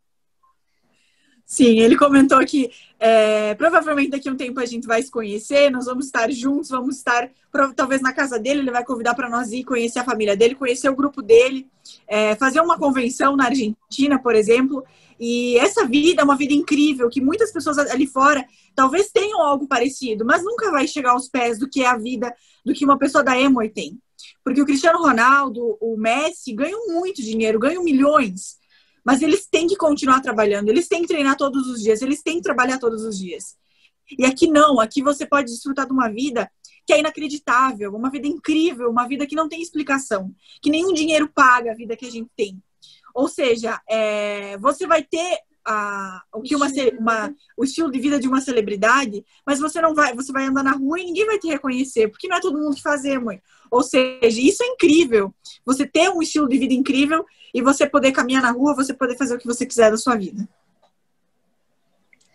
Sim, 1.46 1.78
ele 1.78 1.96
comentou 1.96 2.44
que 2.44 2.72
é, 2.98 3.54
provavelmente 3.54 4.10
daqui 4.10 4.28
a 4.28 4.32
um 4.32 4.36
tempo 4.36 4.58
a 4.58 4.66
gente 4.66 4.84
vai 4.84 5.00
se 5.00 5.08
conhecer, 5.08 5.70
nós 5.70 5.86
vamos 5.86 6.06
estar 6.06 6.28
juntos, 6.32 6.70
vamos 6.70 6.96
estar 6.96 7.30
talvez 7.76 8.02
na 8.02 8.12
casa 8.12 8.36
dele, 8.36 8.60
ele 8.60 8.70
vai 8.72 8.84
convidar 8.84 9.14
para 9.14 9.30
nós 9.30 9.52
ir 9.52 9.62
conhecer 9.62 10.00
a 10.00 10.04
família 10.04 10.36
dele, 10.36 10.56
conhecer 10.56 10.88
o 10.88 10.96
grupo 10.96 11.22
dele, 11.22 11.68
é, 12.08 12.34
fazer 12.34 12.60
uma 12.60 12.76
convenção 12.76 13.36
na 13.36 13.44
Argentina, 13.44 14.20
por 14.20 14.34
exemplo. 14.34 14.84
E 15.20 15.56
essa 15.58 15.86
vida 15.86 16.20
é 16.20 16.24
uma 16.24 16.36
vida 16.36 16.52
incrível, 16.52 17.08
que 17.08 17.20
muitas 17.20 17.52
pessoas 17.52 17.78
ali 17.78 18.08
fora 18.08 18.44
talvez 18.74 19.10
tenham 19.12 19.40
algo 19.40 19.68
parecido, 19.68 20.24
mas 20.24 20.42
nunca 20.42 20.72
vai 20.72 20.88
chegar 20.88 21.12
aos 21.12 21.28
pés 21.28 21.60
do 21.60 21.68
que 21.70 21.82
é 21.82 21.86
a 21.86 21.96
vida, 21.96 22.34
do 22.64 22.74
que 22.74 22.84
uma 22.84 22.98
pessoa 22.98 23.22
da 23.22 23.38
Emoy 23.38 23.68
tem. 23.68 23.98
Porque 24.42 24.60
o 24.60 24.66
Cristiano 24.66 24.98
Ronaldo, 24.98 25.78
o 25.80 25.96
Messi 25.96 26.52
ganham 26.52 26.88
muito 26.88 27.22
dinheiro, 27.22 27.60
ganham 27.60 27.84
milhões. 27.84 28.56
Mas 29.06 29.22
eles 29.22 29.46
têm 29.46 29.68
que 29.68 29.76
continuar 29.76 30.20
trabalhando, 30.20 30.68
eles 30.68 30.88
têm 30.88 31.02
que 31.02 31.06
treinar 31.06 31.36
todos 31.36 31.68
os 31.68 31.80
dias, 31.80 32.02
eles 32.02 32.22
têm 32.22 32.38
que 32.38 32.42
trabalhar 32.42 32.78
todos 32.78 33.04
os 33.04 33.16
dias. 33.16 33.56
E 34.18 34.24
aqui 34.24 34.48
não, 34.48 34.80
aqui 34.80 35.00
você 35.00 35.24
pode 35.24 35.52
desfrutar 35.52 35.86
de 35.86 35.92
uma 35.92 36.08
vida 36.08 36.50
que 36.84 36.92
é 36.92 36.98
inacreditável, 36.98 37.94
uma 37.94 38.10
vida 38.10 38.26
incrível, 38.26 38.90
uma 38.90 39.06
vida 39.06 39.24
que 39.24 39.36
não 39.36 39.48
tem 39.48 39.62
explicação, 39.62 40.34
que 40.60 40.70
nenhum 40.70 40.92
dinheiro 40.92 41.30
paga 41.32 41.70
a 41.70 41.74
vida 41.74 41.96
que 41.96 42.06
a 42.06 42.10
gente 42.10 42.28
tem. 42.36 42.60
Ou 43.14 43.28
seja, 43.28 43.80
é, 43.88 44.58
você 44.58 44.88
vai 44.88 45.04
ter 45.04 45.38
a, 45.64 46.22
o 46.32 46.42
que 46.42 46.54
uma, 46.54 46.66
uma, 46.98 47.34
o 47.56 47.64
estilo 47.64 47.90
de 47.90 48.00
vida 48.00 48.18
de 48.18 48.28
uma 48.28 48.40
celebridade, 48.40 49.24
mas 49.44 49.60
você 49.60 49.80
não 49.80 49.94
vai, 49.94 50.14
você 50.14 50.32
vai 50.32 50.46
andar 50.46 50.62
na 50.62 50.72
rua 50.72 51.00
e 51.00 51.04
ninguém 51.04 51.26
vai 51.26 51.38
te 51.38 51.48
reconhecer, 51.48 52.08
porque 52.08 52.28
não 52.28 52.36
é 52.36 52.40
todo 52.40 52.58
mundo 52.58 52.74
que 52.74 52.82
faz 52.82 53.02
mãe. 53.20 53.40
Ou 53.70 53.82
seja, 53.82 54.40
isso 54.40 54.62
é 54.62 54.66
incrível. 54.66 55.34
Você 55.64 55.86
ter 55.86 56.08
um 56.10 56.22
estilo 56.22 56.48
de 56.48 56.58
vida 56.58 56.74
incrível 56.74 57.24
e 57.52 57.62
você 57.62 57.88
poder 57.88 58.12
caminhar 58.12 58.42
na 58.42 58.50
rua, 58.50 58.74
você 58.74 58.94
poder 58.94 59.16
fazer 59.16 59.34
o 59.34 59.38
que 59.38 59.46
você 59.46 59.66
quiser 59.66 59.90
da 59.90 59.96
sua 59.96 60.16
vida. 60.16 60.48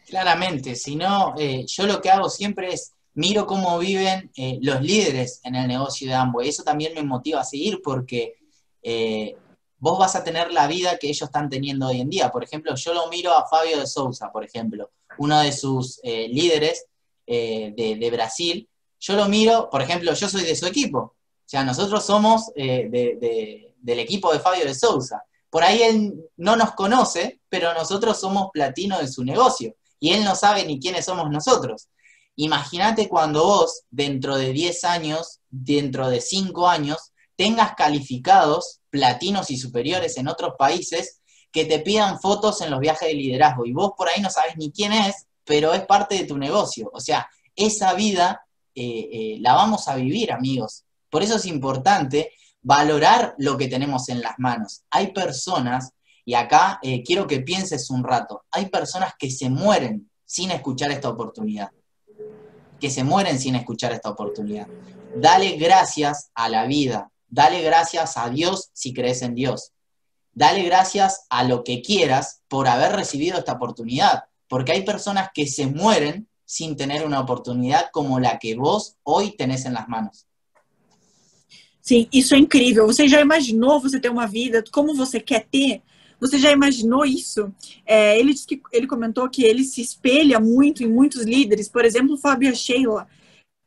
Claramente, 0.10 0.76
si 0.76 0.96
no, 0.96 1.34
eh, 1.38 1.66
yo 1.66 1.88
lo 1.88 2.02
que 2.02 2.10
hago 2.10 2.30
siempre 2.30 2.74
es 2.74 2.94
miro 3.14 3.46
cómo 3.46 3.78
viven 3.80 4.30
eh, 4.36 4.60
los 4.62 4.82
líderes 4.82 5.40
en 5.44 5.56
el 5.56 5.68
negocio 5.68 6.08
de 6.08 6.16
Amway. 6.16 6.50
Eso 6.50 6.64
también 6.64 6.94
me 6.94 7.04
motiva 7.04 7.42
a 7.42 7.46
seguir 7.46 7.82
porque 7.82 8.36
eh, 8.84 9.36
vos 9.82 9.98
vas 9.98 10.16
a 10.16 10.24
tener 10.24 10.52
la 10.52 10.68
vida 10.68 10.98
que 10.98 11.08
ellos 11.08 11.24
están 11.24 11.50
teniendo 11.50 11.88
hoy 11.88 12.02
en 12.02 12.10
día. 12.10 12.32
Por 12.32 12.44
ejemplo, 12.44 12.74
yo 12.76 12.94
lo 12.94 13.08
miro 13.10 13.34
a 13.34 13.48
Fabio 13.48 13.80
de 13.80 13.88
Souza, 13.88 14.32
por 14.32 14.44
ejemplo, 14.44 14.92
uno 15.18 15.40
de 15.42 15.52
sus 15.52 16.00
eh, 16.04 16.28
líderes 16.30 16.86
eh, 17.26 17.74
de, 17.76 18.12
Brasil. 18.12 18.70
Yo 19.00 19.16
lo 19.16 19.28
miro, 19.28 19.70
por 19.72 19.82
ejemplo, 19.82 20.14
yo 20.14 20.30
soy 20.30 20.44
de 20.44 20.56
su 20.56 20.68
equipo. 20.68 21.16
O 21.52 21.58
sea, 21.60 21.66
nosotros 21.66 22.06
somos 22.06 22.50
eh, 22.56 23.68
del 23.82 24.00
equipo 24.00 24.32
de 24.32 24.40
Fabio 24.40 24.64
de 24.64 24.74
Souza. 24.74 25.22
Por 25.50 25.66
ahí 25.66 25.82
él 25.82 26.14
no 26.38 26.56
nos 26.56 26.72
conoce, 26.76 27.42
pero 27.50 27.74
nosotros 27.74 28.18
somos 28.18 28.52
platino 28.54 28.98
de 29.00 29.10
su 29.10 29.26
negocio. 29.26 29.76
Y 30.00 30.14
él 30.14 30.24
no 30.24 30.34
sabe 30.34 30.64
ni 30.64 30.80
quiénes 30.80 31.04
somos 31.04 31.30
nosotros. 31.30 31.90
Imagínate 32.38 33.10
cuando 33.10 33.44
vos, 33.44 33.82
dentro 33.90 34.38
de 34.38 34.54
10 34.54 34.86
años, 34.86 35.42
dentro 35.50 36.10
de 36.10 36.22
5 36.22 36.70
años, 36.70 37.12
tengas 37.36 37.76
calificados 37.76 38.80
platinos 38.90 39.52
y 39.52 39.58
superiores 39.58 40.16
en 40.16 40.30
otros 40.30 40.54
países 40.58 41.20
que 41.52 41.66
te 41.66 41.80
pidan 41.80 42.22
fotos 42.22 42.62
en 42.62 42.72
los 42.72 42.80
viajes 42.80 43.10
de 43.10 43.16
liderazgo 43.16 43.66
y 43.66 43.74
vos 43.74 43.92
por 43.98 44.08
ahí 44.08 44.22
no 44.22 44.30
sabes 44.30 44.56
ni 44.56 44.72
quién 44.72 44.94
es, 44.94 45.28
pero 45.44 45.74
es 45.74 45.86
parte 45.86 46.16
de 46.16 46.24
tu 46.24 46.38
negocio. 46.38 46.90
O 46.94 47.02
sea, 47.02 47.30
esa 47.58 47.94
vida 47.94 48.46
eh, 48.74 49.10
eh, 49.12 49.38
la 49.42 49.54
vamos 49.54 49.90
a 49.90 49.96
vivir, 49.96 50.32
amigos. 50.32 50.86
Por 51.12 51.22
eso 51.22 51.36
es 51.36 51.46
importante 51.46 52.32
valorar 52.64 53.36
lo 53.38 53.58
que 53.58 53.68
tenemos 53.68 54.10
en 54.10 54.22
las 54.22 54.40
manos. 54.40 54.82
Hay 54.90 55.14
personas, 55.14 55.92
y 56.26 56.34
acá 56.34 56.80
eh, 56.82 57.04
quiero 57.04 57.28
que 57.28 57.42
pienses 57.42 57.92
un 57.92 58.04
rato, 58.04 58.46
hay 58.50 58.70
personas 58.70 59.14
que 59.20 59.30
se 59.30 59.50
mueren 59.50 60.10
sin 60.26 60.50
escuchar 60.50 60.90
esta 60.92 61.10
oportunidad, 61.10 61.70
que 62.80 62.90
se 62.90 63.04
mueren 63.04 63.38
sin 63.38 63.56
escuchar 63.56 63.92
esta 63.92 64.10
oportunidad. 64.10 64.68
Dale 65.16 65.58
gracias 65.58 66.32
a 66.34 66.50
la 66.50 66.66
vida, 66.66 67.12
Dale 67.32 67.62
gracias 67.62 68.18
a 68.18 68.30
Dios 68.30 68.72
si 68.74 68.94
crees 68.94 69.22
en 69.22 69.36
Dios. 69.36 69.72
Dale 70.34 70.64
gracias 70.64 71.28
a 71.30 71.46
lo 71.46 71.64
que 71.64 71.82
quieras 71.82 72.42
por 72.50 72.68
haber 72.68 72.92
recibido 72.92 73.40
esta 73.40 73.54
oportunidad, 73.54 74.26
porque 74.50 74.74
hay 74.74 74.84
personas 74.84 75.30
que 75.34 75.48
se 75.48 75.66
mueren 75.66 76.28
sin 76.44 76.76
tener 76.76 77.06
una 77.06 77.22
oportunidad 77.22 77.86
como 77.94 78.20
la 78.20 78.38
que 78.38 78.56
vos 78.56 78.98
hoy 79.04 79.38
tenés 79.38 79.64
en 79.64 79.74
las 79.74 79.88
manos. 79.88 80.28
Sim, 81.82 82.08
isso 82.14 82.36
é 82.36 82.38
incrível. 82.38 82.86
Você 82.86 83.08
já 83.08 83.20
imaginou 83.20 83.80
você 83.80 84.00
ter 84.00 84.10
uma 84.10 84.28
vida 84.28 84.64
como 84.72 84.96
você 84.96 85.20
quer 85.20 85.48
ter? 85.52 85.82
Você 86.20 86.38
já 86.38 86.52
imaginou 86.52 87.04
isso? 87.04 87.52
É, 87.86 88.20
ele 88.20 88.36
que 88.36 88.62
ele 88.72 88.86
comentou 88.86 89.28
que 89.28 89.44
ele 89.44 89.64
se 89.64 89.82
espelha 89.82 90.40
muito 90.40 90.84
em 90.84 90.88
muitos 90.88 91.24
líderes, 91.24 91.68
por 91.68 91.84
exemplo, 91.84 92.16
Fábio 92.18 92.56
Sheila, 92.56 93.08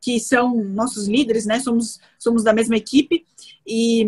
que 0.01 0.21
são 0.21 0.63
nossos 0.63 1.09
líderes, 1.09 1.47
né? 1.47 1.59
Somos, 1.59 1.99
somos 2.17 2.45
da 2.45 2.53
mesma 2.53 2.77
equipe 2.77 3.27
e 3.67 4.07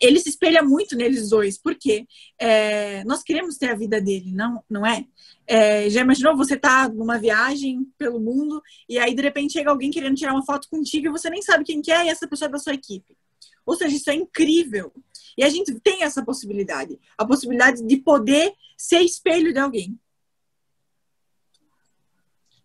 ele 0.00 0.18
se 0.20 0.28
espelha 0.28 0.62
muito 0.62 0.96
neles 0.96 1.30
dois, 1.30 1.58
porque 1.58 2.06
é, 2.38 3.04
nós 3.04 3.22
queremos 3.22 3.56
ter 3.56 3.70
a 3.70 3.74
vida 3.74 4.00
dele, 4.00 4.32
não, 4.32 4.62
não 4.68 4.86
é? 4.86 5.04
é 5.46 5.88
já 5.90 6.00
imaginou 6.00 6.36
você 6.36 6.56
tá 6.56 6.88
numa 6.88 7.18
viagem 7.18 7.86
pelo 7.96 8.20
mundo 8.20 8.62
e 8.88 8.98
aí 8.98 9.14
de 9.14 9.22
repente 9.22 9.54
chega 9.54 9.70
alguém 9.70 9.90
querendo 9.90 10.16
tirar 10.16 10.32
uma 10.32 10.44
foto 10.44 10.68
contigo 10.68 11.06
e 11.06 11.10
você 11.10 11.30
nem 11.30 11.42
sabe 11.42 11.64
quem 11.64 11.80
que 11.80 11.92
é 11.92 12.06
e 12.06 12.08
essa 12.08 12.28
pessoa 12.28 12.48
é 12.48 12.52
da 12.52 12.58
sua 12.58 12.74
equipe. 12.74 13.16
Ou 13.64 13.76
seja, 13.76 13.96
isso 13.96 14.10
é 14.10 14.14
incrível. 14.14 14.92
E 15.36 15.44
a 15.44 15.48
gente 15.48 15.74
tem 15.80 16.02
essa 16.02 16.24
possibilidade, 16.24 16.98
a 17.18 17.26
possibilidade 17.26 17.82
de 17.82 17.96
poder 17.96 18.52
ser 18.76 19.00
espelho 19.00 19.52
de 19.52 19.58
alguém. 19.58 19.98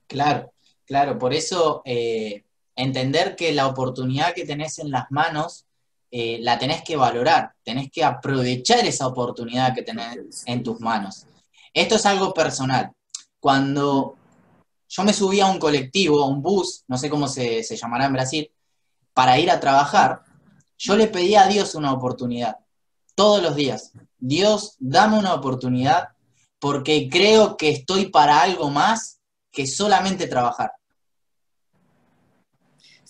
Claro. 0.08 0.50
Claro, 0.92 1.18
por 1.18 1.34
eso 1.34 1.82
eh, 1.86 2.44
entender 2.76 3.38
que 3.38 3.54
la 3.54 3.66
oportunidad 3.66 4.34
que 4.34 4.46
tenés 4.46 4.78
en 4.80 4.92
las 4.92 5.10
manos 5.10 5.66
eh, 6.12 6.40
la 6.42 6.60
tenés 6.60 6.84
que 6.84 6.98
valorar, 6.98 7.54
tenés 7.64 7.90
que 7.90 8.04
aprovechar 8.04 8.86
esa 8.86 9.08
oportunidad 9.08 9.74
que 9.74 9.82
tenés 9.82 10.44
en 10.46 10.62
tus 10.62 10.80
manos. 10.82 11.26
Esto 11.74 11.96
es 11.96 12.06
algo 12.06 12.34
personal. 12.34 12.92
Cuando 13.40 14.18
yo 14.90 15.04
me 15.04 15.14
subí 15.14 15.40
a 15.40 15.48
un 15.48 15.58
colectivo, 15.58 16.22
a 16.22 16.28
un 16.28 16.42
bus, 16.42 16.84
no 16.88 16.98
sé 16.98 17.10
cómo 17.10 17.30
se, 17.30 17.64
se 17.64 17.78
llamará 17.78 18.08
en 18.08 18.14
Brasil, 18.14 18.52
para 19.14 19.40
ir 19.40 19.50
a 19.50 19.60
trabajar, 19.62 20.22
yo 20.78 20.98
le 20.98 21.08
pedí 21.08 21.36
a 21.36 21.48
Dios 21.48 21.76
una 21.76 21.94
oportunidad, 21.94 22.58
todos 23.16 23.42
los 23.42 23.56
días. 23.56 23.94
Dios, 24.18 24.76
dame 24.80 25.18
una 25.18 25.34
oportunidad 25.34 26.10
porque 26.60 27.10
creo 27.10 27.56
que 27.56 27.70
estoy 27.70 28.08
para 28.08 28.42
algo 28.42 28.70
más 28.70 29.22
que 29.52 29.66
solamente 29.66 30.28
trabajar. 30.28 30.72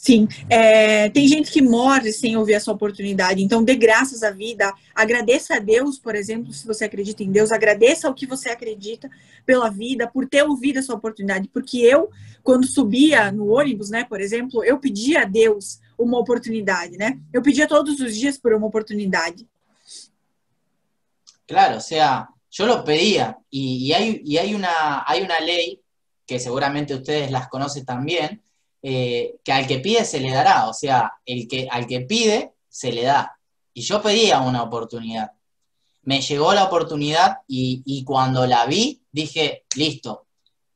Sim, 0.02 0.28
é, 0.50 1.12
tem 1.12 1.28
gente 1.28 1.52
que 1.52 1.62
morre 1.62 2.12
sem 2.12 2.36
ouvir 2.36 2.54
essa 2.54 2.72
oportunidade. 2.72 3.44
Então, 3.44 3.64
dê 3.64 3.76
graças 3.76 4.24
à 4.24 4.32
vida, 4.32 4.74
agradeça 4.96 5.58
a 5.58 5.60
Deus, 5.60 6.00
por 6.00 6.16
exemplo, 6.16 6.52
se 6.52 6.66
você 6.66 6.86
acredita 6.86 7.22
em 7.22 7.32
Deus, 7.32 7.52
agradeça 7.52 8.10
o 8.10 8.14
que 8.16 8.26
você 8.26 8.50
acredita 8.50 9.08
pela 9.46 9.70
vida, 9.70 10.08
por 10.08 10.28
ter 10.28 10.42
ouvido 10.42 10.80
essa 10.80 10.92
oportunidade. 10.92 11.48
Porque 11.50 11.78
eu, 11.78 12.10
quando 12.42 12.66
subia 12.66 13.32
no 13.32 13.50
ônibus, 13.50 13.92
né, 13.92 14.04
por 14.04 14.20
exemplo, 14.20 14.64
eu 14.64 14.80
pedia 14.80 15.22
a 15.22 15.26
Deus 15.26 15.80
uma 15.96 16.18
oportunidade, 16.18 16.98
né? 16.98 17.20
Eu 17.32 17.44
pedia 17.44 17.68
todos 17.68 18.00
os 18.00 18.18
dias 18.18 18.40
por 18.40 18.56
uma 18.56 18.66
oportunidade. 18.66 19.48
Claro, 21.48 21.78
o 21.78 21.80
sea, 21.80 22.28
yo 22.50 22.66
lo 22.66 22.84
pedía 22.84 23.38
y, 23.52 23.90
y, 23.90 23.94
hay, 23.94 24.22
y 24.26 24.40
hay, 24.40 24.56
una, 24.56 25.04
hay 25.06 25.22
una 25.22 25.40
ley 25.42 25.80
que 26.26 26.40
seguramente 26.40 26.96
ustedes 26.96 27.30
las 27.30 27.48
conocen 27.50 27.86
también, 27.86 28.42
Eh, 28.84 29.36
que 29.44 29.52
al 29.52 29.68
que 29.68 29.80
pide 29.80 30.06
se 30.06 30.20
le 30.20 30.32
dará, 30.32 30.68
o 30.68 30.74
sea, 30.74 31.14
el 31.26 31.48
que, 31.48 31.68
al 31.70 31.86
que 31.86 32.02
pide 32.02 32.54
se 32.68 32.92
le 32.92 33.04
da. 33.04 33.38
Y 33.74 33.82
yo 33.82 34.02
pedía 34.02 34.42
una 34.42 34.64
oportunidad. 34.64 35.32
Me 36.04 36.22
llegó 36.22 36.54
la 36.54 36.66
oportunidad 36.66 37.40
y, 37.48 37.84
y 37.86 38.04
cuando 38.04 38.48
la 38.48 38.66
vi 38.66 39.04
dije, 39.12 39.66
listo, 39.76 40.26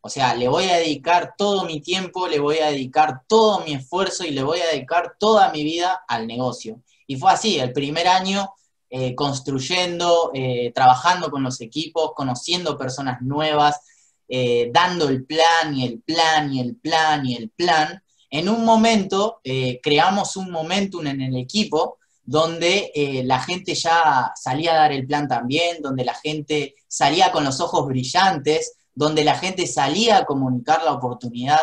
o 0.01 0.09
sea, 0.09 0.35
le 0.35 0.47
voy 0.47 0.65
a 0.65 0.75
dedicar 0.75 1.33
todo 1.35 1.65
mi 1.65 1.81
tiempo, 1.81 2.27
le 2.27 2.39
voy 2.39 2.59
a 2.59 2.67
dedicar 2.67 3.23
todo 3.27 3.61
mi 3.61 3.73
esfuerzo 3.73 4.23
y 4.23 4.29
le 4.29 4.43
voy 4.43 4.59
a 4.59 4.67
dedicar 4.67 5.15
toda 5.19 5.51
mi 5.51 5.63
vida 5.63 6.03
al 6.07 6.27
negocio. 6.27 6.79
Y 7.07 7.15
fue 7.15 7.31
así, 7.31 7.57
el 7.57 7.73
primer 7.73 8.07
año 8.07 8.51
eh, 8.91 9.15
construyendo, 9.15 10.29
eh, 10.35 10.71
trabajando 10.75 11.31
con 11.31 11.41
los 11.41 11.59
equipos, 11.59 12.11
conociendo 12.15 12.77
personas 12.77 13.19
nuevas, 13.21 13.81
eh, 14.27 14.71
dando 14.73 15.07
el 15.09 15.25
plan 15.25 15.75
y 15.75 15.85
el 15.85 16.01
plan 16.01 16.51
y 16.53 16.59
el 16.59 16.75
plan 16.75 17.25
y 17.25 17.35
el 17.35 17.49
plan, 17.49 18.01
en 18.29 18.49
un 18.49 18.65
momento 18.65 19.39
eh, 19.43 19.79
creamos 19.81 20.35
un 20.35 20.51
momentum 20.51 21.05
en 21.07 21.21
el 21.21 21.37
equipo 21.37 21.99
donde 22.23 22.91
eh, 22.95 23.23
la 23.23 23.39
gente 23.39 23.75
ya 23.75 24.33
salía 24.35 24.73
a 24.73 24.77
dar 24.77 24.91
el 24.91 25.05
plan 25.05 25.27
también, 25.27 25.81
donde 25.81 26.03
la 26.03 26.15
gente 26.15 26.75
salía 26.87 27.31
con 27.31 27.43
los 27.43 27.61
ojos 27.61 27.85
brillantes, 27.85 28.73
donde 28.95 29.23
la 29.23 29.37
gente 29.37 29.67
salía 29.67 30.17
a 30.17 30.25
comunicar 30.25 30.83
la 30.83 30.93
oportunidad. 30.93 31.61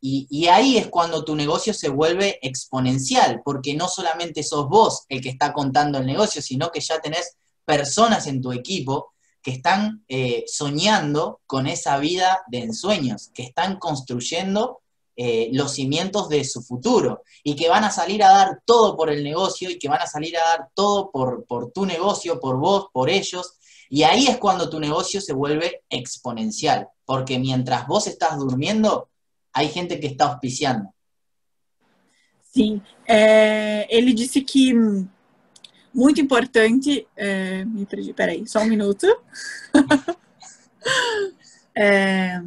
Y, 0.00 0.28
y, 0.30 0.46
ahí 0.46 0.76
es 0.76 0.86
cuando 0.86 1.24
tu 1.24 1.34
negocio 1.34 1.74
se 1.74 1.88
vuelve 1.88 2.38
exponencial, 2.40 3.42
porque 3.44 3.74
no 3.74 3.88
solamente 3.88 4.44
sos 4.44 4.68
vos 4.68 5.04
el 5.08 5.20
que 5.20 5.30
está 5.30 5.52
contando 5.52 5.98
el 5.98 6.06
negocio, 6.06 6.40
sino 6.40 6.70
que 6.70 6.80
ya 6.80 7.00
tenés 7.00 7.36
personas 7.64 8.28
en 8.28 8.40
tu 8.40 8.52
equipo 8.52 9.14
que 9.46 9.52
están 9.52 10.04
eh, 10.08 10.42
soñando 10.48 11.40
con 11.46 11.68
esa 11.68 11.98
vida 11.98 12.42
de 12.48 12.64
ensueños, 12.64 13.30
que 13.32 13.44
están 13.44 13.78
construyendo 13.78 14.80
eh, 15.14 15.50
los 15.52 15.74
cimientos 15.74 16.28
de 16.28 16.42
su 16.42 16.62
futuro 16.62 17.22
y 17.44 17.54
que 17.54 17.68
van 17.68 17.84
a 17.84 17.92
salir 17.92 18.24
a 18.24 18.32
dar 18.32 18.60
todo 18.64 18.96
por 18.96 19.08
el 19.08 19.22
negocio 19.22 19.70
y 19.70 19.78
que 19.78 19.88
van 19.88 20.00
a 20.00 20.08
salir 20.08 20.36
a 20.36 20.40
dar 20.40 20.70
todo 20.74 21.12
por, 21.12 21.70
tu 21.72 21.86
negocio, 21.86 22.40
por 22.40 22.58
vos, 22.58 22.88
por 22.92 23.08
ellos. 23.08 23.52
Y 23.88 24.02
ahí 24.02 24.26
es 24.26 24.38
cuando 24.38 24.68
tu 24.68 24.80
negocio 24.80 25.20
se 25.20 25.32
vuelve 25.32 25.84
exponencial, 25.90 26.88
porque 27.04 27.38
mientras 27.38 27.86
vos 27.86 28.08
estás 28.08 28.36
durmiendo, 28.40 29.10
hay 29.52 29.68
gente 29.68 30.00
que 30.00 30.08
está 30.08 30.24
auspiciando. 30.24 30.92
Sim, 32.52 32.82
é, 33.06 33.86
ele 33.90 34.12
disse 34.12 34.40
que 34.40 34.74
muito 35.96 36.20
importante. 36.20 37.06
É, 37.16 37.64
me 37.64 37.86
perdi, 37.86 38.12
peraí, 38.12 38.46
só 38.46 38.60
um 38.60 38.66
minuto. 38.66 39.06
é, 41.74 42.40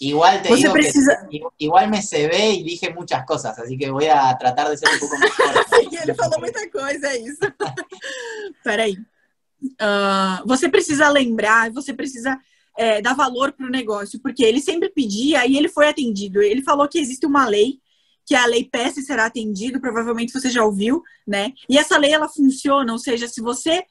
Igual 0.00 0.42
te 0.42 0.48
Você 0.48 0.62
digo 0.62 0.72
precisa- 0.72 1.28
que 1.30 1.40
igual 1.60 1.88
me 1.88 2.02
se 2.02 2.26
ve 2.26 2.50
y 2.54 2.64
dije 2.64 2.92
muchas 2.92 3.24
cosas, 3.24 3.56
así 3.56 3.78
que 3.78 3.88
voy 3.88 4.06
a 4.08 4.36
tratar 4.36 4.68
de 4.68 4.76
ser 4.76 4.88
un 4.92 4.98
poco 4.98 5.16
mejor. 5.16 5.64
ele 6.02 6.14
falou 6.14 6.40
muita 6.40 6.68
coisa, 6.70 7.06
é 7.06 7.18
isso. 7.18 7.38
Peraí. 8.64 8.96
Ah, 9.78 10.42
você 10.44 10.68
precisa 10.68 11.08
lembrar, 11.08 11.70
você 11.70 11.94
precisa 11.94 12.36
é, 12.76 13.00
dar 13.00 13.14
valor 13.14 13.52
para 13.52 13.66
o 13.66 13.70
negócio, 13.70 14.18
porque 14.20 14.42
ele 14.42 14.60
sempre 14.60 14.88
pedia 14.88 15.46
e 15.46 15.56
ele 15.56 15.68
foi 15.68 15.86
atendido. 15.86 16.42
Ele 16.42 16.62
falou 16.62 16.88
que 16.88 16.98
existe 16.98 17.24
uma 17.24 17.46
lei, 17.46 17.78
que 18.26 18.34
a 18.34 18.46
lei 18.46 18.64
peça 18.64 19.00
e 19.00 19.02
será 19.02 19.26
atendido, 19.26 19.80
provavelmente 19.80 20.32
você 20.32 20.50
já 20.50 20.64
ouviu, 20.64 21.02
né? 21.26 21.52
E 21.68 21.78
essa 21.78 21.98
lei 21.98 22.12
ela 22.12 22.28
funciona, 22.28 22.92
ou 22.92 22.98
seja, 22.98 23.26
se 23.26 23.40
você 23.40 23.84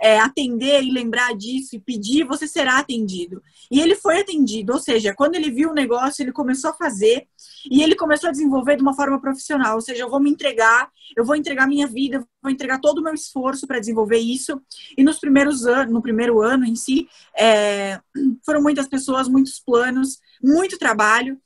é, 0.00 0.18
atender 0.18 0.82
e 0.82 0.92
lembrar 0.92 1.34
disso 1.34 1.74
e 1.74 1.80
pedir, 1.80 2.24
você 2.24 2.46
será 2.46 2.78
atendido. 2.78 3.42
E 3.70 3.80
ele 3.80 3.94
foi 3.94 4.20
atendido, 4.20 4.72
ou 4.72 4.78
seja, 4.78 5.14
quando 5.14 5.34
ele 5.34 5.50
viu 5.50 5.70
o 5.70 5.74
negócio, 5.74 6.22
ele 6.22 6.32
começou 6.32 6.70
a 6.70 6.74
fazer 6.74 7.26
e 7.70 7.82
ele 7.82 7.94
começou 7.94 8.28
a 8.28 8.32
desenvolver 8.32 8.76
de 8.76 8.82
uma 8.82 8.94
forma 8.94 9.20
profissional, 9.20 9.76
ou 9.76 9.80
seja, 9.80 10.02
eu 10.02 10.10
vou 10.10 10.20
me 10.20 10.30
entregar, 10.30 10.90
eu 11.16 11.24
vou 11.24 11.34
entregar 11.34 11.66
minha 11.66 11.86
vida, 11.86 12.18
eu 12.18 12.26
vou 12.42 12.52
entregar 12.52 12.78
todo 12.80 12.98
o 12.98 13.02
meu 13.02 13.14
esforço 13.14 13.66
para 13.66 13.80
desenvolver 13.80 14.18
isso. 14.18 14.60
E 14.96 15.02
nos 15.02 15.18
primeiros 15.18 15.66
anos, 15.66 15.92
no 15.92 16.02
primeiro 16.02 16.42
ano 16.42 16.64
em 16.64 16.76
si, 16.76 17.08
é, 17.36 18.00
foram 18.44 18.62
muitas 18.62 18.88
pessoas, 18.88 19.28
muitos 19.28 19.58
planos, 19.58 20.18
muito 20.42 20.78
trabalho. 20.78 21.40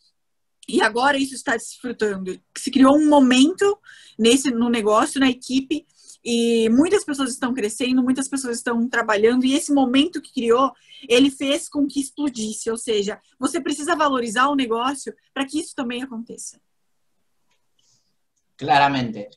E 0.70 0.80
agora 0.82 1.18
isso 1.18 1.34
está 1.34 1.56
desfrutando. 1.56 2.40
Se 2.56 2.70
criou 2.70 2.96
um 2.96 3.08
momento 3.08 3.78
nesse 4.18 4.50
no 4.50 4.68
negócio, 4.68 5.18
na 5.18 5.28
equipe, 5.28 5.86
e 6.24 6.68
muitas 6.68 7.04
pessoas 7.04 7.30
estão 7.30 7.52
crescendo, 7.52 8.02
muitas 8.02 8.28
pessoas 8.28 8.58
estão 8.58 8.88
trabalhando, 8.88 9.44
e 9.44 9.54
esse 9.54 9.72
momento 9.72 10.20
que 10.20 10.32
criou, 10.32 10.72
ele 11.08 11.30
fez 11.30 11.68
com 11.68 11.86
que 11.86 12.00
explodisse. 12.00 12.70
Ou 12.70 12.76
seja, 12.76 13.20
você 13.38 13.60
precisa 13.60 13.96
valorizar 13.96 14.48
o 14.48 14.54
negócio 14.54 15.14
para 15.34 15.46
que 15.46 15.58
isso 15.58 15.74
também 15.74 16.02
aconteça. 16.02 16.60
Claramente. 18.56 19.28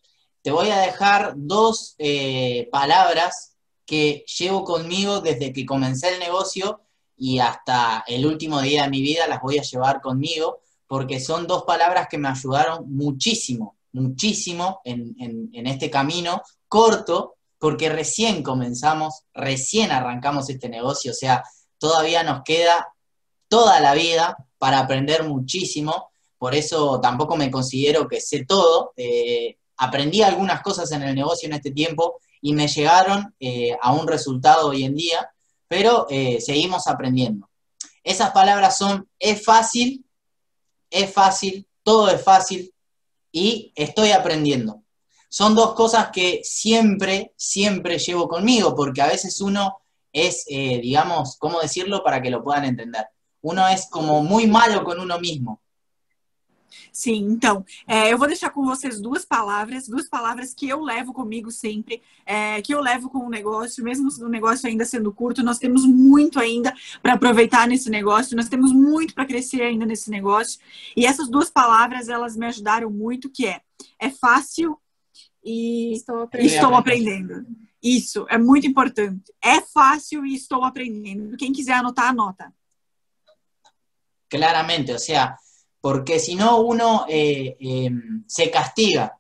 Te 0.43 0.51
voy 0.51 0.69
a 0.69 0.81
dejar 0.81 1.35
dos 1.37 1.95
eh, 1.97 2.67
palabras 2.69 3.55
que 3.85 4.25
llevo 4.37 4.65
conmigo 4.65 5.21
desde 5.21 5.53
que 5.53 5.65
comencé 5.65 6.13
el 6.13 6.19
negocio 6.19 6.81
y 7.17 7.39
hasta 7.39 8.03
el 8.07 8.25
último 8.25 8.61
día 8.61 8.83
de 8.83 8.89
mi 8.89 9.01
vida 9.01 9.25
las 9.27 9.41
voy 9.41 9.57
a 9.57 9.61
llevar 9.61 10.01
conmigo 10.01 10.59
porque 10.93 11.19
son 11.19 11.47
dos 11.47 11.63
palabras 11.63 12.07
que 12.07 12.19
me 12.19 12.29
ayudaron 12.29 12.85
muchísimo, 12.95 13.77
muchísimo 13.93 14.79
en, 14.83 15.49
este 15.65 15.89
camino 15.89 16.43
corto, 16.67 17.33
porque 17.57 17.89
recién 17.89 18.43
comenzamos, 18.43 19.23
recién 19.33 19.91
arrancamos 19.91 20.51
este 20.51 20.69
negocio, 20.69 21.09
o 21.09 21.15
sea, 21.15 21.43
todavía 21.79 22.21
nos 22.21 22.43
queda 22.43 22.89
toda 23.47 23.79
la 23.79 23.95
vida 23.95 24.37
para 24.59 24.77
aprender 24.77 25.23
muchísimo, 25.23 26.11
por 26.37 26.53
eso 26.53 27.01
tampoco 27.01 27.37
me 27.37 27.49
considero 27.49 28.07
que 28.07 28.21
sé 28.21 28.45
todo. 28.45 28.93
eh, 28.95 29.57
aprendí 29.77 30.21
algunas 30.21 30.61
cosas 30.61 30.91
en 30.91 31.01
el 31.01 31.15
negocio 31.15 31.47
en 31.47 31.53
este 31.53 31.71
tiempo 31.71 32.19
y 32.39 32.53
me 32.53 32.67
llegaron 32.67 33.33
eh, 33.39 33.75
a 33.81 33.93
un 33.93 34.07
resultado 34.07 34.67
hoy 34.67 34.83
en 34.83 34.93
día, 34.93 35.27
pero 35.67 36.05
eh, 36.11 36.39
seguimos 36.39 36.85
aprendiendo. 36.85 37.49
Esas 38.03 38.29
palabras 38.29 38.77
son, 38.77 39.09
es 39.17 39.43
fácil, 39.43 40.05
es 40.93 41.11
fácil, 41.11 41.67
todo 41.81 42.07
es 42.09 42.23
fácil 42.23 42.73
y 43.31 43.73
estoy 43.75 44.11
aprendiendo. 44.11 44.83
Son 45.27 45.55
dos 45.55 45.73
cosas 45.73 46.09
que 46.13 46.41
siempre, 46.43 47.33
siempre 47.35 47.97
llevo 47.97 48.27
conmigo, 48.27 48.75
porque 48.75 49.01
a 49.01 49.07
veces 49.07 49.41
uno 49.41 49.79
es, 50.11 50.45
eh, 50.47 50.79
digamos, 50.79 51.37
¿cómo 51.39 51.59
decirlo 51.59 52.03
para 52.03 52.21
que 52.21 52.29
lo 52.29 52.43
puedan 52.43 52.65
entender? 52.65 53.07
Uno 53.41 53.67
es 53.67 53.87
como 53.89 54.21
muy 54.21 54.45
malo 54.45 54.83
con 54.83 54.99
uno 54.99 55.17
mismo. 55.19 55.62
Sim, 56.95 57.25
então, 57.31 57.65
é, 57.87 58.13
eu 58.13 58.19
vou 58.19 58.27
deixar 58.27 58.51
com 58.51 58.63
vocês 58.63 59.01
duas 59.01 59.25
palavras, 59.25 59.87
duas 59.87 60.07
palavras 60.07 60.53
que 60.53 60.69
eu 60.69 60.79
levo 60.79 61.11
comigo 61.11 61.49
sempre, 61.49 62.03
é, 62.23 62.61
que 62.61 62.71
eu 62.71 62.79
levo 62.79 63.09
com 63.09 63.17
o 63.17 63.29
negócio, 63.31 63.83
mesmo 63.83 64.09
o 64.23 64.29
negócio 64.29 64.69
ainda 64.69 64.85
sendo 64.85 65.11
curto, 65.11 65.41
nós 65.41 65.57
temos 65.57 65.87
muito 65.87 66.39
ainda 66.39 66.71
para 67.01 67.13
aproveitar 67.13 67.67
nesse 67.67 67.89
negócio, 67.89 68.37
nós 68.37 68.47
temos 68.47 68.71
muito 68.71 69.15
para 69.15 69.25
crescer 69.25 69.63
ainda 69.63 69.87
nesse 69.87 70.11
negócio. 70.11 70.59
E 70.95 71.03
essas 71.07 71.27
duas 71.27 71.49
palavras, 71.49 72.09
elas 72.09 72.37
me 72.37 72.45
ajudaram 72.45 72.91
muito, 72.91 73.27
que 73.27 73.47
é, 73.47 73.59
é 73.99 74.11
fácil 74.11 74.77
e 75.43 75.93
Estou 75.93 76.21
aprendendo. 76.21 76.53
estou 76.53 76.75
aprendendo. 76.75 77.47
Isso, 77.81 78.27
é 78.29 78.37
muito 78.37 78.67
importante. 78.67 79.33
É 79.43 79.59
fácil 79.61 80.23
e 80.27 80.35
estou 80.35 80.63
aprendendo. 80.63 81.35
Quem 81.37 81.51
quiser 81.51 81.73
anotar, 81.73 82.09
anota. 82.09 82.53
Claramente, 84.29 84.91
o 84.91 84.99
sea, 84.99 85.35
porque 85.83 86.17
si 86.17 86.35
no 86.35 86.61
uno 86.61 87.05
eh, 87.09 87.57
eh, 87.59 87.91
se 88.25 88.49
castiga, 88.49 89.19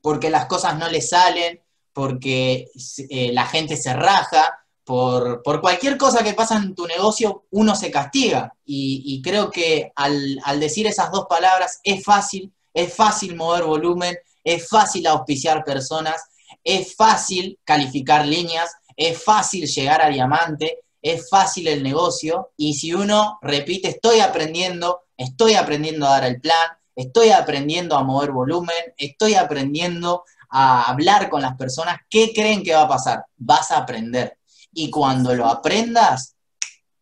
porque 0.00 0.30
las 0.30 0.46
cosas 0.46 0.78
no 0.78 0.88
le 0.88 1.02
salen, 1.02 1.60
porque 1.92 2.70
eh, 3.10 3.32
la 3.34 3.44
gente 3.44 3.76
se 3.76 3.92
raja, 3.92 4.64
por, 4.82 5.42
por, 5.42 5.60
cualquier 5.60 5.98
cosa 5.98 6.24
que 6.24 6.32
pasa 6.32 6.56
en 6.56 6.74
tu 6.74 6.86
negocio, 6.86 7.44
uno 7.50 7.76
se 7.76 7.90
castiga. 7.90 8.54
Y, 8.64 9.02
y 9.04 9.20
creo 9.20 9.50
que 9.50 9.92
al, 9.94 10.40
al, 10.44 10.58
decir 10.58 10.86
esas 10.86 11.12
dos 11.12 11.26
palabras 11.28 11.80
es 11.82 12.02
fácil, 12.02 12.50
es 12.72 12.94
fácil 12.94 13.36
mover 13.36 13.64
volumen, 13.64 14.16
es 14.42 14.66
fácil 14.66 15.06
auspiciar 15.06 15.64
personas, 15.64 16.16
es 16.64 16.96
fácil 16.96 17.58
calificar 17.62 18.26
líneas, 18.26 18.72
es 18.96 19.22
fácil 19.22 19.66
llegar 19.66 20.00
a 20.00 20.08
diamante, 20.08 20.78
es 21.02 21.28
fácil 21.28 21.68
el 21.68 21.82
negocio. 21.82 22.52
Y 22.56 22.72
si 22.72 22.94
uno 22.94 23.38
repite, 23.42 23.88
estoy 23.88 24.20
aprendiendo, 24.20 25.03
estoy 25.16 25.54
aprendiendo 25.54 26.06
a 26.06 26.10
dar 26.10 26.24
el 26.24 26.40
plan, 26.40 26.70
estoy 26.96 27.30
aprendiendo 27.30 27.96
a 27.96 28.04
mover 28.04 28.32
volumen, 28.32 28.94
estoy 28.96 29.34
aprendiendo 29.34 30.24
a 30.50 30.84
hablar 30.84 31.28
con 31.28 31.42
las 31.42 31.56
personas, 31.56 31.98
¿qué 32.08 32.32
creen 32.32 32.62
que 32.62 32.74
va 32.74 32.82
a 32.82 32.88
pasar? 32.88 33.26
Vas 33.36 33.70
a 33.72 33.78
aprender. 33.78 34.38
Y 34.72 34.90
cuando 34.90 35.34
lo 35.34 35.46
aprendas, 35.46 36.36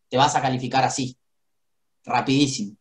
te 0.09 0.17
vas 0.17 0.35
a 0.35 0.43
calificar 0.43 0.85
así, 0.85 1.17
rapidísimo. 2.05 2.77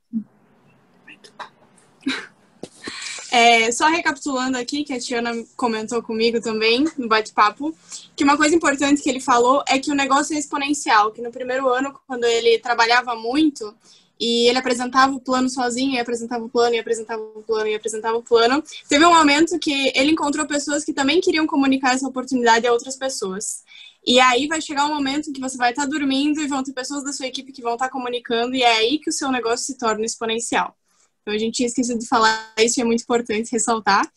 É, 3.32 3.72
só 3.72 3.88
recapitulando 3.88 4.58
aqui, 4.58 4.84
que 4.84 4.94
a 4.94 5.00
Tiana 5.00 5.32
comentou 5.56 6.02
comigo 6.04 6.42
também 6.42 6.86
no 6.98 7.08
bate-papo, 7.08 7.74
que 8.16 8.24
uma 8.24 8.38
coisa 8.38 8.56
importante 8.56 9.02
que 9.02 9.10
ele 9.10 9.22
falou 9.22 9.64
é 9.68 9.80
que 9.80 9.92
o 9.92 9.96
negócio 9.96 10.36
é 10.36 10.40
exponencial, 10.40 11.12
que 11.12 11.22
no 11.22 11.32
primeiro 11.32 11.70
ano, 11.70 11.98
quando 12.06 12.26
ele 12.26 12.60
trabalhava 12.60 13.16
muito, 13.16 13.74
e 14.22 14.48
ele 14.48 14.60
apresentava 14.60 15.12
o 15.16 15.20
plano 15.20 15.50
sozinho, 15.50 15.96
e 15.96 16.00
apresentava 16.00 16.46
o 16.46 16.50
plano, 16.50 16.76
e 16.76 16.80
apresentava 16.80 17.20
o 17.20 17.42
plano, 17.42 17.68
e 17.68 17.74
apresentava 17.74 18.16
o 18.16 18.22
plano. 18.22 18.64
Teve 18.88 19.04
um 19.04 19.12
momento 19.12 19.58
que 19.58 19.92
ele 19.96 20.12
encontrou 20.12 20.46
pessoas 20.46 20.86
que 20.86 20.94
também 20.94 21.20
queriam 21.20 21.48
comunicar 21.48 21.96
essa 21.96 22.08
oportunidade 22.08 22.68
a 22.68 22.72
outras 22.72 22.96
pessoas. 22.96 23.64
E 24.06 24.20
aí 24.20 24.48
vai 24.48 24.62
chegar 24.62 24.86
um 24.86 24.94
momento 24.94 25.34
que 25.34 25.42
você 25.42 25.58
vai 25.58 25.72
estar 25.72 25.88
dormindo 25.88 26.40
e 26.40 26.48
vão 26.48 26.62
ter 26.62 26.72
pessoas 26.72 27.04
da 27.04 27.12
sua 27.12 27.26
equipe 27.26 27.52
que 27.52 27.64
vão 27.64 27.74
estar 27.74 27.90
comunicando, 27.90 28.56
e 28.56 28.62
é 28.62 28.78
aí 28.78 29.00
que 29.00 29.10
o 29.10 29.14
seu 29.14 29.32
negócio 29.32 29.66
se 29.66 29.76
torna 29.76 30.06
exponencial. 30.06 30.78
Então 31.24 31.34
a 31.34 31.38
gente 31.38 31.56
tinha 31.56 31.68
esquecido 31.68 32.00
de 32.00 32.08
falar 32.08 32.54
isso 32.60 32.80
é 32.80 32.84
muito 32.84 33.02
importante 33.02 33.52
ressaltar. 33.52 34.08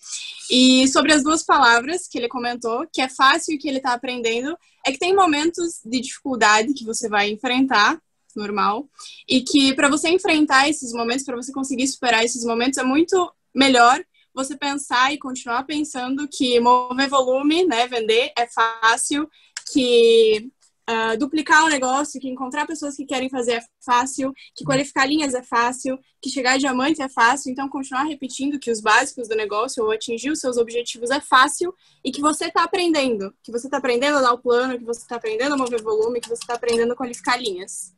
E 0.50 0.86
sobre 0.88 1.14
as 1.14 1.22
duas 1.22 1.42
palavras 1.42 2.06
que 2.06 2.18
ele 2.18 2.28
comentou, 2.28 2.86
que 2.92 3.00
é 3.00 3.08
fácil 3.08 3.54
e 3.54 3.58
que 3.58 3.68
ele 3.68 3.78
está 3.78 3.94
aprendendo, 3.94 4.54
é 4.86 4.92
que 4.92 4.98
tem 4.98 5.14
momentos 5.14 5.80
de 5.82 5.98
dificuldade 5.98 6.74
que 6.74 6.84
você 6.84 7.08
vai 7.08 7.30
enfrentar, 7.30 7.98
normal, 8.36 8.88
e 9.28 9.42
que 9.42 9.74
para 9.74 9.88
você 9.88 10.08
enfrentar 10.08 10.68
esses 10.68 10.92
momentos, 10.92 11.24
para 11.24 11.36
você 11.36 11.52
conseguir 11.52 11.86
superar 11.88 12.24
esses 12.24 12.44
momentos, 12.44 12.78
é 12.78 12.82
muito 12.82 13.32
melhor 13.54 14.04
você 14.34 14.56
pensar 14.56 15.12
e 15.12 15.18
continuar 15.18 15.62
pensando 15.64 16.28
que 16.28 16.58
mover 16.58 17.08
volume, 17.08 17.64
né, 17.64 17.86
vender 17.86 18.32
é 18.36 18.46
fácil, 18.48 19.28
que 19.72 20.50
uh, 20.88 21.16
duplicar 21.18 21.64
o 21.64 21.68
negócio, 21.68 22.20
que 22.20 22.28
encontrar 22.28 22.66
pessoas 22.66 22.96
que 22.96 23.06
querem 23.06 23.28
fazer 23.28 23.52
é 23.52 23.64
fácil, 23.84 24.32
que 24.54 24.64
qualificar 24.64 25.06
linhas 25.06 25.34
é 25.34 25.42
fácil, 25.42 25.98
que 26.20 26.30
chegar 26.30 26.52
a 26.52 26.58
diamante 26.58 27.02
é 27.02 27.08
fácil, 27.08 27.50
então 27.50 27.68
continuar 27.68 28.04
repetindo 28.04 28.58
que 28.58 28.70
os 28.70 28.80
básicos 28.80 29.28
do 29.28 29.36
negócio 29.36 29.84
ou 29.84 29.90
atingir 29.90 30.30
os 30.30 30.40
seus 30.40 30.56
objetivos 30.56 31.10
é 31.10 31.20
fácil 31.20 31.74
e 32.04 32.10
que 32.10 32.20
você 32.20 32.46
está 32.46 32.64
aprendendo, 32.64 33.32
que 33.42 33.52
você 33.52 33.66
está 33.66 33.78
aprendendo 33.78 34.18
a 34.18 34.22
dar 34.22 34.32
o 34.32 34.38
plano, 34.38 34.78
que 34.78 34.84
você 34.84 35.00
está 35.00 35.16
aprendendo 35.16 35.54
a 35.54 35.58
mover 35.58 35.82
volume, 35.82 36.20
que 36.20 36.28
você 36.28 36.42
está 36.42 36.54
aprendendo 36.54 36.92
a 36.92 36.96
qualificar 36.96 37.36
linhas. 37.36 37.94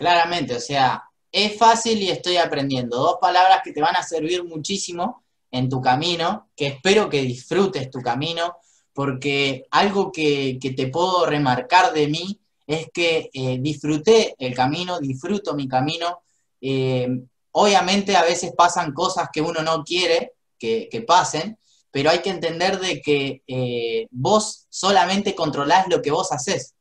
Claramente, 0.00 0.56
o 0.56 0.60
sea, 0.60 1.04
es 1.30 1.58
fácil 1.58 2.00
y 2.00 2.08
estoy 2.08 2.38
aprendiendo. 2.38 2.96
Dos 2.96 3.18
palabras 3.20 3.60
que 3.62 3.70
te 3.70 3.82
van 3.82 3.96
a 3.96 4.02
servir 4.02 4.42
muchísimo 4.44 5.24
en 5.50 5.68
tu 5.68 5.82
camino, 5.82 6.48
que 6.56 6.68
espero 6.68 7.10
que 7.10 7.20
disfrutes 7.20 7.90
tu 7.90 8.00
camino, 8.00 8.56
porque 8.94 9.66
algo 9.70 10.10
que, 10.10 10.58
que 10.58 10.70
te 10.70 10.86
puedo 10.86 11.26
remarcar 11.26 11.92
de 11.92 12.08
mí 12.08 12.40
es 12.66 12.86
que 12.94 13.28
eh, 13.30 13.58
disfruté 13.60 14.34
el 14.38 14.54
camino, 14.54 14.98
disfruto 15.00 15.54
mi 15.54 15.68
camino. 15.68 16.22
Eh, 16.62 17.06
obviamente 17.52 18.16
a 18.16 18.22
veces 18.22 18.54
pasan 18.56 18.94
cosas 18.94 19.28
que 19.30 19.42
uno 19.42 19.60
no 19.60 19.84
quiere 19.84 20.32
que, 20.58 20.88
que 20.90 21.02
pasen, 21.02 21.58
pero 21.90 22.08
hay 22.08 22.20
que 22.20 22.30
entender 22.30 22.80
de 22.80 23.02
que 23.02 23.42
eh, 23.46 24.08
vos 24.12 24.64
solamente 24.70 25.34
controlás 25.34 25.88
lo 25.88 26.00
que 26.00 26.10
vos 26.10 26.32
haces. 26.32 26.74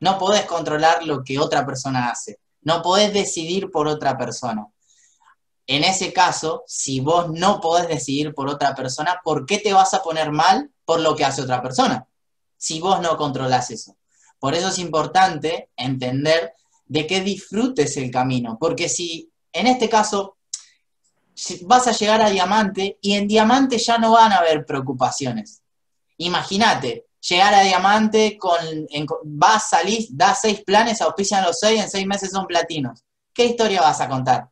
No 0.00 0.18
podés 0.18 0.44
controlar 0.44 1.06
lo 1.06 1.24
que 1.24 1.38
otra 1.38 1.64
persona 1.64 2.10
hace. 2.10 2.41
No 2.62 2.82
podés 2.82 3.12
decidir 3.12 3.70
por 3.70 3.88
otra 3.88 4.16
persona. 4.16 4.66
En 5.66 5.84
ese 5.84 6.12
caso, 6.12 6.64
si 6.66 7.00
vos 7.00 7.30
no 7.30 7.60
podés 7.60 7.88
decidir 7.88 8.34
por 8.34 8.48
otra 8.48 8.74
persona, 8.74 9.20
¿por 9.22 9.46
qué 9.46 9.58
te 9.58 9.72
vas 9.72 9.94
a 9.94 10.02
poner 10.02 10.32
mal 10.32 10.70
por 10.84 11.00
lo 11.00 11.14
que 11.14 11.24
hace 11.24 11.42
otra 11.42 11.62
persona? 11.62 12.06
Si 12.56 12.80
vos 12.80 13.00
no 13.00 13.16
controlás 13.16 13.70
eso. 13.70 13.96
Por 14.38 14.54
eso 14.54 14.68
es 14.68 14.78
importante 14.78 15.70
entender 15.76 16.54
de 16.86 17.06
que 17.06 17.20
disfrutes 17.20 17.96
el 17.96 18.10
camino, 18.10 18.58
porque 18.60 18.88
si 18.88 19.32
en 19.52 19.66
este 19.66 19.88
caso 19.88 20.36
vas 21.62 21.86
a 21.86 21.92
llegar 21.92 22.20
a 22.20 22.30
diamante 22.30 22.98
y 23.00 23.14
en 23.14 23.28
diamante 23.28 23.78
ya 23.78 23.98
no 23.98 24.12
van 24.12 24.32
a 24.32 24.38
haber 24.38 24.66
preocupaciones. 24.66 25.62
Imagínate, 26.18 27.06
llegar 27.28 27.54
a 27.54 27.62
diamante 27.62 28.36
con, 28.36 28.58
vas, 29.24 29.70
salís, 29.70 30.08
das 30.16 30.40
seis 30.40 30.62
planes, 30.64 31.00
auspician 31.00 31.44
los 31.44 31.58
seis, 31.58 31.80
en 31.80 31.90
seis 31.90 32.06
meses 32.06 32.30
son 32.30 32.46
platinos. 32.46 33.04
¿Qué 33.32 33.46
historia 33.46 33.80
vas 33.80 34.00
a 34.00 34.08
contar? 34.08 34.48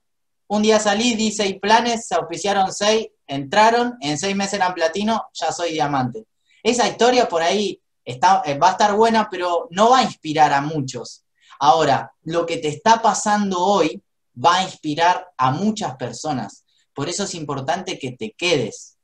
Un 0.46 0.62
día 0.62 0.78
salí, 0.80 1.14
di 1.14 1.32
seis 1.32 1.58
planes, 1.60 2.06
se 2.06 2.14
auspiciaron 2.14 2.72
seis, 2.72 3.08
entraron, 3.26 3.96
en 4.00 4.18
seis 4.18 4.34
meses 4.34 4.54
eran 4.54 4.74
platino, 4.74 5.28
ya 5.32 5.52
soy 5.52 5.72
diamante. 5.72 6.26
Esa 6.62 6.88
historia 6.88 7.28
por 7.28 7.42
ahí 7.42 7.80
está, 8.04 8.42
eh, 8.44 8.58
va 8.58 8.68
a 8.68 8.72
estar 8.72 8.94
buena, 8.94 9.28
pero 9.30 9.68
no 9.70 9.90
va 9.90 9.98
a 9.98 10.02
inspirar 10.02 10.52
a 10.52 10.60
muchos. 10.60 11.24
Ahora, 11.58 12.12
lo 12.22 12.46
que 12.46 12.56
te 12.56 12.68
está 12.68 13.02
pasando 13.02 13.60
hoy 13.60 14.02
va 14.34 14.56
a 14.58 14.62
inspirar 14.62 15.28
a 15.36 15.50
muchas 15.50 15.96
personas. 15.96 16.64
Por 16.94 17.08
isso 17.08 17.24
é 17.24 17.36
importante 17.36 17.98
que 17.98 18.12
te 18.12 18.34
quedes. 18.36 18.96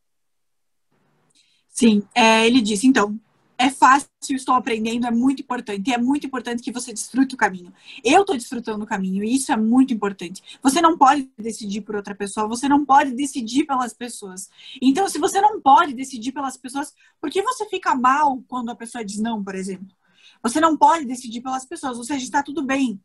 Sim, 1.68 2.02
é, 2.14 2.46
ele 2.46 2.62
disse, 2.62 2.86
então, 2.86 3.20
é 3.58 3.70
fácil, 3.70 4.08
estou 4.30 4.54
aprendendo, 4.54 5.06
é 5.06 5.10
muito 5.10 5.42
importante. 5.42 5.88
E 5.88 5.94
é 5.94 5.98
muito 5.98 6.26
importante 6.26 6.62
que 6.62 6.72
você 6.72 6.92
desfrute 6.92 7.34
o 7.34 7.38
caminho. 7.38 7.72
Eu 8.04 8.20
estou 8.20 8.36
desfrutando 8.36 8.84
o 8.84 8.86
caminho, 8.86 9.24
e 9.24 9.34
isso 9.34 9.50
é 9.52 9.56
muito 9.56 9.94
importante. 9.94 10.42
Você 10.62 10.80
não 10.80 10.96
pode 10.98 11.30
decidir 11.38 11.80
por 11.80 11.96
outra 11.96 12.14
pessoa, 12.14 12.48
você 12.48 12.68
não 12.68 12.84
pode 12.84 13.12
decidir 13.12 13.64
pelas 13.64 13.94
pessoas. 13.94 14.50
Então, 14.80 15.08
se 15.08 15.18
você 15.18 15.40
não 15.40 15.60
pode 15.60 15.94
decidir 15.94 16.32
pelas 16.32 16.56
pessoas, 16.56 16.92
por 17.20 17.30
que 17.30 17.42
você 17.42 17.66
fica 17.68 17.94
mal 17.94 18.42
quando 18.46 18.70
a 18.70 18.76
pessoa 18.76 19.04
diz 19.04 19.18
não, 19.18 19.42
por 19.42 19.54
exemplo? 19.54 19.94
Você 20.42 20.60
não 20.60 20.76
pode 20.76 21.06
decidir 21.06 21.40
pelas 21.40 21.64
pessoas, 21.64 21.96
ou 21.96 22.04
seja, 22.04 22.24
está 22.24 22.42
tudo 22.42 22.62
bem. 22.62 23.00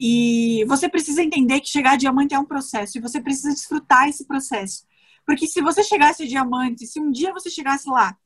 E 0.00 0.64
você 0.66 0.88
precisa 0.88 1.22
entender 1.22 1.60
que 1.60 1.68
chegar 1.68 1.92
a 1.92 1.96
diamante 1.96 2.34
é 2.34 2.38
um 2.38 2.44
processo 2.44 2.98
e 2.98 3.00
você 3.00 3.20
precisa 3.20 3.50
desfrutar 3.50 4.08
esse 4.08 4.24
processo. 4.26 4.84
Porque 5.24 5.46
se 5.46 5.60
você 5.60 5.82
chegasse 5.82 6.22
a 6.22 6.26
diamante, 6.26 6.86
se 6.86 7.00
um 7.00 7.10
dia 7.10 7.32
você 7.32 7.50
chegasse 7.50 7.88
lá 7.88 8.16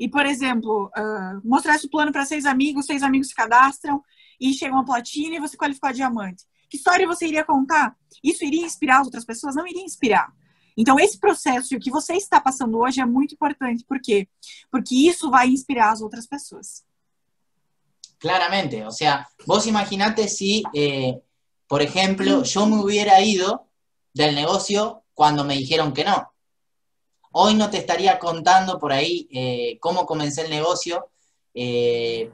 e, 0.00 0.08
por 0.08 0.24
exemplo, 0.24 0.90
uh, 0.96 1.46
mostrasse 1.46 1.84
o 1.84 1.90
plano 1.90 2.10
para 2.10 2.24
seis 2.24 2.46
amigos, 2.46 2.86
seis 2.86 3.02
amigos 3.02 3.28
se 3.28 3.34
cadastram 3.34 4.02
e 4.40 4.54
chegam 4.54 4.78
a 4.78 4.84
platina 4.84 5.36
e 5.36 5.40
você 5.40 5.58
qualificou 5.58 5.90
a 5.90 5.92
diamante, 5.92 6.44
que 6.70 6.78
história 6.78 7.06
você 7.06 7.26
iria 7.26 7.44
contar? 7.44 7.94
Isso 8.24 8.42
iria 8.42 8.64
inspirar 8.64 9.00
as 9.00 9.06
outras 9.06 9.26
pessoas? 9.26 9.54
Não 9.54 9.66
iria 9.66 9.84
inspirar. 9.84 10.32
Então, 10.74 10.98
esse 10.98 11.18
processo 11.18 11.78
que 11.78 11.90
você 11.90 12.14
está 12.14 12.40
passando 12.40 12.78
hoje 12.78 13.02
é 13.02 13.04
muito 13.04 13.34
importante. 13.34 13.84
Por 13.84 14.00
quê? 14.00 14.26
Porque 14.70 14.94
isso 14.94 15.30
vai 15.30 15.48
inspirar 15.48 15.90
as 15.90 16.00
outras 16.00 16.26
pessoas. 16.26 16.82
Claramente, 18.18 18.82
o 18.82 18.90
sea, 18.90 19.26
vos 19.46 19.66
imaginate 19.66 20.26
si, 20.28 20.62
eh, 20.74 21.20
por 21.68 21.82
ejemplo, 21.82 22.42
yo 22.44 22.66
me 22.66 22.76
hubiera 22.76 23.20
ido 23.20 23.66
del 24.14 24.34
negocio 24.34 25.02
cuando 25.12 25.44
me 25.44 25.58
dijeron 25.58 25.92
que 25.92 26.04
no. 26.04 26.32
Hoy 27.32 27.54
no 27.54 27.70
te 27.70 27.78
estaría 27.78 28.18
contando 28.18 28.78
por 28.78 28.92
ahí 28.92 29.28
eh, 29.30 29.78
cómo 29.80 30.06
comencé 30.06 30.42
el 30.42 30.50
negocio. 30.50 31.10
Eh, 31.54 32.30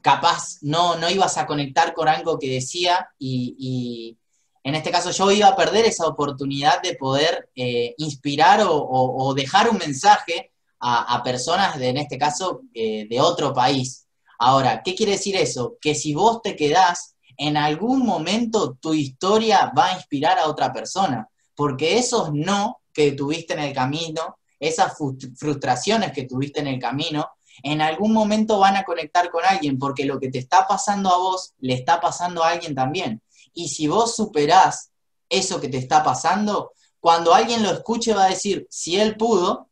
capaz 0.00 0.58
no, 0.62 0.96
no 0.96 1.10
ibas 1.10 1.36
a 1.36 1.46
conectar 1.46 1.92
con 1.92 2.08
algo 2.08 2.38
que 2.38 2.48
decía 2.48 3.10
y, 3.18 4.16
en 4.64 4.74
este 4.74 4.90
caso 4.90 5.10
yo 5.12 5.30
iba 5.30 5.48
a 5.48 5.56
perder 5.56 5.86
esa 5.86 6.06
oportunidad 6.06 6.82
de 6.82 6.94
poder 6.94 7.48
inspirar 7.96 8.60
o, 8.68 9.32
dejar 9.34 9.70
un 9.70 9.78
mensaje 9.78 10.52
a, 10.78 11.14
a 11.14 11.22
personas, 11.22 11.78
de, 11.78 11.88
en 11.88 11.96
este 11.96 12.18
caso, 12.18 12.60
de 12.74 13.18
otro 13.20 13.54
país. 13.54 14.06
Ahora, 14.38 14.82
¿qué 14.82 14.94
quiere 14.94 15.12
decir 15.12 15.36
eso? 15.36 15.76
Que 15.80 15.94
si 15.94 16.14
vos 16.14 16.42
te 16.42 16.54
quedás, 16.54 17.16
en 17.38 17.56
algún 17.56 18.04
momento 18.04 18.76
tu 18.80 18.92
historia 18.92 19.72
va 19.76 19.86
a 19.86 19.94
inspirar 19.94 20.38
a 20.38 20.48
otra 20.48 20.72
persona, 20.72 21.28
porque 21.54 21.98
esos 21.98 22.32
no 22.32 22.80
que 22.98 23.12
tuviste 23.12 23.52
en 23.52 23.60
el 23.60 23.72
camino, 23.72 24.38
esas 24.58 24.98
frustraciones 25.36 26.10
que 26.10 26.24
tuviste 26.24 26.58
en 26.58 26.66
el 26.66 26.80
camino, 26.80 27.28
en 27.62 27.80
algún 27.80 28.12
momento 28.12 28.58
van 28.58 28.74
a 28.74 28.82
conectar 28.82 29.30
con 29.30 29.44
alguien, 29.44 29.78
porque 29.78 30.04
lo 30.04 30.18
que 30.18 30.30
te 30.30 30.38
está 30.38 30.66
pasando 30.66 31.08
a 31.08 31.16
vos 31.16 31.54
le 31.60 31.74
está 31.74 32.00
pasando 32.00 32.42
a 32.42 32.50
alguien 32.50 32.74
también. 32.74 33.22
Y 33.54 33.68
si 33.68 33.86
vos 33.86 34.16
superás 34.16 34.90
eso 35.28 35.60
que 35.60 35.68
te 35.68 35.78
está 35.78 36.02
pasando, 36.02 36.72
cuando 36.98 37.32
alguien 37.32 37.62
lo 37.62 37.70
escuche 37.70 38.14
va 38.14 38.24
a 38.24 38.30
decir, 38.30 38.66
si 38.68 38.96
él 38.96 39.16
pudo, 39.16 39.68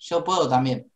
yo 0.00 0.24
puedo 0.24 0.48
también. 0.48 0.90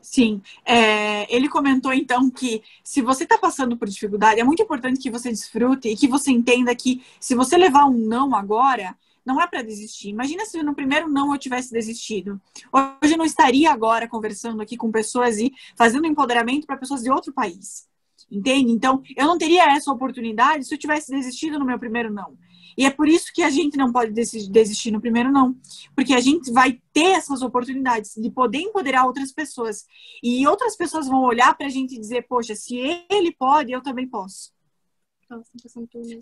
Sim, 0.00 0.42
é, 0.64 1.32
ele 1.34 1.48
comentou 1.48 1.92
então 1.92 2.30
que 2.30 2.62
se 2.82 3.00
você 3.00 3.24
está 3.24 3.38
passando 3.38 3.76
por 3.76 3.88
dificuldade, 3.88 4.40
é 4.40 4.44
muito 4.44 4.62
importante 4.62 5.00
que 5.00 5.10
você 5.10 5.28
desfrute 5.28 5.88
e 5.88 5.96
que 5.96 6.08
você 6.08 6.30
entenda 6.30 6.74
que 6.74 7.04
se 7.20 7.34
você 7.34 7.56
levar 7.56 7.86
um 7.86 7.96
não 7.96 8.34
agora, 8.34 8.96
não 9.24 9.40
é 9.40 9.46
para 9.46 9.62
desistir. 9.62 10.10
Imagina 10.10 10.44
se 10.44 10.62
no 10.62 10.74
primeiro 10.74 11.08
não 11.08 11.32
eu 11.32 11.38
tivesse 11.38 11.72
desistido. 11.72 12.40
Hoje 12.72 13.14
eu 13.14 13.18
não 13.18 13.24
estaria 13.24 13.70
agora 13.70 14.08
conversando 14.08 14.60
aqui 14.60 14.76
com 14.76 14.90
pessoas 14.90 15.38
e 15.38 15.52
fazendo 15.76 16.06
empoderamento 16.06 16.66
para 16.66 16.76
pessoas 16.76 17.02
de 17.02 17.10
outro 17.10 17.32
país. 17.32 17.88
Entende? 18.30 18.72
Então, 18.72 19.02
eu 19.16 19.26
não 19.26 19.36
teria 19.36 19.64
essa 19.74 19.92
oportunidade 19.92 20.64
se 20.64 20.74
eu 20.74 20.78
tivesse 20.78 21.10
desistido 21.10 21.58
no 21.58 21.64
meu 21.64 21.78
primeiro 21.78 22.12
não. 22.12 22.36
E 22.76 22.86
é 22.86 22.90
por 22.90 23.06
isso 23.06 23.30
que 23.34 23.42
a 23.42 23.50
gente 23.50 23.76
não 23.76 23.92
pode 23.92 24.12
desistir 24.12 24.90
no 24.90 25.00
primeiro 25.00 25.30
não, 25.30 25.54
porque 25.94 26.14
a 26.14 26.20
gente 26.20 26.50
vai 26.50 26.80
ter 26.92 27.10
essas 27.10 27.42
oportunidades 27.42 28.14
de 28.16 28.30
poder 28.30 28.60
empoderar 28.60 29.04
outras 29.04 29.30
pessoas. 29.30 29.84
E 30.22 30.46
outras 30.46 30.74
pessoas 30.76 31.06
vão 31.06 31.22
olhar 31.22 31.54
para 31.56 31.66
a 31.66 31.70
gente 31.70 31.94
e 31.94 32.00
dizer, 32.00 32.22
poxa, 32.26 32.54
se 32.54 32.76
ele 33.10 33.32
pode, 33.32 33.72
eu 33.72 33.82
também 33.82 34.08
posso. 34.08 34.52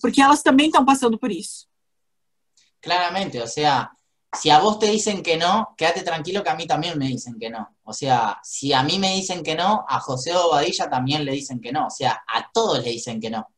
Porque 0.00 0.20
elas 0.20 0.42
também 0.42 0.66
estão 0.66 0.84
passando 0.84 1.18
por 1.18 1.30
isso. 1.30 1.69
Claramente, 2.80 3.40
o 3.42 3.46
sea, 3.46 3.92
si 4.32 4.50
a 4.50 4.60
vos 4.60 4.78
te 4.78 4.86
dicen 4.86 5.22
que 5.22 5.36
no, 5.36 5.74
quédate 5.76 6.02
tranquilo 6.02 6.42
que 6.42 6.50
a 6.50 6.54
mí 6.54 6.66
también 6.66 6.98
me 6.98 7.08
dicen 7.08 7.36
que 7.38 7.50
no. 7.50 7.76
O 7.84 7.92
sea, 7.92 8.38
si 8.42 8.72
a 8.72 8.82
mí 8.82 8.98
me 8.98 9.14
dicen 9.14 9.42
que 9.42 9.54
no, 9.54 9.84
a 9.88 10.00
José 10.00 10.34
Obadilla 10.34 10.88
también 10.88 11.24
le 11.24 11.32
dicen 11.32 11.60
que 11.60 11.72
no. 11.72 11.86
O 11.86 11.90
sea, 11.90 12.22
a 12.26 12.50
todos 12.52 12.82
le 12.84 12.90
dicen 12.90 13.20
que 13.20 13.30
no. 13.30 13.48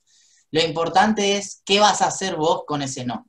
Lo 0.51 0.62
importante 0.62 1.37
es 1.37 1.62
qué 1.64 1.81
vas 1.81 2.03
a 2.03 2.07
hacer 2.09 2.37
vos 2.37 2.64
con 2.66 2.83
ese 2.83 3.05
no. 3.05 3.27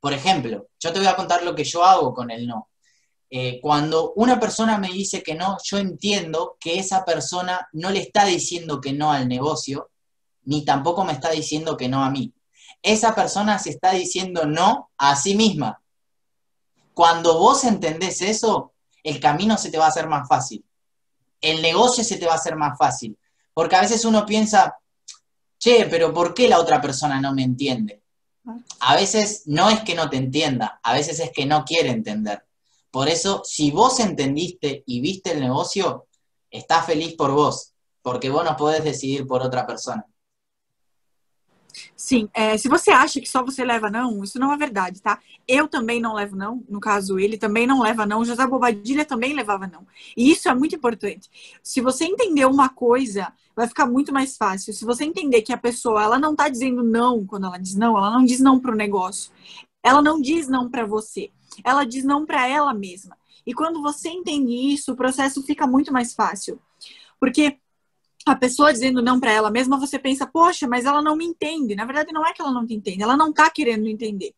Por 0.00 0.12
ejemplo, 0.12 0.68
yo 0.78 0.92
te 0.92 0.98
voy 0.98 1.08
a 1.08 1.16
contar 1.16 1.42
lo 1.42 1.54
que 1.54 1.64
yo 1.64 1.84
hago 1.84 2.14
con 2.14 2.30
el 2.30 2.46
no. 2.46 2.68
Eh, 3.30 3.58
cuando 3.60 4.12
una 4.14 4.38
persona 4.38 4.78
me 4.78 4.88
dice 4.88 5.22
que 5.22 5.34
no, 5.34 5.56
yo 5.64 5.78
entiendo 5.78 6.56
que 6.60 6.78
esa 6.78 7.04
persona 7.04 7.68
no 7.72 7.90
le 7.90 8.00
está 8.00 8.24
diciendo 8.24 8.80
que 8.80 8.92
no 8.92 9.12
al 9.12 9.28
negocio, 9.28 9.90
ni 10.44 10.64
tampoco 10.64 11.04
me 11.04 11.12
está 11.12 11.30
diciendo 11.30 11.76
que 11.76 11.88
no 11.88 12.04
a 12.04 12.10
mí. 12.10 12.32
Esa 12.84 13.14
persona 13.14 13.58
se 13.58 13.70
está 13.70 13.92
diciendo 13.92 14.44
no 14.44 14.90
a 14.98 15.16
sí 15.16 15.34
misma. 15.34 15.80
Cuando 16.92 17.38
vos 17.38 17.64
entendés 17.64 18.20
eso, 18.20 18.74
el 19.02 19.18
camino 19.20 19.56
se 19.56 19.70
te 19.70 19.78
va 19.78 19.86
a 19.86 19.88
hacer 19.88 20.06
más 20.06 20.28
fácil. 20.28 20.62
El 21.40 21.62
negocio 21.62 22.04
se 22.04 22.18
te 22.18 22.26
va 22.26 22.34
a 22.34 22.36
hacer 22.36 22.56
más 22.56 22.76
fácil. 22.76 23.18
Porque 23.54 23.74
a 23.76 23.80
veces 23.80 24.04
uno 24.04 24.26
piensa, 24.26 24.76
che, 25.58 25.86
pero 25.86 26.12
¿por 26.12 26.34
qué 26.34 26.46
la 26.46 26.60
otra 26.60 26.82
persona 26.82 27.18
no 27.22 27.32
me 27.32 27.42
entiende? 27.42 28.02
A 28.80 28.94
veces 28.96 29.44
no 29.46 29.70
es 29.70 29.80
que 29.80 29.94
no 29.94 30.10
te 30.10 30.18
entienda, 30.18 30.78
a 30.82 30.92
veces 30.92 31.20
es 31.20 31.30
que 31.32 31.46
no 31.46 31.64
quiere 31.64 31.88
entender. 31.88 32.44
Por 32.90 33.08
eso, 33.08 33.40
si 33.44 33.70
vos 33.70 33.98
entendiste 33.98 34.84
y 34.86 35.00
viste 35.00 35.32
el 35.32 35.40
negocio, 35.40 36.06
estás 36.50 36.84
feliz 36.84 37.14
por 37.14 37.32
vos, 37.32 37.72
porque 38.02 38.28
vos 38.28 38.44
no 38.44 38.58
podés 38.58 38.84
decidir 38.84 39.26
por 39.26 39.40
otra 39.40 39.66
persona. 39.66 40.04
Sim, 41.96 42.28
é, 42.32 42.56
se 42.56 42.68
você 42.68 42.90
acha 42.90 43.20
que 43.20 43.28
só 43.28 43.42
você 43.42 43.64
leva 43.64 43.90
não, 43.90 44.22
isso 44.22 44.38
não 44.38 44.52
é 44.52 44.56
verdade, 44.56 45.00
tá? 45.00 45.18
Eu 45.46 45.66
também 45.68 46.00
não 46.00 46.14
levo 46.14 46.36
não, 46.36 46.62
no 46.68 46.80
caso, 46.80 47.18
ele 47.18 47.36
também 47.36 47.66
não 47.66 47.82
leva 47.82 48.06
não, 48.06 48.24
José 48.24 48.46
Bobadilha 48.46 49.04
também 49.04 49.34
levava 49.34 49.66
não. 49.66 49.86
E 50.16 50.30
isso 50.30 50.48
é 50.48 50.54
muito 50.54 50.76
importante. 50.76 51.28
Se 51.62 51.80
você 51.80 52.04
entender 52.04 52.46
uma 52.46 52.68
coisa, 52.68 53.32
vai 53.54 53.66
ficar 53.68 53.86
muito 53.86 54.12
mais 54.12 54.36
fácil. 54.36 54.72
Se 54.72 54.84
você 54.84 55.04
entender 55.04 55.42
que 55.42 55.52
a 55.52 55.58
pessoa, 55.58 56.02
ela 56.02 56.18
não 56.18 56.34
tá 56.34 56.48
dizendo 56.48 56.82
não 56.82 57.26
quando 57.26 57.46
ela 57.46 57.58
diz 57.58 57.74
não, 57.74 57.96
ela 57.96 58.10
não 58.10 58.24
diz 58.24 58.40
não 58.40 58.60
pro 58.60 58.74
negócio. 58.74 59.32
Ela 59.82 60.00
não 60.00 60.20
diz 60.20 60.48
não 60.48 60.70
para 60.70 60.86
você. 60.86 61.30
Ela 61.62 61.84
diz 61.84 62.04
não 62.04 62.24
para 62.24 62.48
ela 62.48 62.72
mesma. 62.72 63.16
E 63.46 63.52
quando 63.52 63.82
você 63.82 64.08
entende 64.08 64.52
isso, 64.52 64.92
o 64.92 64.96
processo 64.96 65.42
fica 65.42 65.66
muito 65.66 65.92
mais 65.92 66.14
fácil. 66.14 66.58
Porque 67.20 67.58
a 68.26 68.34
pessoa 68.34 68.72
dizendo 68.72 69.02
não 69.02 69.20
para 69.20 69.32
ela 69.32 69.50
mesma, 69.50 69.78
você 69.78 69.98
pensa, 69.98 70.26
poxa, 70.26 70.66
mas 70.66 70.84
ela 70.84 71.02
não 71.02 71.16
me 71.16 71.24
entende. 71.24 71.74
Na 71.74 71.84
verdade, 71.84 72.12
não 72.12 72.26
é 72.26 72.32
que 72.32 72.40
ela 72.40 72.52
não 72.52 72.66
te 72.66 72.74
entende, 72.74 73.02
ela 73.02 73.16
não 73.16 73.32
tá 73.32 73.50
querendo 73.50 73.86
entender. 73.86 74.34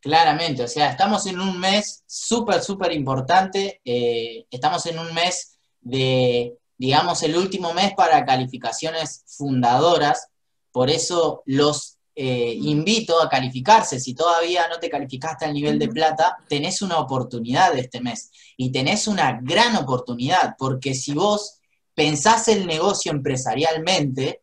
Claramente, 0.00 0.62
o 0.62 0.68
sea, 0.68 0.90
estamos 0.90 1.26
en 1.26 1.40
un 1.40 1.58
mes 1.58 2.02
súper, 2.06 2.62
súper 2.62 2.92
importante, 2.92 3.80
eh, 3.84 4.46
estamos 4.50 4.86
en 4.86 4.98
un 4.98 5.12
mes 5.12 5.58
de, 5.80 6.56
digamos, 6.76 7.22
el 7.22 7.36
último 7.36 7.74
mes 7.74 7.94
para 7.94 8.24
calificaciones 8.24 9.24
fundadoras, 9.26 10.28
por 10.70 10.88
eso 10.88 11.42
los 11.46 11.97
eh, 12.20 12.52
invito 12.52 13.22
a 13.22 13.28
calificarse. 13.28 14.00
Si 14.00 14.12
todavía 14.12 14.66
no 14.66 14.80
te 14.80 14.90
calificaste 14.90 15.44
al 15.44 15.52
nivel 15.52 15.78
de 15.78 15.86
plata, 15.86 16.36
tenés 16.48 16.82
una 16.82 16.98
oportunidad 16.98 17.78
este 17.78 18.00
mes 18.00 18.32
y 18.56 18.72
tenés 18.72 19.06
una 19.06 19.38
gran 19.40 19.76
oportunidad, 19.76 20.56
porque 20.58 20.94
si 20.94 21.14
vos 21.14 21.60
pensás 21.94 22.48
el 22.48 22.66
negocio 22.66 23.12
empresarialmente, 23.12 24.42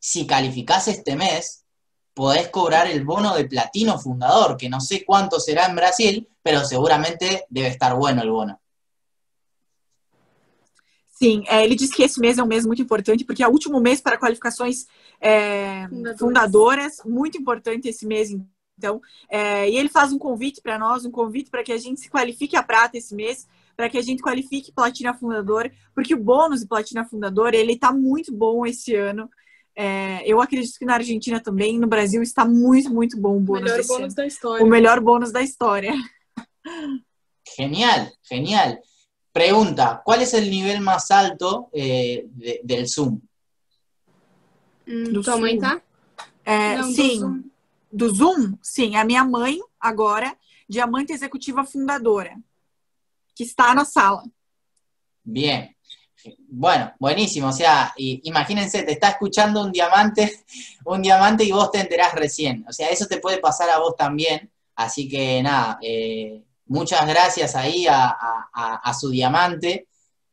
si 0.00 0.26
calificás 0.26 0.88
este 0.88 1.14
mes, 1.14 1.64
podés 2.14 2.48
cobrar 2.48 2.88
el 2.88 3.04
bono 3.04 3.36
de 3.36 3.44
platino 3.44 3.96
fundador, 4.00 4.56
que 4.56 4.68
no 4.68 4.80
sé 4.80 5.04
cuánto 5.04 5.38
será 5.38 5.66
en 5.66 5.76
Brasil, 5.76 6.28
pero 6.42 6.64
seguramente 6.64 7.46
deve 7.48 7.68
estar 7.68 7.94
bueno 7.94 8.22
el 8.22 8.30
bono. 8.30 8.60
Sim, 11.22 11.44
é, 11.46 11.62
ele 11.62 11.76
diz 11.76 11.88
que 11.94 12.02
esse 12.02 12.18
mês 12.18 12.36
é 12.36 12.42
um 12.42 12.48
mês 12.48 12.66
muito 12.66 12.82
importante, 12.82 13.24
porque 13.24 13.44
é 13.44 13.46
o 13.46 13.52
último 13.52 13.78
mês 13.78 14.00
para 14.00 14.18
qualificações 14.18 14.88
é, 15.20 15.86
fundadoras, 16.18 17.00
muito 17.04 17.38
importante 17.38 17.86
esse 17.86 18.04
mês, 18.04 18.30
então. 18.76 19.00
É, 19.30 19.70
e 19.70 19.76
ele 19.76 19.88
faz 19.88 20.12
um 20.12 20.18
convite 20.18 20.60
para 20.60 20.76
nós, 20.76 21.04
um 21.04 21.12
convite 21.12 21.48
para 21.48 21.62
que 21.62 21.70
a 21.70 21.78
gente 21.78 22.00
se 22.00 22.10
qualifique 22.10 22.56
a 22.56 22.62
prata 22.64 22.98
esse 22.98 23.14
mês, 23.14 23.46
para 23.76 23.88
que 23.88 23.96
a 23.96 24.02
gente 24.02 24.20
qualifique 24.20 24.72
platina 24.72 25.14
fundador, 25.14 25.70
porque 25.94 26.12
o 26.12 26.20
bônus 26.20 26.62
de 26.62 26.66
platina 26.66 27.04
fundador, 27.04 27.54
ele 27.54 27.74
está 27.74 27.92
muito 27.92 28.34
bom 28.34 28.66
esse 28.66 28.92
ano. 28.96 29.30
É, 29.76 30.24
eu 30.26 30.40
acredito 30.40 30.76
que 30.76 30.84
na 30.84 30.94
Argentina 30.94 31.38
também, 31.38 31.78
no 31.78 31.86
Brasil 31.86 32.20
está 32.20 32.44
muito, 32.44 32.92
muito 32.92 33.16
bom 33.16 33.36
o 33.36 33.40
bônus. 33.40 33.70
Melhor 33.70 33.86
bônus 33.86 34.06
ano. 34.06 34.14
da 34.16 34.26
história. 34.26 34.64
O 34.64 34.68
melhor 34.68 34.98
bônus 34.98 35.30
da 35.30 35.40
história. 35.40 35.94
Genial, 37.56 38.08
genial. 38.28 38.76
Pregunta, 39.32 40.02
¿cuál 40.04 40.22
es 40.22 40.34
el 40.34 40.50
nivel 40.50 40.80
más 40.80 41.10
alto 41.10 41.70
eh, 41.72 42.26
de, 42.30 42.60
del 42.62 42.86
Zoom? 42.88 43.20
Hum, 44.86 45.12
Do 45.12 45.22
tua 45.22 45.36
mãe 45.38 45.52
Sul. 45.52 45.60
tá? 45.60 45.80
É, 46.44 46.76
Não, 46.76 46.88
do 46.92 46.94
Zoom. 46.94 47.42
do 47.90 48.14
Zoom, 48.14 48.58
sim. 48.60 48.96
A 48.96 49.04
minha 49.04 49.24
mãe, 49.24 49.58
agora, 49.80 50.36
diamante 50.68 51.12
executiva 51.12 51.64
fundadora, 51.64 52.36
que 53.34 53.44
está 53.44 53.74
na 53.74 53.84
sala. 53.84 54.24
Bien. 55.24 55.74
Bueno, 56.48 56.92
buenísimo. 57.00 57.48
O 57.48 57.52
sea, 57.52 57.92
imagínense, 57.96 58.82
te 58.82 58.92
está 58.92 59.08
escuchando 59.10 59.62
un 59.62 59.72
diamante, 59.72 60.44
un 60.84 61.00
diamante 61.00 61.44
y 61.44 61.52
vos 61.52 61.70
te 61.70 61.80
enterás 61.80 62.14
recién. 62.14 62.64
O 62.68 62.72
sea, 62.72 62.88
eso 62.90 63.06
te 63.06 63.18
puede 63.18 63.38
pasar 63.38 63.70
a 63.70 63.78
vos 63.78 63.96
también. 63.96 64.50
Así 64.74 65.08
que 65.08 65.42
nada, 65.42 65.78
eh, 65.82 66.42
muchas 66.66 67.06
gracias 67.06 67.54
ahí 67.56 67.86
a, 67.86 68.06
a- 68.08 68.80
a- 68.82 68.94
su 68.94 69.10
diamante. 69.10 69.88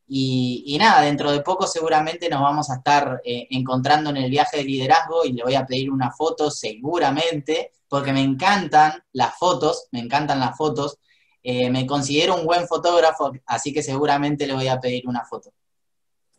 Y, 0.08 0.64
y 0.66 0.78
nada, 0.80 1.02
dentro 1.02 1.32
de 1.32 1.42
poco 1.42 1.68
seguramente 1.68 2.30
nos 2.30 2.42
vamos 2.42 2.70
a 2.72 2.76
estar 2.78 3.22
eh, 3.24 3.48
encontrando 3.52 4.10
en 4.10 4.18
el 4.18 4.32
viaje 4.32 4.58
de 4.58 4.64
liderazgo 4.64 5.24
y 5.24 5.34
le 5.34 5.44
voy 5.44 5.54
a 5.56 5.66
pedir 5.68 5.92
una 5.92 6.12
foto 6.12 6.50
seguramente, 6.50 7.72
porque 7.88 8.12
me 8.12 8.22
encantan 8.22 9.04
las 9.14 9.38
fotos, 9.38 9.88
me 9.92 10.00
encantan 10.00 10.40
las 10.40 10.58
fotos. 10.58 10.98
Eh, 11.44 11.70
me 11.70 11.86
considero 11.86 12.36
un 12.36 12.46
buen 12.46 12.68
fotógrafo, 12.68 13.32
así 13.46 13.72
que 13.72 13.82
seguramente 13.84 14.46
le 14.48 14.54
voy 14.54 14.68
a 14.68 14.80
pedir 14.80 15.08
una 15.08 15.24
foto. 15.26 15.52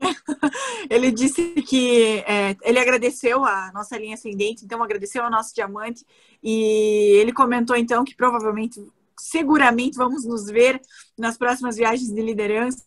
Ele 0.90 1.10
disse 1.12 1.54
que 1.62 2.24
é, 2.26 2.56
ele 2.62 2.78
agradeceu 2.78 3.44
a 3.44 3.70
nossa 3.72 3.98
linha 3.98 4.14
ascendente, 4.14 4.64
então 4.64 4.82
agradeceu 4.82 5.22
ao 5.22 5.30
nosso 5.30 5.54
diamante, 5.54 6.04
e 6.42 7.18
ele 7.20 7.32
comentou 7.32 7.76
então 7.76 8.02
que 8.04 8.14
provavelmente, 8.16 8.80
seguramente, 9.20 9.96
vamos 9.96 10.24
nos 10.24 10.46
ver 10.46 10.80
nas 11.16 11.36
próximas 11.36 11.76
viagens 11.76 12.12
de 12.12 12.22
liderança, 12.22 12.84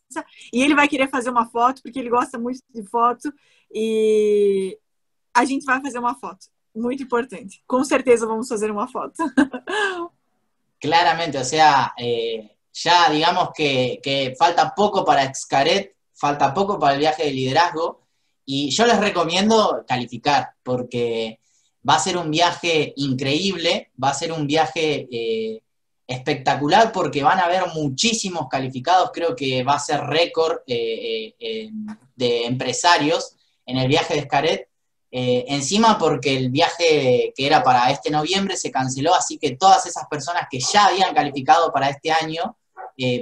e 0.52 0.62
ele 0.62 0.76
vai 0.76 0.88
querer 0.88 1.10
fazer 1.10 1.30
uma 1.30 1.50
foto, 1.50 1.82
porque 1.82 2.00
ele 2.00 2.10
gosta 2.10 2.38
muito 2.38 2.62
de 2.74 2.84
foto, 2.90 3.34
e 3.74 4.78
a 5.34 5.46
gente 5.46 5.66
vai 5.66 5.82
fazer 5.82 6.00
uma 6.00 6.16
foto. 6.16 6.48
Muito 6.76 7.04
importante. 7.04 7.64
Com 7.68 7.84
certeza 7.84 8.26
vamos 8.26 8.48
fazer 8.48 8.72
uma 8.72 8.88
foto. 8.88 9.14
Claramente, 10.82 11.38
o 11.38 11.46
sea, 11.46 11.94
eh, 11.98 12.50
ya 12.74 13.10
digamos 13.10 13.50
que, 13.56 14.00
que 14.04 14.36
falta 14.36 14.70
poco 14.76 15.06
para 15.06 15.32
Xcaret, 15.34 15.96
falta 16.14 16.54
poco 16.54 16.78
para 16.78 16.96
el 16.96 17.00
viaje 17.00 17.24
de 17.24 17.32
liderazgo, 17.32 18.04
y 18.46 18.72
yo 18.72 18.86
les 18.86 19.00
recomiendo 19.00 19.86
calificar, 19.88 20.56
porque 20.64 21.40
va 21.88 21.96
a 21.96 22.00
ser 22.00 22.18
un 22.18 22.32
viaje 22.32 22.94
increíble, 22.98 23.92
va 24.02 24.10
a 24.10 24.14
ser 24.14 24.32
un 24.32 24.48
viaje 24.48 25.08
eh, 25.12 25.62
espectacular, 26.08 26.92
porque 26.92 27.24
van 27.24 27.40
a 27.40 27.46
haber 27.46 27.68
muchísimos 27.74 28.48
calificados, 28.50 29.12
creo 29.14 29.36
que 29.36 29.64
va 29.64 29.76
a 29.76 29.80
ser 29.80 30.02
récord 30.02 30.60
eh, 30.68 31.34
eh, 31.40 31.70
de 32.16 32.46
empresarios 32.46 33.36
en 33.66 33.78
el 33.78 33.88
viaje 33.88 34.16
de 34.16 34.22
Xcaret, 34.22 34.68
eh, 35.12 35.46
encima 35.48 35.98
porque 35.98 36.36
el 36.36 36.50
viaje 36.50 37.32
que 37.36 37.46
era 37.48 37.64
para 37.64 37.90
este 37.92 38.10
noviembre 38.10 38.58
se 38.58 38.72
canceló, 38.72 39.14
así 39.16 39.38
que 39.38 39.56
todas 39.56 39.86
esas 39.86 40.08
personas 40.08 40.48
que 40.50 40.60
ya 40.60 40.88
habían 40.88 41.14
calificado 41.14 41.72
para 41.72 41.90
este 41.90 42.12
año 42.12 42.58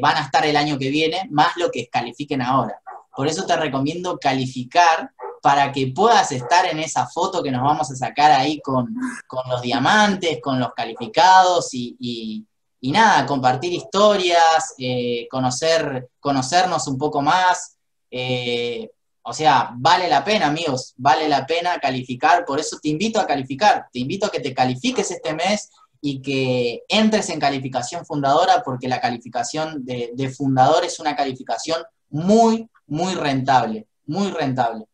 van 0.01 0.17
a 0.17 0.21
estar 0.25 0.45
el 0.45 0.57
año 0.57 0.77
que 0.77 0.89
viene, 0.89 1.27
más 1.29 1.55
lo 1.55 1.71
que 1.71 1.87
califiquen 1.87 2.41
ahora. 2.41 2.81
Por 3.15 3.27
eso 3.27 3.45
te 3.45 3.55
recomiendo 3.55 4.17
calificar 4.17 5.11
para 5.41 5.71
que 5.71 5.87
puedas 5.87 6.31
estar 6.31 6.65
en 6.65 6.79
esa 6.79 7.07
foto 7.07 7.41
que 7.41 7.51
nos 7.51 7.63
vamos 7.63 7.89
a 7.89 7.95
sacar 7.95 8.31
ahí 8.31 8.59
con, 8.61 8.93
con 9.27 9.49
los 9.49 9.61
diamantes, 9.61 10.39
con 10.41 10.59
los 10.59 10.73
calificados 10.73 11.69
y- 11.73 12.45
y 12.81 12.91
nada, 12.91 13.25
compartir 13.25 13.71
historias, 13.73 14.73
eh, 14.77 15.27
conocer, 15.29 16.09
conocernos 16.19 16.87
un 16.87 16.97
poco 16.97 17.21
más. 17.21 17.77
eh, 18.09 18.89
o 19.23 19.33
sea, 19.33 19.69
vale 19.75 20.09
la 20.09 20.23
pena, 20.23 20.47
amigos, 20.47 20.93
vale 20.97 21.29
la 21.29 21.45
pena 21.45 21.79
calificar, 21.79 22.43
por 22.43 22.59
eso 22.59 22.79
te 22.81 22.89
invito 22.89 23.19
a 23.19 23.27
calificar, 23.27 23.85
te 23.93 23.99
invito 23.99 24.25
a 24.25 24.31
que 24.31 24.39
te 24.39 24.53
califiques 24.53 25.11
este 25.11 25.33
mes 25.35 25.69
y 26.01 26.21
que 26.21 26.81
entres 26.89 27.29
en 27.29 27.39
calificación 27.39 28.03
fundadora, 28.03 28.63
porque 28.65 28.87
la 28.87 28.99
calificación 28.99 29.85
de, 29.85 30.11
de 30.15 30.29
fundador 30.29 30.83
es 30.83 30.99
una 30.99 31.15
calificación 31.15 31.83
muy, 32.09 32.67
muy 32.87 33.13
rentable, 33.13 33.87
muy 34.07 34.31
rentable. 34.31 34.85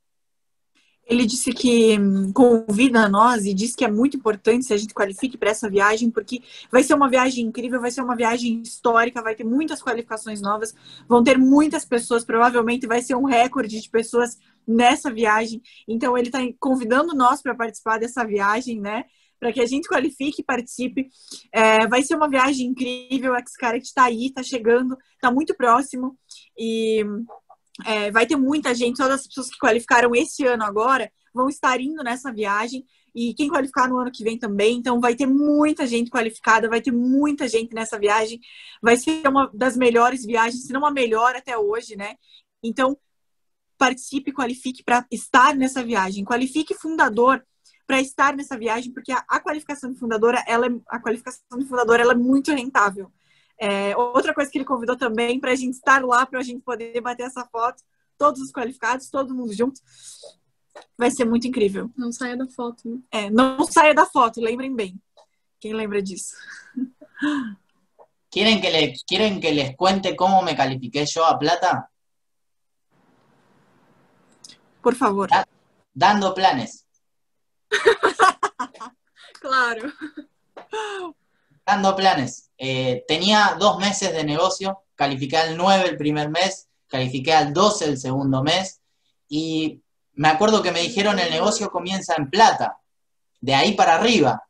Ele 1.09 1.25
disse 1.25 1.51
que 1.53 1.97
hum, 1.97 2.33
convida 2.33 3.07
nós 3.07 3.45
e 3.45 3.53
diz 3.53 3.73
que 3.75 3.85
é 3.85 3.89
muito 3.89 4.17
importante 4.17 4.65
se 4.65 4.73
a 4.73 4.77
gente 4.77 4.93
qualifique 4.93 5.37
para 5.37 5.51
essa 5.51 5.69
viagem, 5.69 6.11
porque 6.11 6.41
vai 6.69 6.83
ser 6.83 6.93
uma 6.93 7.09
viagem 7.09 7.45
incrível, 7.45 7.79
vai 7.79 7.91
ser 7.91 8.01
uma 8.01 8.15
viagem 8.15 8.61
histórica, 8.61 9.21
vai 9.21 9.33
ter 9.33 9.45
muitas 9.45 9.81
qualificações 9.81 10.41
novas, 10.41 10.75
vão 11.07 11.23
ter 11.23 11.37
muitas 11.37 11.85
pessoas, 11.85 12.25
provavelmente 12.25 12.85
vai 12.85 13.01
ser 13.01 13.15
um 13.15 13.23
recorde 13.23 13.79
de 13.79 13.89
pessoas 13.89 14.37
nessa 14.67 15.09
viagem. 15.09 15.61
Então 15.87 16.17
ele 16.17 16.27
está 16.27 16.39
convidando 16.59 17.15
nós 17.15 17.41
para 17.41 17.55
participar 17.55 17.99
dessa 17.99 18.25
viagem, 18.25 18.81
né? 18.81 19.05
Para 19.39 19.53
que 19.53 19.61
a 19.61 19.65
gente 19.65 19.87
qualifique 19.87 20.41
e 20.41 20.45
participe. 20.45 21.07
É, 21.53 21.87
vai 21.87 22.03
ser 22.03 22.15
uma 22.15 22.29
viagem 22.29 22.67
incrível, 22.67 23.33
a 23.33 23.39
Xcaret 23.45 23.83
está 23.83 24.05
aí, 24.05 24.25
está 24.25 24.43
chegando, 24.43 24.97
está 25.15 25.31
muito 25.31 25.55
próximo 25.55 26.17
e 26.57 27.05
é, 27.85 28.11
vai 28.11 28.25
ter 28.25 28.35
muita 28.35 28.73
gente, 28.73 28.97
todas 28.97 29.21
as 29.21 29.27
pessoas 29.27 29.49
que 29.49 29.57
qualificaram 29.57 30.15
esse 30.15 30.45
ano 30.45 30.63
agora 30.63 31.11
vão 31.33 31.47
estar 31.49 31.79
indo 31.79 32.03
nessa 32.03 32.31
viagem 32.31 32.85
e 33.13 33.33
quem 33.33 33.47
qualificar 33.47 33.87
no 33.87 33.97
ano 33.97 34.11
que 34.11 34.23
vem 34.23 34.37
também. 34.37 34.77
Então 34.77 34.99
vai 34.99 35.15
ter 35.15 35.25
muita 35.25 35.87
gente 35.87 36.11
qualificada, 36.11 36.69
vai 36.69 36.81
ter 36.81 36.91
muita 36.91 37.47
gente 37.47 37.73
nessa 37.73 37.97
viagem. 37.97 38.39
Vai 38.81 38.95
ser 38.95 39.27
uma 39.27 39.49
das 39.53 39.75
melhores 39.75 40.23
viagens, 40.23 40.63
se 40.63 40.73
não 40.73 40.85
a 40.85 40.91
melhor 40.91 41.35
até 41.35 41.57
hoje, 41.57 41.95
né? 41.95 42.15
Então 42.63 42.97
participe, 43.77 44.31
qualifique 44.31 44.83
para 44.83 45.05
estar 45.11 45.55
nessa 45.55 45.83
viagem, 45.83 46.25
qualifique 46.25 46.73
fundador 46.73 47.43
para 47.87 48.01
estar 48.01 48.35
nessa 48.35 48.57
viagem, 48.57 48.91
porque 48.91 49.11
a, 49.11 49.23
a 49.29 49.39
qualificação 49.39 49.91
de 49.91 49.97
fundadora, 49.97 50.43
ela 50.45 50.67
é, 50.67 50.69
a 50.89 50.99
qualificação 50.99 51.57
de 51.57 51.65
fundadora, 51.65 52.03
ela 52.03 52.13
é 52.13 52.17
muito 52.17 52.51
rentável. 52.51 53.11
É, 53.59 53.95
outra 53.97 54.33
coisa 54.33 54.51
que 54.51 54.57
ele 54.57 54.65
convidou 54.65 54.95
também 54.95 55.39
para 55.39 55.51
a 55.51 55.55
gente 55.55 55.73
estar 55.73 56.03
lá, 56.03 56.25
para 56.25 56.39
a 56.39 56.43
gente 56.43 56.61
poder 56.61 56.99
bater 57.01 57.23
essa 57.23 57.45
foto, 57.45 57.83
todos 58.17 58.41
os 58.41 58.51
qualificados, 58.51 59.09
todo 59.09 59.33
mundo 59.33 59.53
junto, 59.53 59.81
vai 60.97 61.09
ser 61.09 61.25
muito 61.25 61.47
incrível. 61.47 61.89
Não 61.97 62.11
saia 62.11 62.37
da 62.37 62.47
foto, 62.47 62.87
né? 62.87 62.99
É, 63.11 63.29
não 63.29 63.65
saia 63.65 63.93
da 63.93 64.05
foto, 64.05 64.39
lembrem 64.39 64.75
bem. 64.75 65.01
Quem 65.59 65.73
lembra 65.73 66.01
disso? 66.01 66.35
¿Quieren 68.29 68.61
que, 68.61 68.69
le, 68.69 68.93
¿Quieren 69.07 69.39
que 69.39 69.51
les 69.51 69.75
cuente 69.75 70.15
cómo 70.15 70.41
me 70.43 70.55
califiqué 70.55 71.05
yo 71.05 71.25
a 71.25 71.39
plata? 71.39 71.89
Por 74.81 74.95
favor. 74.95 75.29
Dando 75.93 76.33
planes. 76.33 76.85
Claro. 79.39 79.93
Dando 81.67 81.97
planes. 81.97 82.49
Eh, 82.57 83.03
tenía 83.09 83.57
dos 83.59 83.77
meses 83.77 84.13
de 84.13 84.23
negocio, 84.23 84.83
califiqué 84.95 85.35
al 85.35 85.57
9 85.57 85.89
el 85.89 85.97
primer 85.97 86.29
mes, 86.29 86.69
califiqué 86.87 87.33
al 87.33 87.53
12 87.53 87.83
el 87.83 87.97
segundo 87.97 88.41
mes, 88.41 88.79
y 89.27 89.81
me 90.13 90.29
acuerdo 90.29 90.63
que 90.63 90.71
me 90.71 90.79
dijeron 90.79 91.19
el 91.19 91.29
negocio 91.29 91.69
comienza 91.69 92.15
en 92.17 92.29
plata, 92.29 92.79
de 93.41 93.53
ahí 93.53 93.73
para 93.73 93.95
arriba. 93.95 94.43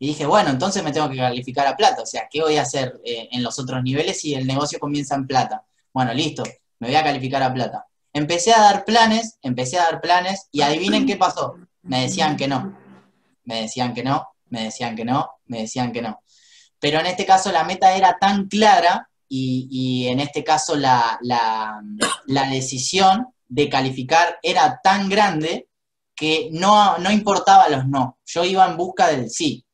Y 0.00 0.08
dije, 0.08 0.26
bueno, 0.26 0.50
entonces 0.50 0.82
me 0.82 0.90
tengo 0.90 1.08
que 1.08 1.16
calificar 1.16 1.66
a 1.68 1.76
plata. 1.76 2.02
O 2.02 2.06
sea, 2.06 2.26
¿qué 2.28 2.42
voy 2.42 2.56
a 2.56 2.62
hacer 2.62 3.00
eh, 3.04 3.28
en 3.30 3.44
los 3.44 3.56
otros 3.60 3.80
niveles 3.84 4.20
si 4.20 4.34
el 4.34 4.44
negocio 4.44 4.80
comienza 4.80 5.14
en 5.14 5.28
plata? 5.28 5.64
Bueno, 5.92 6.12
listo, 6.12 6.42
me 6.80 6.88
voy 6.88 6.96
a 6.96 7.04
calificar 7.04 7.40
a 7.44 7.54
plata. 7.54 7.86
Empecé 8.12 8.52
a 8.52 8.60
dar 8.60 8.84
planes, 8.84 9.38
empecé 9.42 9.78
a 9.78 9.84
dar 9.84 10.00
planes 10.00 10.48
y 10.50 10.62
adivinen 10.62 11.06
qué 11.06 11.16
pasó. 11.16 11.54
Me 11.82 12.02
decían 12.02 12.36
que 12.36 12.48
no. 12.48 12.76
Me 13.44 13.62
decían 13.62 13.94
que 13.94 14.02
no, 14.02 14.26
me 14.50 14.64
decían 14.64 14.96
que 14.96 15.04
no, 15.04 15.30
me 15.46 15.60
decían 15.60 15.92
que 15.92 16.02
no. 16.02 16.20
Pero 16.84 17.00
en 17.00 17.06
este 17.06 17.24
caso 17.24 17.50
la 17.50 17.64
meta 17.64 17.96
era 17.96 18.18
tan 18.20 18.46
clara 18.46 19.08
y, 19.26 20.06
en 20.06 20.20
este 20.20 20.44
caso 20.44 20.76
la, 20.76 21.18
decisión 22.50 23.28
de 23.48 23.70
calificar 23.70 24.38
era 24.42 24.82
tan 24.84 25.08
grande 25.08 25.70
que 26.14 26.50
no, 26.52 26.98
no 26.98 27.10
importaba 27.10 27.70
los 27.70 27.86
no, 27.86 28.18
yo 28.26 28.44
iba 28.44 28.66
en 28.66 28.76
busca 28.76 29.08
del 29.08 29.30
sí. 29.30 29.64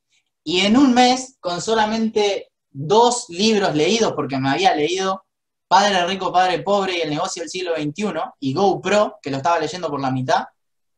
Y 0.45 0.61
en 0.61 0.77
un 0.77 0.95
mes, 0.95 1.37
con 1.41 1.61
solamente 1.61 2.53
dos 2.71 3.25
libros 3.29 3.75
leídos, 3.75 4.13
porque 4.13 4.39
me 4.39 4.51
había 4.51 4.73
leído 4.77 5.25
Padre 5.67 6.07
Rico, 6.07 6.33
Padre 6.33 6.61
Pobre 6.61 6.97
y 6.97 7.01
El 7.01 7.11
Negocio 7.11 7.43
del 7.43 7.51
Siglo 7.51 7.75
XXI, 7.75 8.21
y 8.39 8.55
GoPro, 8.55 9.19
que 9.21 9.33
lo 9.33 9.39
estaba 9.39 9.59
leyendo 9.59 9.91
por 9.91 10.01
la 10.01 10.13
mitad, 10.13 10.45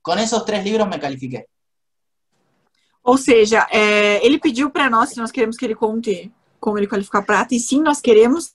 con 0.03 0.19
esos 0.19 0.45
tres 0.45 0.63
livros 0.63 0.87
me 0.89 1.01
califiqué. 1.01 1.47
Ou 3.05 3.17
seja, 3.17 3.67
é, 3.71 4.25
ele 4.25 4.39
pediu 4.39 4.71
para 4.71 4.89
nós 4.89 5.11
se 5.11 5.19
nós 5.19 5.31
queremos 5.31 5.57
que 5.57 5.65
ele 5.65 5.75
conte 5.75 6.31
como 6.61 6.79
ele 6.79 6.87
qualificar 6.87 7.23
prata, 7.23 7.57
e 7.57 7.59
sim, 7.59 7.83
nós 7.83 8.01
queremos. 8.01 8.55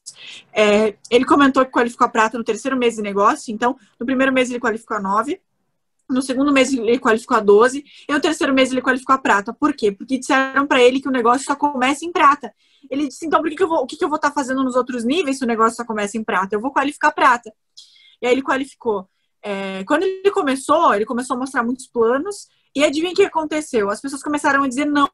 É, 0.54 0.96
ele 1.12 1.26
comentou 1.26 1.66
que 1.66 1.72
qualificou 1.72 2.08
a 2.08 2.10
prata 2.10 2.38
no 2.38 2.44
terceiro 2.44 2.78
mês 2.78 2.96
de 2.96 3.02
negócio, 3.02 3.54
então, 3.54 3.76
no 4.00 4.06
primeiro 4.06 4.32
mês 4.32 4.50
ele 4.50 4.62
qualificou 4.62 4.96
a 4.96 5.02
9, 5.02 5.42
no 6.10 6.22
segundo 6.22 6.54
mês 6.54 6.72
ele 6.72 7.00
qualificou 7.00 7.36
a 7.36 7.42
12, 7.42 7.84
e 8.08 8.14
no 8.14 8.22
terceiro 8.22 8.54
mês 8.54 8.72
ele 8.72 8.82
qualificou 8.82 9.14
a 9.14 9.18
prata. 9.18 9.54
Por 9.54 9.74
quê? 9.74 9.92
Porque 9.92 10.18
disseram 10.18 10.66
para 10.66 10.82
ele 10.82 11.02
que 11.02 11.10
o 11.10 11.12
negócio 11.12 11.46
só 11.46 11.54
começa 11.54 12.06
em 12.06 12.12
prata. 12.12 12.54
Ele 12.90 13.10
disse, 13.10 13.26
então, 13.26 13.42
por 13.42 13.50
que, 13.50 13.58
que 13.58 13.64
eu 13.64 13.68
vou, 13.68 13.80
o 13.80 13.86
que, 13.86 13.98
que 13.98 14.06
eu 14.06 14.10
vou 14.10 14.16
estar 14.16 14.30
tá 14.30 14.34
fazendo 14.34 14.64
nos 14.64 14.78
outros 14.78 15.04
níveis 15.04 15.38
se 15.38 15.44
o 15.44 15.48
negócio 15.48 15.76
só 15.76 15.84
começa 15.84 16.18
em 16.18 16.24
prata? 16.24 16.56
Eu 16.56 16.62
vou 16.62 16.72
qualificar 16.72 17.12
prata. 17.12 17.52
E 18.22 18.26
aí 18.26 18.32
ele 18.32 18.42
qualificou. 18.42 19.10
É, 19.44 19.84
quando 19.84 20.04
ele 20.04 20.32
começou, 20.32 20.94
ele 20.94 21.06
começou 21.06 21.36
a 21.36 21.40
mostrar 21.40 21.62
muitos 21.62 21.88
planos, 21.88 22.48
e 22.78 22.84
adivinha 22.84 23.12
o 23.12 23.16
que 23.16 23.24
aconteceu? 23.24 23.90
As 23.90 24.00
pessoas 24.00 24.22
começaram 24.22 24.64
a 24.64 24.68
dizer 24.68 24.86
não, 24.86 25.10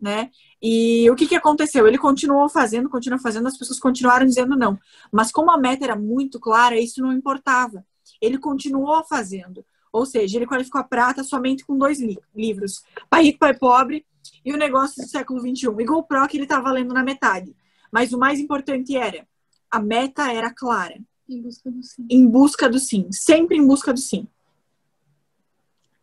né? 0.00 0.32
E 0.60 1.08
o 1.08 1.14
que, 1.14 1.28
que 1.28 1.36
aconteceu? 1.36 1.86
Ele 1.86 1.96
continuou 1.96 2.48
fazendo, 2.48 2.90
continuou 2.90 3.22
fazendo, 3.22 3.46
as 3.46 3.56
pessoas 3.56 3.78
continuaram 3.78 4.26
dizendo 4.26 4.56
não. 4.56 4.76
Mas 5.12 5.30
como 5.30 5.52
a 5.52 5.56
meta 5.56 5.84
era 5.84 5.94
muito 5.94 6.40
clara, 6.40 6.76
isso 6.76 7.00
não 7.00 7.12
importava. 7.12 7.86
Ele 8.20 8.36
continuou 8.36 9.04
fazendo. 9.04 9.64
Ou 9.92 10.04
seja, 10.04 10.38
ele 10.38 10.46
qualificou 10.46 10.80
a 10.80 10.84
prata 10.84 11.22
somente 11.22 11.64
com 11.64 11.78
dois 11.78 12.00
li 12.00 12.18
livros: 12.34 12.82
Pai 13.08 13.22
Rico, 13.22 13.38
Pai 13.38 13.54
Pobre 13.54 14.04
e 14.44 14.52
o 14.52 14.56
Negócio 14.56 15.00
do 15.00 15.08
Século 15.08 15.38
XXI. 15.38 15.68
E 15.78 15.84
GoPro 15.84 16.26
que 16.26 16.36
ele 16.36 16.44
estava 16.46 16.72
lendo 16.72 16.92
na 16.92 17.04
metade. 17.04 17.54
Mas 17.92 18.12
o 18.12 18.18
mais 18.18 18.40
importante 18.40 18.96
era, 18.96 19.24
a 19.70 19.78
meta 19.78 20.32
era 20.32 20.52
clara. 20.52 20.98
Em 21.28 21.40
busca 21.40 21.70
do 21.70 21.82
sim. 21.84 22.06
Em 22.10 22.26
busca 22.26 22.68
do 22.68 22.78
sim. 22.80 23.06
Sempre 23.12 23.56
em 23.56 23.64
busca 23.64 23.92
do 23.92 24.00
sim. 24.00 24.26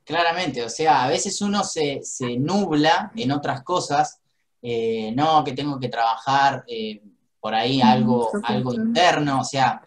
Claramente, 0.06 0.64
o 0.64 0.70
sea, 0.70 1.04
a 1.04 1.08
veces 1.08 1.40
uno 1.42 1.64
se, 1.64 2.02
se 2.04 2.38
nubla 2.38 3.12
en 3.16 3.32
otras 3.32 3.64
cosas, 3.64 4.20
eh, 4.62 5.14
no, 5.16 5.44
que 5.44 5.54
tengo 5.54 5.80
que 5.80 5.88
trabajar 5.88 6.64
eh, 6.68 7.02
por 7.40 7.56
ahí 7.56 7.82
algo, 7.82 8.30
algo 8.44 8.74
interno, 8.74 9.42
o 9.42 9.44
sea, 9.44 9.82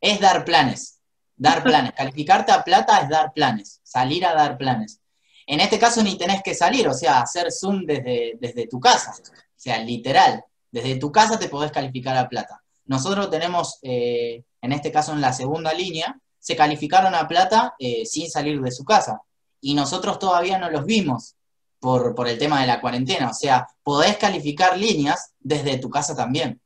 es 0.00 0.20
dar 0.20 0.44
planes, 0.44 1.00
dar 1.36 1.62
planes. 1.64 1.92
Calificarte 1.92 2.52
a 2.52 2.62
plata 2.62 3.00
es 3.00 3.08
dar 3.08 3.32
planes, 3.32 3.80
salir 3.82 4.24
a 4.24 4.34
dar 4.34 4.56
planes. 4.56 5.00
En 5.46 5.58
este 5.58 5.80
caso 5.80 6.02
ni 6.02 6.16
tenés 6.16 6.42
que 6.44 6.54
salir, 6.54 6.86
o 6.86 6.94
sea, 6.94 7.20
hacer 7.20 7.50
Zoom 7.50 7.84
desde, 7.86 8.36
desde 8.40 8.68
tu 8.68 8.78
casa, 8.78 9.14
o 9.20 9.56
sea, 9.56 9.82
literal, 9.82 10.44
desde 10.70 10.96
tu 10.96 11.10
casa 11.10 11.40
te 11.40 11.48
podés 11.48 11.72
calificar 11.72 12.16
a 12.16 12.28
plata. 12.28 12.62
Nosotros 12.84 13.30
tenemos, 13.30 13.80
eh, 13.82 14.44
en 14.62 14.72
este 14.72 14.92
caso 14.92 15.12
en 15.12 15.20
la 15.20 15.32
segunda 15.32 15.72
línea, 15.72 16.16
se 16.38 16.54
calificaron 16.54 17.14
a 17.14 17.28
plata 17.28 17.74
sin 18.04 18.30
salir 18.30 18.60
de 18.60 18.70
su 18.70 18.82
casa 18.82 19.20
y 19.60 19.74
nosotros 19.74 20.18
todavía 20.18 20.58
no 20.58 20.70
los 20.70 20.84
vimos 20.84 21.36
por, 21.78 22.14
por 22.14 22.28
el 22.28 22.38
tema 22.38 22.60
de 22.60 22.66
la 22.66 22.80
cuarentena. 22.80 23.30
O 23.30 23.34
sea, 23.34 23.66
podés 23.82 24.16
calificar 24.16 24.78
líneas 24.78 25.32
desde 25.40 25.78
tu 25.78 25.90
casa 25.90 26.14
também. 26.14 26.58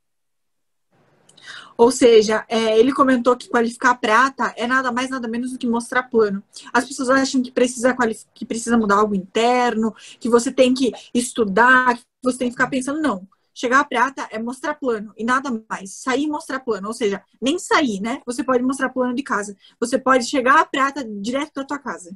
Ou 1.77 1.91
seja, 1.91 2.45
é, 2.47 2.79
ele 2.79 2.93
comentou 2.93 3.35
que 3.35 3.49
qualificar 3.49 3.95
prata 3.95 4.53
é 4.55 4.65
nada 4.65 4.91
mais, 4.91 5.09
nada 5.09 5.27
menos 5.27 5.51
do 5.51 5.57
que 5.57 5.67
mostrar 5.67 6.03
plano. 6.03 6.41
As 6.71 6.85
pessoas 6.85 7.09
acham 7.09 7.41
que 7.41 7.51
precisa, 7.51 7.93
que 8.33 8.45
precisa 8.45 8.77
mudar 8.77 8.95
algo 8.95 9.13
interno, 9.13 9.93
que 10.19 10.29
você 10.29 10.51
tem 10.51 10.73
que 10.73 10.93
estudar, 11.13 11.97
que 11.97 12.03
você 12.23 12.37
tem 12.37 12.47
que 12.47 12.53
ficar 12.53 12.67
pensando. 12.67 13.01
Não. 13.01 13.27
Chegar 13.53 13.79
a 13.79 13.85
prata 13.85 14.27
é 14.31 14.37
mostrar 14.37 14.75
plano 14.75 15.13
e 15.17 15.23
nada 15.23 15.49
mais. 15.69 15.91
Sair 15.93 16.23
e 16.23 16.27
mostrar 16.27 16.59
plano. 16.59 16.87
Ou 16.87 16.93
seja, 16.93 17.21
nem 17.41 17.57
sair, 17.57 18.01
né? 18.01 18.21
Você 18.25 18.43
pode 18.43 18.63
mostrar 18.63 18.89
plano 18.89 19.13
de 19.13 19.23
casa. 19.23 19.55
Você 19.79 19.97
pode 19.97 20.25
chegar 20.25 20.59
a 20.59 20.65
prata 20.65 21.05
direto 21.05 21.53
da 21.55 21.63
tua 21.63 21.79
casa. 21.79 22.13